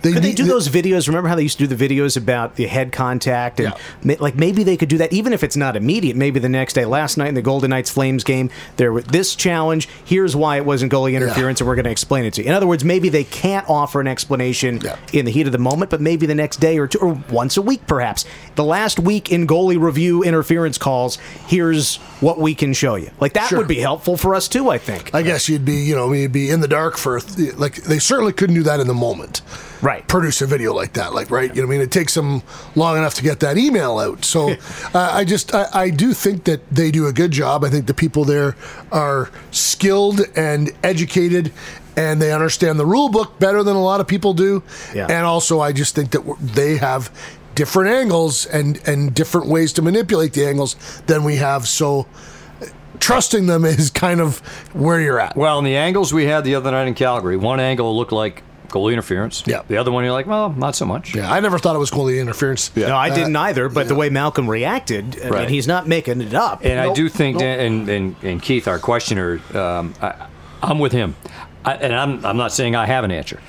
[0.06, 1.08] they Could they do those videos?
[1.08, 4.16] Remember how they used to do the videos about the head contact and Yeah.
[4.20, 6.16] like maybe they could do that even if it's not immediate.
[6.16, 6.86] Maybe the next day.
[6.86, 9.90] Last night in the Golden Knights Flames game, there was this challenge.
[10.06, 12.48] Here's why it wasn't goalie interference, and we're going to explain it to you.
[12.48, 14.96] In other words, maybe they can't offer an explanation Yeah.
[15.14, 17.58] in the heat of the moment, but maybe the next day or two, or once
[17.58, 18.26] a week, perhaps.
[18.56, 21.18] The last week in goalie review interference calls.
[21.48, 23.12] Here's what we can show you.
[23.20, 23.58] Like that Sure.
[23.60, 24.70] would be helpful for us too.
[24.70, 25.14] I think.
[25.14, 27.20] I guess you'd be, you know, you'd be in the dark for
[27.58, 29.42] like they certainly couldn't do that in the moment.
[29.82, 30.08] Right.
[30.08, 31.54] Produce a video like that, like right.
[31.54, 32.42] You know, what I mean, it takes them
[32.76, 34.24] long enough to get that email out.
[34.26, 34.52] So,
[34.94, 37.64] uh, I just, I, I do think that they do a good job.
[37.64, 38.56] I think the people there
[38.92, 41.52] are skilled and educated.
[41.98, 44.64] And they understand the rule book better than a lot of people do.
[44.94, 45.06] Yeah.
[45.06, 47.10] And also, I just think that they have
[47.56, 50.76] different angles and, and different ways to manipulate the angles
[51.08, 51.68] than we have.
[51.68, 52.06] So,
[53.00, 54.40] trusting them is kind of
[54.74, 55.36] where you're at.
[55.36, 58.44] Well, in the angles we had the other night in Calgary, one angle looked like
[58.68, 59.44] goalie interference.
[59.46, 59.62] Yeah.
[59.68, 61.16] The other one, you're like, well, not so much.
[61.16, 62.72] Yeah, I never thought it was goalie interference.
[62.76, 62.88] Yeah.
[62.90, 63.70] No, I Uh, didn't either.
[63.70, 65.50] But the way Malcolm reacted, I mean, Right.
[65.50, 66.66] he's not making it up.
[66.66, 67.42] And I do think, nope.
[67.42, 70.28] Dan, and, and, and Keith, our questioner, um, I,
[70.62, 71.16] I'm with him.
[71.64, 73.40] I, and I'm, I'm not saying I have an answer,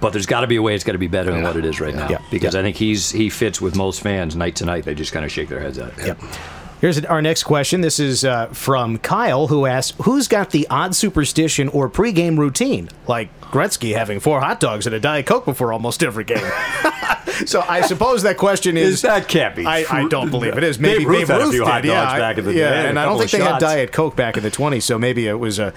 [0.00, 1.64] but there's got to be a way it's got to be better than what it
[1.64, 2.08] is right now.
[2.08, 2.22] Yeah.
[2.30, 4.84] Because I think he's he fits with most fans night to night.
[4.84, 6.06] They just kind of shake their heads at it.
[6.06, 6.20] Yep.
[6.80, 7.82] Here's our next question.
[7.82, 12.88] This is uh, from Kyle, who asks, "Who's got the odd superstition or pregame routine,
[13.06, 16.38] like Gretzky having four hot dogs and a diet coke before almost every game?"
[17.46, 20.64] so I suppose that question is, Is that can't be I, I don't believe it
[20.64, 20.78] is.
[20.78, 22.82] Babe Maybe Ruth Babe had a few hot yeah, dogs I- back in the yeah,
[22.82, 24.82] day and I don't think they had diet coke back in the 20s.
[24.82, 25.74] So maybe it was a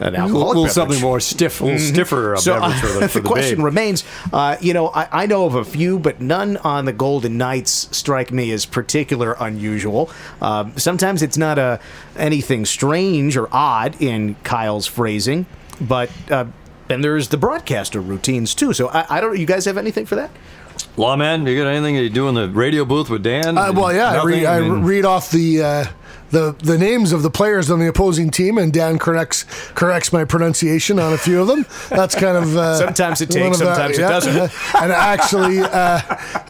[0.00, 0.72] an A alcoholic little, little beverage.
[0.72, 3.56] something more stiff, a little stiffer uh, So beverage for the, the, for the question
[3.58, 3.64] babe.
[3.64, 7.36] remains, uh, you know, I, I know of a few, but none on the Golden
[7.36, 10.10] Knights strike me as particular unusual.
[10.40, 11.80] Um, sometimes it's not a
[12.16, 15.46] anything strange or odd in Kyle's phrasing,
[15.80, 16.46] but uh,
[16.88, 18.72] and there's the broadcaster routines too.
[18.72, 19.38] So I, I don't.
[19.38, 20.30] You guys have anything for that?
[20.96, 23.58] Lawman, you got anything you do in the radio booth with Dan?
[23.58, 24.28] Uh, well, yeah, I Nothing?
[24.30, 25.84] read, I mean, read off the uh,
[26.30, 30.24] the the names of the players on the opposing team, and Dan corrects corrects my
[30.24, 31.66] pronunciation on a few of them.
[31.88, 34.74] That's kind of uh, Sometimes it takes, of the- sometimes it doesn't.
[34.82, 36.00] and actually, uh,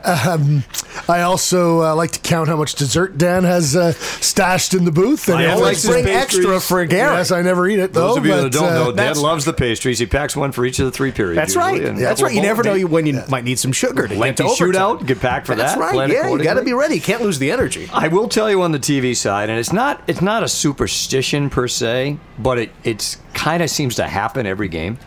[0.04, 0.64] um,
[1.08, 4.92] I also uh, like to count how much dessert Dan has uh, stashed in the
[4.92, 6.44] booth, and I he always always bring bring pastries.
[6.44, 7.16] extra for Gary.
[7.16, 8.08] Yes, I never eat it though.
[8.08, 9.98] Those of you that don't uh, know, Dan loves the pastries.
[9.98, 11.36] He packs one for each of the three periods.
[11.36, 11.74] That's right.
[11.74, 12.34] usually, and That's right.
[12.34, 14.98] You never know when you might need some sugar to Lengthy get to overtime.
[14.98, 15.80] shootout, get packed for That's that.
[15.80, 16.10] That's right.
[16.10, 16.96] Yeah, you got to be ready.
[16.96, 17.88] You can't lose the energy.
[17.92, 21.51] I will tell you on the TV side, and it's not it's not a superstition
[21.51, 24.99] per se, but it it's kind of seems to happen every game.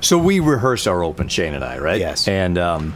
[0.00, 2.00] So we rehearse our open, Shane and I, right?
[2.00, 2.26] Yes.
[2.26, 2.94] And um,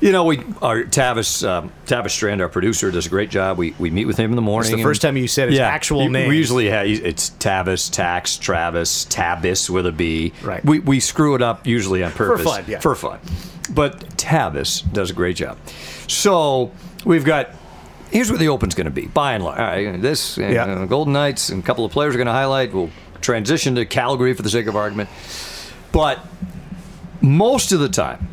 [0.00, 3.58] you know, we our Tavis um, Tavis Strand, our producer, does a great job.
[3.58, 4.74] We we meet with him in the morning.
[4.74, 6.28] the first time you said his actual name.
[6.28, 10.32] We usually have it's Tavis, Tax, Travis, Tabis with a B.
[10.42, 10.64] Right.
[10.64, 12.80] We we screw it up usually on purpose for fun, yeah.
[12.80, 13.20] For fun.
[13.70, 15.58] But Tavis does a great job.
[16.08, 16.72] So
[17.04, 17.50] we've got.
[18.10, 19.58] Here's where the open's going to be, by and large.
[19.58, 22.72] All right, this uh, Golden Knights and a couple of players are going to highlight.
[22.72, 25.08] We'll transition to Calgary for the sake of argument.
[25.92, 26.24] But
[27.20, 28.28] most of the time,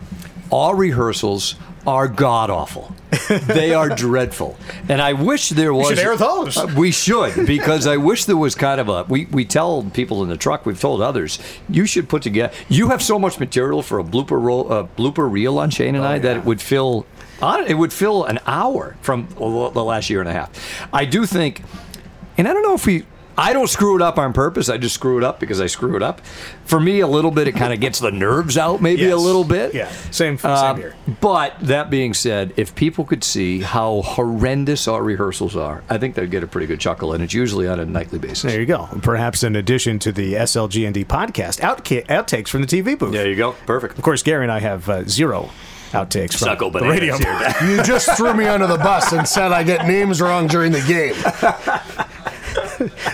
[0.52, 1.56] our rehearsals
[1.86, 2.94] are god awful.
[3.48, 4.58] they are dreadful,
[4.90, 5.90] and I wish there was.
[5.90, 6.58] should air those.
[6.58, 9.04] Uh, we should because I wish there was kind of a.
[9.04, 10.66] We we tell people in the truck.
[10.66, 11.40] We've told others.
[11.70, 12.54] You should put together.
[12.68, 16.04] You have so much material for a blooper roll, a blooper reel on Shane and
[16.04, 17.06] I that it would fill.
[17.42, 20.50] It would fill an hour from the last year and a half.
[20.94, 21.62] I do think,
[22.38, 23.06] and I don't know if we.
[23.40, 24.68] I don't screw it up on purpose.
[24.68, 26.22] I just screw it up because I screw it up.
[26.66, 29.44] For me, a little bit, it kind of gets the nerves out, maybe a little
[29.44, 29.76] bit.
[29.76, 29.92] Yeah.
[30.10, 30.96] Same- same Um, here.
[31.22, 36.16] But that being said, if people could see how horrendous our rehearsals are, I think
[36.16, 38.52] they'd get a pretty good chuckle, and it's usually on a nightly basis.
[38.52, 38.90] There you go.
[39.04, 43.12] Perhaps in addition to the SLGND podcast, outtakes from the TV booth.
[43.12, 43.52] There you go.
[43.68, 44.00] Perfect.
[44.00, 45.52] Of course, Gary and I have uh, zero
[45.92, 47.16] outtakes from Suckle the radio.
[47.64, 50.82] You just threw me under the bus and said I get names wrong during the
[50.82, 51.16] game.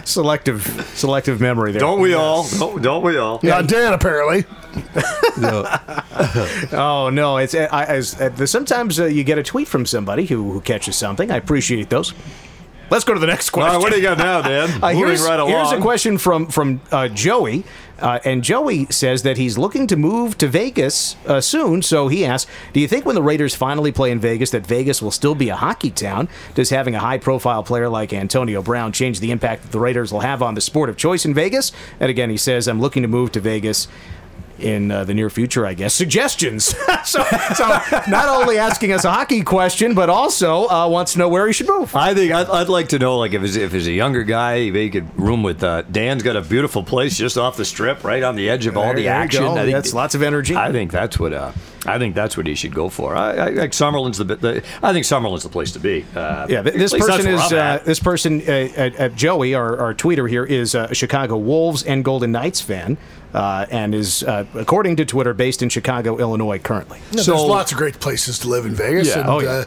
[0.05, 0.63] selective,
[0.93, 1.79] selective memory there.
[1.79, 2.47] Don't we all?
[2.57, 3.39] Don't, don't we all?
[3.43, 4.45] Not Dan, apparently.
[6.71, 7.37] Oh no!
[7.37, 10.95] It's I, as, uh, sometimes uh, you get a tweet from somebody who, who catches
[10.95, 11.29] something.
[11.31, 12.13] I appreciate those.
[12.89, 13.73] Let's go to the next question.
[13.73, 14.69] right, what do you got now, Dan?
[14.83, 15.51] Uh, Moving here's, right along.
[15.51, 17.63] here's a question from from uh, Joey,
[18.03, 21.81] uh, and Joey says that he's looking to move to Vegas uh, soon.
[21.81, 25.01] So he asks, "Do you think when the Raiders finally play in Vegas, that Vegas
[25.01, 26.27] will still be a hockey town?
[26.53, 30.19] Does having a high-profile player like Antonio Brown change the impact that the Raiders will
[30.19, 33.07] have on the sport of choice in Vegas?" And again, he says, "I'm looking to
[33.07, 33.87] move to Vegas."
[34.59, 35.93] In uh, the near future, I guess.
[35.93, 36.65] Suggestions.
[37.05, 37.23] so,
[37.55, 37.67] so,
[38.07, 41.53] not only asking us a hockey question, but also uh, wants to know where he
[41.53, 41.95] should move.
[41.95, 44.57] I think I'd, I'd like to know, like, if he's, if he's a younger guy,
[44.57, 48.03] maybe he could room with uh, Dan's got a beautiful place just off the strip,
[48.03, 49.43] right on the edge of all the action.
[49.43, 50.55] I think That's lots of energy.
[50.55, 51.51] I think that's what uh,
[51.85, 53.15] I think that's what he should go for.
[53.15, 56.05] I, I like Summerlin's the, the I think Summerlin's the place to be.
[56.15, 58.89] Uh, Yeah, this at least that's person where is I'm uh, this person uh, uh,
[59.05, 62.97] uh, Joey, our, our tweeter here, is uh, a Chicago Wolves and Golden Knights fan,
[63.33, 66.99] uh, and is uh, according to Twitter based in Chicago, Illinois currently.
[67.17, 69.07] So there's lots of great places to live in Vegas.
[69.09, 69.19] Yeah.
[69.21, 69.49] And, Oh, yeah.
[69.49, 69.65] uh,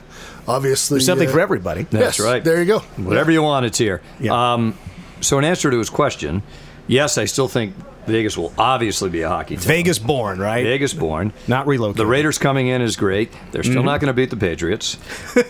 [0.49, 0.97] obviously.
[0.97, 1.83] There's something uh, for everybody.
[1.85, 2.43] That's yes, right.
[2.43, 2.79] There you go.
[3.03, 4.01] Whatever you want, it's here.
[4.21, 4.53] Yeah.
[4.55, 4.79] Um,
[5.21, 6.43] so in answer to his question,
[6.87, 7.75] yes, I still think
[8.07, 9.65] Vegas will obviously be a hockey town.
[9.65, 10.63] Vegas born, right?
[10.65, 11.33] Vegas born.
[11.49, 11.99] Not relocated.
[11.99, 13.31] The Raiders coming in is great.
[13.53, 13.87] They're still Mm-hmm.
[13.87, 14.97] not going to beat the Patriots.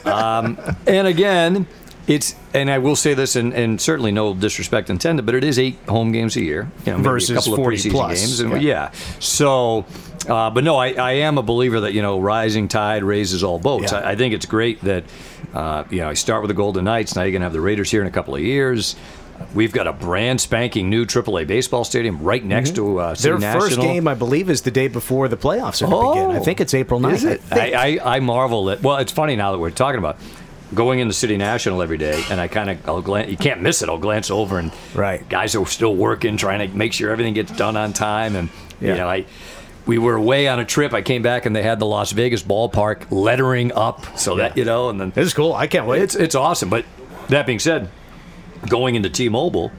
[0.07, 1.67] Um, and again,
[2.07, 5.59] it's and I will say this, and, and certainly no disrespect intended, but it is
[5.59, 8.21] eight home games a year, you know, Versus a couple of 40 preseason plus.
[8.21, 8.59] games, and Yeah.
[8.59, 8.91] yeah.
[9.19, 9.85] So,
[10.29, 13.59] uh, but no, I, I am a believer that you know rising tide raises all
[13.59, 13.91] boats.
[13.93, 13.99] Yeah.
[13.99, 15.03] I, I think it's great that
[15.53, 17.17] uh, you know I start with the Golden Knights.
[17.17, 18.95] Now you're going to have the Raiders here in a couple of years.
[19.55, 23.41] We've got a brand spanking new AAA baseball stadium right next to uh, City Mm-hmm.
[23.41, 26.31] Their first game, I believe, is the day before the playoffs are to begin.
[26.37, 27.13] I think it's April 9th.
[27.15, 27.43] Is it?
[27.51, 27.73] I.
[27.99, 28.83] I, I, marvel at.
[28.83, 30.19] Well, it's funny now that we're talking about
[30.75, 33.31] going into City National every day, and I kind of I'll glance.
[33.31, 33.89] You can't miss it.
[33.89, 35.27] I'll glance over and Right.
[35.29, 38.49] guys are still working, trying to make sure everything gets done on time, and
[38.81, 38.91] Yeah.
[38.93, 39.25] you know I.
[39.87, 40.93] We were away on a trip.
[40.93, 44.65] I came back and they had the Las Vegas ballpark lettering up, so that you
[44.65, 45.55] know, and then This is cool.
[45.55, 46.03] I can't wait.
[46.03, 46.69] it's it's awesome.
[46.69, 46.85] But
[47.29, 47.89] that being said,
[48.67, 49.73] going into T-Mobile,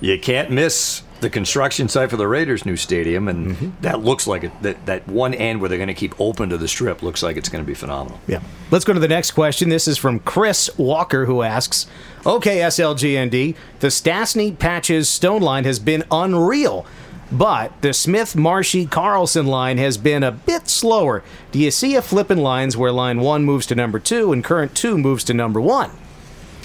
[0.00, 3.70] you can't miss the construction site for the Raiders' new stadium, and Mm-hmm.
[3.80, 4.52] that looks like it.
[4.62, 7.36] That that one end where they're going to keep open to the strip looks like
[7.38, 8.20] it's going to be phenomenal.
[8.26, 8.42] Yeah.
[8.70, 9.70] Let's go to the next question.
[9.70, 11.86] This is from Chris Walker, who asks
[12.26, 16.84] Okay, SLGND, the Stastny Patches Stone line has been unreal,
[17.32, 21.22] but the Smith Marshy Karlsson line has been a bit slower.
[21.52, 24.44] Do you see a flip in lines where line one moves to number two and
[24.44, 25.90] current two moves to number one?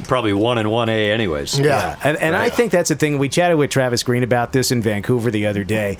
[0.07, 1.59] Probably one and one A, anyways.
[1.59, 1.97] Yeah.
[2.03, 3.17] And, and I think that's the thing.
[3.17, 5.97] We chatted with Travis Green about this in Vancouver the other day.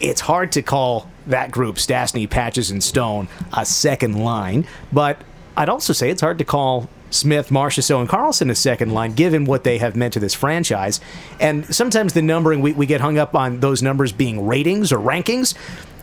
[0.00, 5.22] It's hard to call that group, Stastny, Patches, and Stone, a second line, but
[5.56, 9.44] I'd also say it's hard to call Smith, Marchessault, and Karlsson a second line, given
[9.44, 11.00] what they have meant to this franchise.
[11.40, 14.98] And sometimes the numbering, we, we get hung up on those numbers being ratings or
[14.98, 15.54] rankings.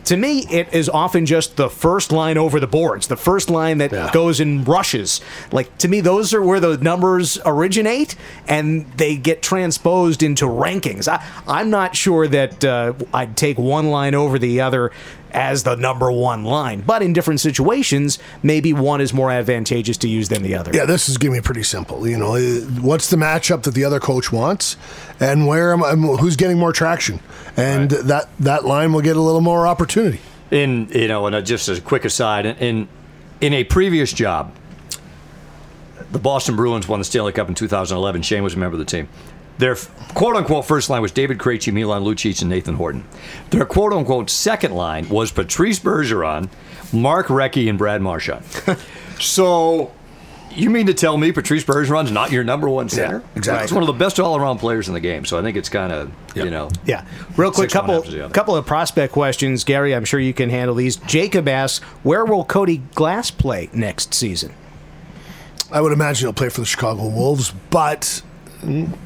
[0.06, 3.78] To me, it is often just the first line over the boards, the first line
[3.78, 4.10] that Yeah.
[4.12, 5.20] goes in rushes.
[5.50, 8.14] Like to me, those are where the numbers originate,
[8.46, 11.08] and they get transposed into rankings.
[11.08, 14.92] I, I'm not sure that uh, I'd take one line over the other
[15.36, 20.08] as the number one line, but in different situations, maybe one is more advantageous to
[20.08, 20.72] use than the other.
[20.74, 22.08] Yeah, this is going to be pretty simple.
[22.08, 22.36] You know,
[22.80, 24.78] what's the matchup that the other coach wants,
[25.20, 27.20] and where am I, who's getting more traction,
[27.56, 30.20] and that that line will get a little more opportunity.
[30.50, 32.88] In you know, and uh, just as a quick aside, in, in
[33.42, 34.54] in a previous job,
[36.12, 38.22] the Boston Bruins won the Stanley Cup in 2011.
[38.22, 39.08] Shane was a member of the team.
[39.58, 39.76] Their
[40.14, 43.04] quote unquote first line was David Krejci, Milan Lucic, and Nathan Horton.
[43.50, 46.48] Their quote unquote second line was Patrice Bergeron,
[46.92, 48.44] Mark Recchi, and Brad Marchand.
[49.20, 49.92] so
[50.50, 53.18] You mean to tell me Patrice Bergeron's not your number one center?
[53.18, 53.62] Yeah, exactly.
[53.66, 55.24] He's one of the best all-around players in the game.
[55.24, 56.68] So I think it's kind of you know.
[56.84, 57.04] Yeah.
[57.36, 58.34] Real quick, Six couple after the other.
[58.34, 59.94] couple of prospect questions, Gary.
[59.94, 60.96] I'm sure you can handle these.
[60.96, 64.52] Jacob asks, where will Cody Glass play next season?
[65.72, 68.22] I would imagine he'll play for the Chicago Wolves, but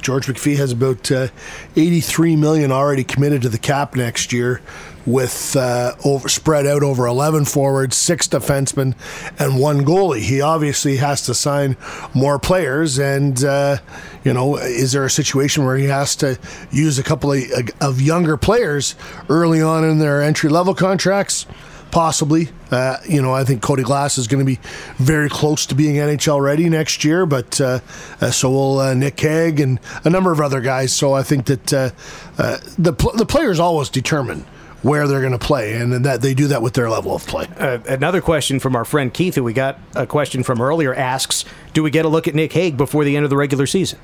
[0.01, 1.27] George McPhee has about uh,
[1.75, 4.61] 83 million already committed to the cap next year,
[5.05, 8.95] with uh, over spread out over 11 forwards, six defensemen,
[9.39, 10.21] and one goalie.
[10.21, 11.75] He obviously has to sign
[12.13, 13.77] more players, and uh,
[14.23, 16.37] you know, is there a situation where he has to
[16.71, 17.43] use a couple of,
[17.81, 18.95] of younger players
[19.29, 21.45] early on in their entry level contracts?
[21.91, 22.49] Possibly.
[22.71, 24.59] Uh, you know, I think Cody Glass is going to be
[24.95, 27.79] very close to being NHL ready next year, but uh,
[28.21, 30.93] uh, so will uh, Nick Hague and a number of other guys.
[30.93, 31.89] So I think that uh,
[32.37, 34.45] uh, the pl- the players always determine
[34.83, 37.47] where they're going to play, and that they do that with their level of play.
[37.59, 41.45] Uh, another question from our friend Keith, who we got a question from earlier, asks,
[41.73, 43.99] "Do we get a look at Nick Hague before the end of the regular season?"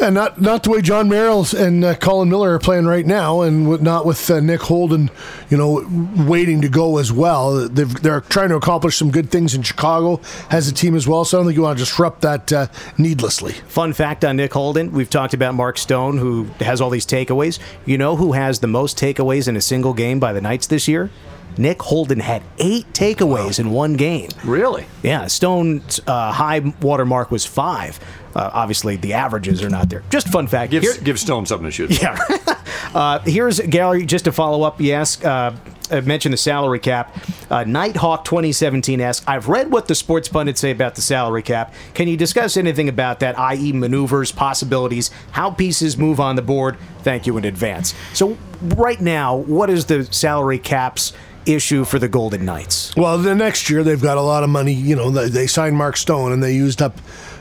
[0.00, 3.40] And not not the way Jon Merrill and uh, Colin Miller are playing right now,
[3.40, 5.10] and not with uh, Nick Holden,
[5.50, 5.84] you know,
[6.24, 7.68] waiting to go as well.
[7.68, 10.20] They've, they're trying to accomplish some good things in Chicago
[10.50, 11.24] as a team as well.
[11.24, 13.52] So I don't think you want to disrupt that uh, needlessly.
[13.52, 17.58] Fun fact on Nick Holden: We've talked about Mark Stone, who has all these takeaways.
[17.84, 20.86] You know who has the most takeaways in a single game by the Knights this
[20.86, 21.10] year?
[21.58, 24.30] Nick Holden had eight takeaways in one game.
[24.44, 24.86] Really?
[25.02, 27.98] Yeah, Stone's uh, high water mark was five.
[28.34, 30.02] Uh, obviously, the averages are not there.
[30.10, 30.70] Just fun fact.
[30.70, 32.00] Give Here- give Stone something to shoot.
[32.00, 32.18] yeah.
[32.94, 34.06] uh, here's Gary.
[34.06, 35.22] Just to follow up, yes.
[35.24, 35.56] Uh,
[35.90, 37.16] I mentioned the salary cap.
[37.50, 41.72] Uh, Nighthawk 2017 asks, I've read what the sports pundits say about the salary cap.
[41.94, 46.76] Can you discuss anything about that, i.e., maneuvers, possibilities, how pieces move on the board?
[47.02, 47.94] Thank you in advance.
[48.12, 48.36] So,
[48.76, 51.14] right now, what is the salary cap's
[51.48, 52.94] issue for the Golden Knights?
[52.96, 54.72] Well, the next year they've got a lot of money.
[54.72, 56.98] You know, they, signed Mark Stone and they used up,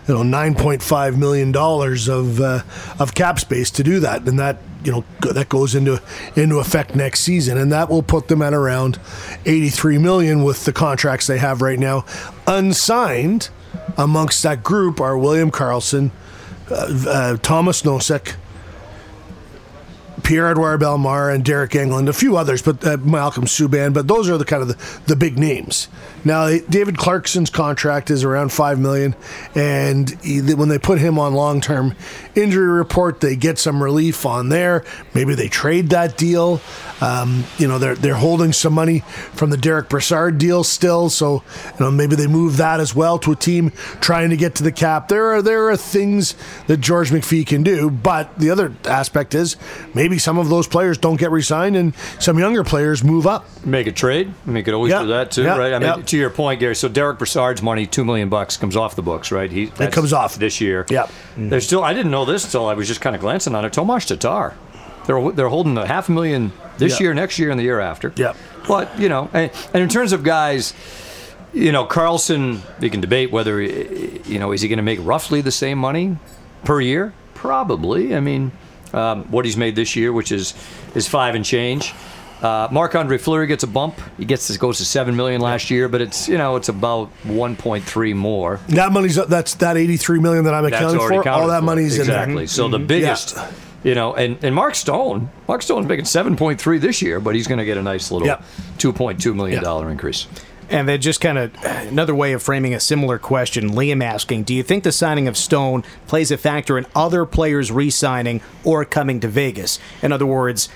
[0.08, 2.62] you know, nine point five million dollars of uh,
[3.00, 5.04] of cap space to do that, and that you know
[5.34, 6.02] that goes into
[6.36, 9.00] into effect next season, and that will put them at around
[9.46, 12.06] eighty three million with the contracts they have right now,
[12.48, 13.50] unsigned.
[13.98, 16.12] Amongst that group are William Karlsson,
[16.70, 18.36] uh, uh, Tomas Nosek.
[20.28, 23.94] Pierre Edouard Bellemare and Deryk Engelland, a few others, but uh, Malcolm Subban.
[23.94, 25.88] But those are the kind of the, the big names.
[26.28, 29.16] Now, David Clarkson's contract is around five million,
[29.56, 31.95] and he, when they put him on long term
[32.36, 34.84] injury report, they get some relief on there.
[35.14, 36.60] Maybe they trade that deal.
[36.99, 38.99] Um, you know, they're they're holding some money
[39.36, 41.44] from the Derek Brassard deal still, so
[41.80, 43.70] you know maybe they move that as well to a team
[44.02, 45.08] trying to get to the cap.
[45.08, 46.36] There are there are things
[46.68, 49.56] that George McPhee can do, but the other aspect is
[49.94, 53.45] maybe some of those players don't get re-signed and some younger players move up.
[53.66, 54.34] Make a trade.
[54.45, 55.04] I mean, could always Yeah.
[55.04, 55.58] do that too, Yeah.
[55.58, 55.74] right?
[55.74, 56.04] I mean, Yeah.
[56.04, 56.76] to your point, Gary.
[56.76, 59.49] So Derek Brassard's money, two million bucks, comes off the books, right?
[59.52, 60.35] He that's comes off.
[60.35, 60.85] this year.
[60.89, 61.07] Yeah.
[61.35, 61.84] There's still.
[61.84, 63.73] I didn't know this until I was just kind of glancing on it.
[63.73, 64.56] Tomas Tatar.
[65.06, 67.06] They're they're holding a half a million this Yeah.
[67.06, 68.11] year, next year, and the year after.
[68.15, 68.34] Yeah.
[68.68, 70.73] But you know, and, and in terms of guys.
[71.53, 72.60] You know, Karlsson.
[72.84, 76.18] You can debate whether, you know, is he going to make roughly the same money
[76.65, 77.14] per year?
[77.34, 78.14] Probably.
[78.14, 78.52] I mean,
[78.94, 80.53] um, what he's made this year, which is
[80.94, 81.94] is five and change.
[82.41, 83.99] Uh, Marc Andre Fleury gets a bump.
[84.18, 87.55] He gets goes to seven million last year, but it's you know it's about one
[87.55, 88.59] point three more.
[88.69, 91.27] That money's that's that eighty-three million that I'm accounting for.
[91.27, 91.65] All that for.
[91.65, 92.31] money's exactly.
[92.31, 92.47] in there.
[92.47, 93.38] So the biggest,
[93.84, 97.34] you know, and and Mark Stone, Mark Stone's making seven point three this year, but
[97.34, 98.43] he's going to get a nice little Yep.
[98.77, 100.27] two point two million dollar increase.
[100.69, 104.53] And then just kind of another way of framing a similar question, Liam asking, do
[104.53, 109.22] you think the signing of Stone plays a factor in other players re-signing or coming
[109.22, 109.80] to Vegas?
[110.01, 110.68] In other words,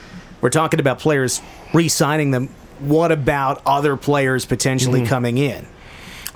[0.42, 1.42] we're talking about players
[1.74, 2.48] re-signing them.
[2.80, 5.68] What about other players potentially coming in?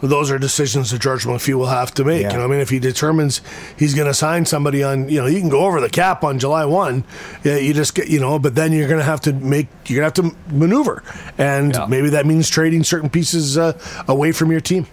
[0.02, 2.22] those are decisions that George McPhee will have to make.
[2.24, 2.34] Yeah.
[2.34, 3.42] You know, I mean, if he determines
[3.80, 6.38] he's going to sign somebody on, you know, you can go over the cap on
[6.38, 7.04] July one.
[7.44, 10.02] Yeah, you just get, you know, but then you're going to have to make, you're
[10.02, 11.02] going to have to maneuver,
[11.40, 11.86] and Yeah.
[11.88, 14.86] maybe that means trading certain pieces uh, away from your team.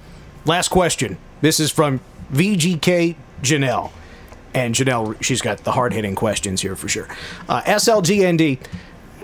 [0.47, 1.19] Last question.
[1.43, 2.01] This is from
[2.33, 3.91] VGK Janelle.
[4.55, 7.09] And Janelle, she's got the hard hitting questions here for sure.
[7.49, 8.59] Uh, SLGND,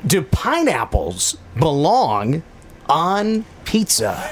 [0.06, 2.42] do pineapples belong
[2.88, 4.28] on pizza?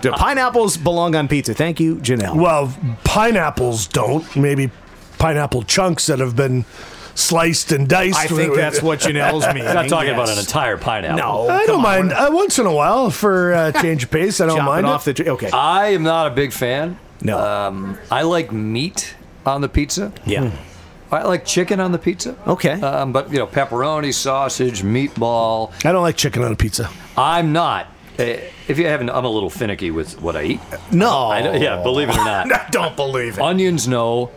[0.00, 1.54] do pineapples belong on pizza?
[1.54, 2.36] Thank you, Janelle.
[2.36, 4.36] Well, pineapples don't.
[4.36, 4.70] Maybe
[5.18, 6.64] pineapple chunks that have been
[7.14, 8.18] sliced and diced.
[8.18, 9.66] I think that's what Janelle's meaning.
[9.68, 11.16] I'm not talking about an entire pineapple.
[11.18, 12.12] No, I don't on, mind.
[12.12, 15.08] Uh, once in a while for uh, change of pace, I don't chopping mind off
[15.08, 15.16] it.
[15.16, 15.50] the okay.
[15.50, 16.98] I am not a big fan.
[17.22, 19.14] no, Um, I like meat
[19.46, 20.12] on the pizza.
[20.26, 20.50] yeah,
[21.12, 22.36] I like chicken on the pizza.
[22.46, 22.80] Okay.
[22.80, 25.72] Um, but you know, pepperoni, sausage, meatball.
[25.84, 26.90] I don't like chicken on a pizza.
[27.16, 27.86] I'm not
[28.18, 30.60] Uh, if you haven't, I'm a little finicky with what I eat.
[30.90, 31.26] No.
[31.26, 32.50] I, yeah, believe it or not.
[32.66, 33.40] I don't believe it.
[33.40, 34.30] Onions, no.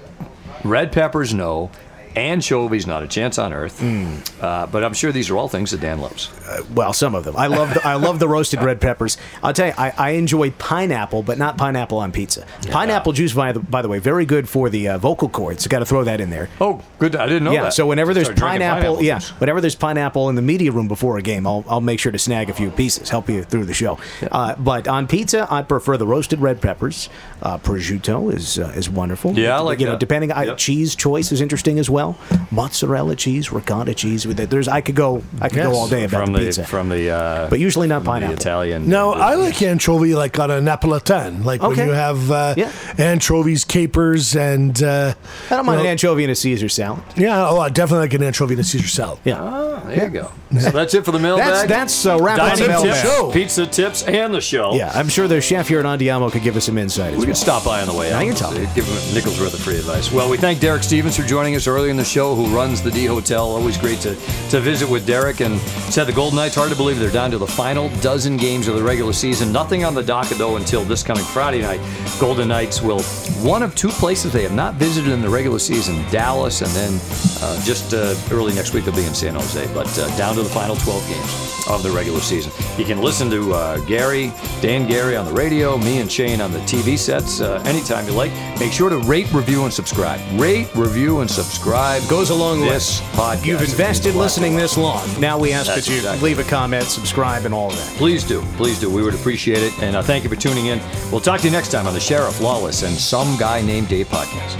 [0.63, 1.71] Red peppers, no.
[2.19, 3.79] Anchovies, not a chance on earth.
[3.79, 4.43] Mm.
[4.43, 6.29] Uh, but I'm sure these are all things that Dan loves.
[6.73, 7.35] Well, some of them.
[7.37, 9.17] I love the, I love the roasted red peppers.
[9.41, 12.45] I'll tell you, I, I enjoy pineapple, but not pineapple on pizza.
[12.69, 15.65] Pineapple juice, by the, by the way, very good for the uh, vocal cords.
[15.67, 16.49] Got to throw that in there.
[16.59, 17.15] Oh, good.
[17.15, 17.63] I didn't know yeah.
[17.63, 17.73] that.
[17.73, 21.21] So whenever there's drinking pineapple, yeah, whenever there's pineapple in the media room before a
[21.21, 23.99] game, I'll, I'll make sure to snag a few pieces, help you through the show.
[24.31, 27.09] Uh, but on pizza, I prefer the roasted red peppers.
[27.41, 29.33] Uh, prosciutto is uh, is wonderful.
[29.37, 29.99] Yeah, I like you know, that.
[29.99, 30.57] depending, I, Yep.
[30.57, 32.08] cheese choice is interesting as well.
[32.51, 34.25] Mozzarella cheese, ricotta cheese.
[34.25, 34.49] With it.
[34.49, 36.63] There's, I could go, I could go all day about from the the pizza.
[36.65, 38.35] from the uh, but usually not from the pineapple.
[38.35, 38.89] Italian.
[38.89, 41.75] No, I like anchovy like on a Napolitan, like Okay.
[41.81, 42.71] when you have uh, Yeah.
[42.97, 45.13] anchovies, capers, and uh,
[45.49, 47.03] I don't mind you an anchovy in a Caesar salad.
[47.15, 49.19] Yeah, oh, I definitely like an anchovy in a Caesar salad.
[49.23, 49.41] Yeah.
[49.41, 50.31] Ah, there you go.
[50.59, 51.45] So that's it for the mailbag.
[51.67, 52.93] That's that's uh, wrap on the mailbag.
[52.93, 53.31] tips, Show.
[53.31, 54.73] pizza tips, and the show.
[54.73, 57.09] Yeah, I'm sure the chef here at Andiamo could give us some insight.
[57.09, 57.25] As We well.
[57.27, 58.25] could stop by on the way Now out.
[58.25, 58.61] you're talking.
[58.73, 60.11] Give him a nickel's worth of free advice.
[60.11, 63.05] Well, we thank Derek Stevens for joining us in the show, who runs the D
[63.05, 63.43] Hotel.
[63.43, 64.15] Always great to,
[64.49, 65.41] to visit with Derek.
[65.41, 65.59] And
[65.91, 68.75] said the Golden Knights, hard to believe they're down to the final dozen games of
[68.75, 69.51] the regular season.
[69.51, 71.81] Nothing on the docket, though, until this coming Friday night.
[72.19, 73.01] Golden Knights will,
[73.43, 76.93] one of two places they have not visited in the regular season, Dallas, and then
[77.41, 79.73] uh, just uh, early next week they'll be in San Jose.
[79.73, 82.51] But uh, down to the final 12 games of the regular season.
[82.77, 86.51] You can listen to uh, Gary, Dan Gary on the radio, me and Shane on
[86.51, 88.31] the TV sets uh, anytime you like.
[88.59, 90.19] Make sure to rate, review, and subscribe.
[90.39, 91.78] Rate, review, and subscribe.
[92.09, 93.45] Goes along this podcast.
[93.45, 95.21] You've invested means a lot listening this long.
[95.21, 97.87] Now we ask That's that you exactly leave a comment, subscribe, and all of that.
[97.95, 98.41] Please do.
[98.57, 98.89] Please do.
[98.89, 99.71] We would appreciate it.
[99.81, 100.81] And uh, thank you for tuning in.
[101.09, 104.09] We'll talk to you next time on the Sheriff Lawless and Some Guy Named Dave
[104.09, 104.57] podcast.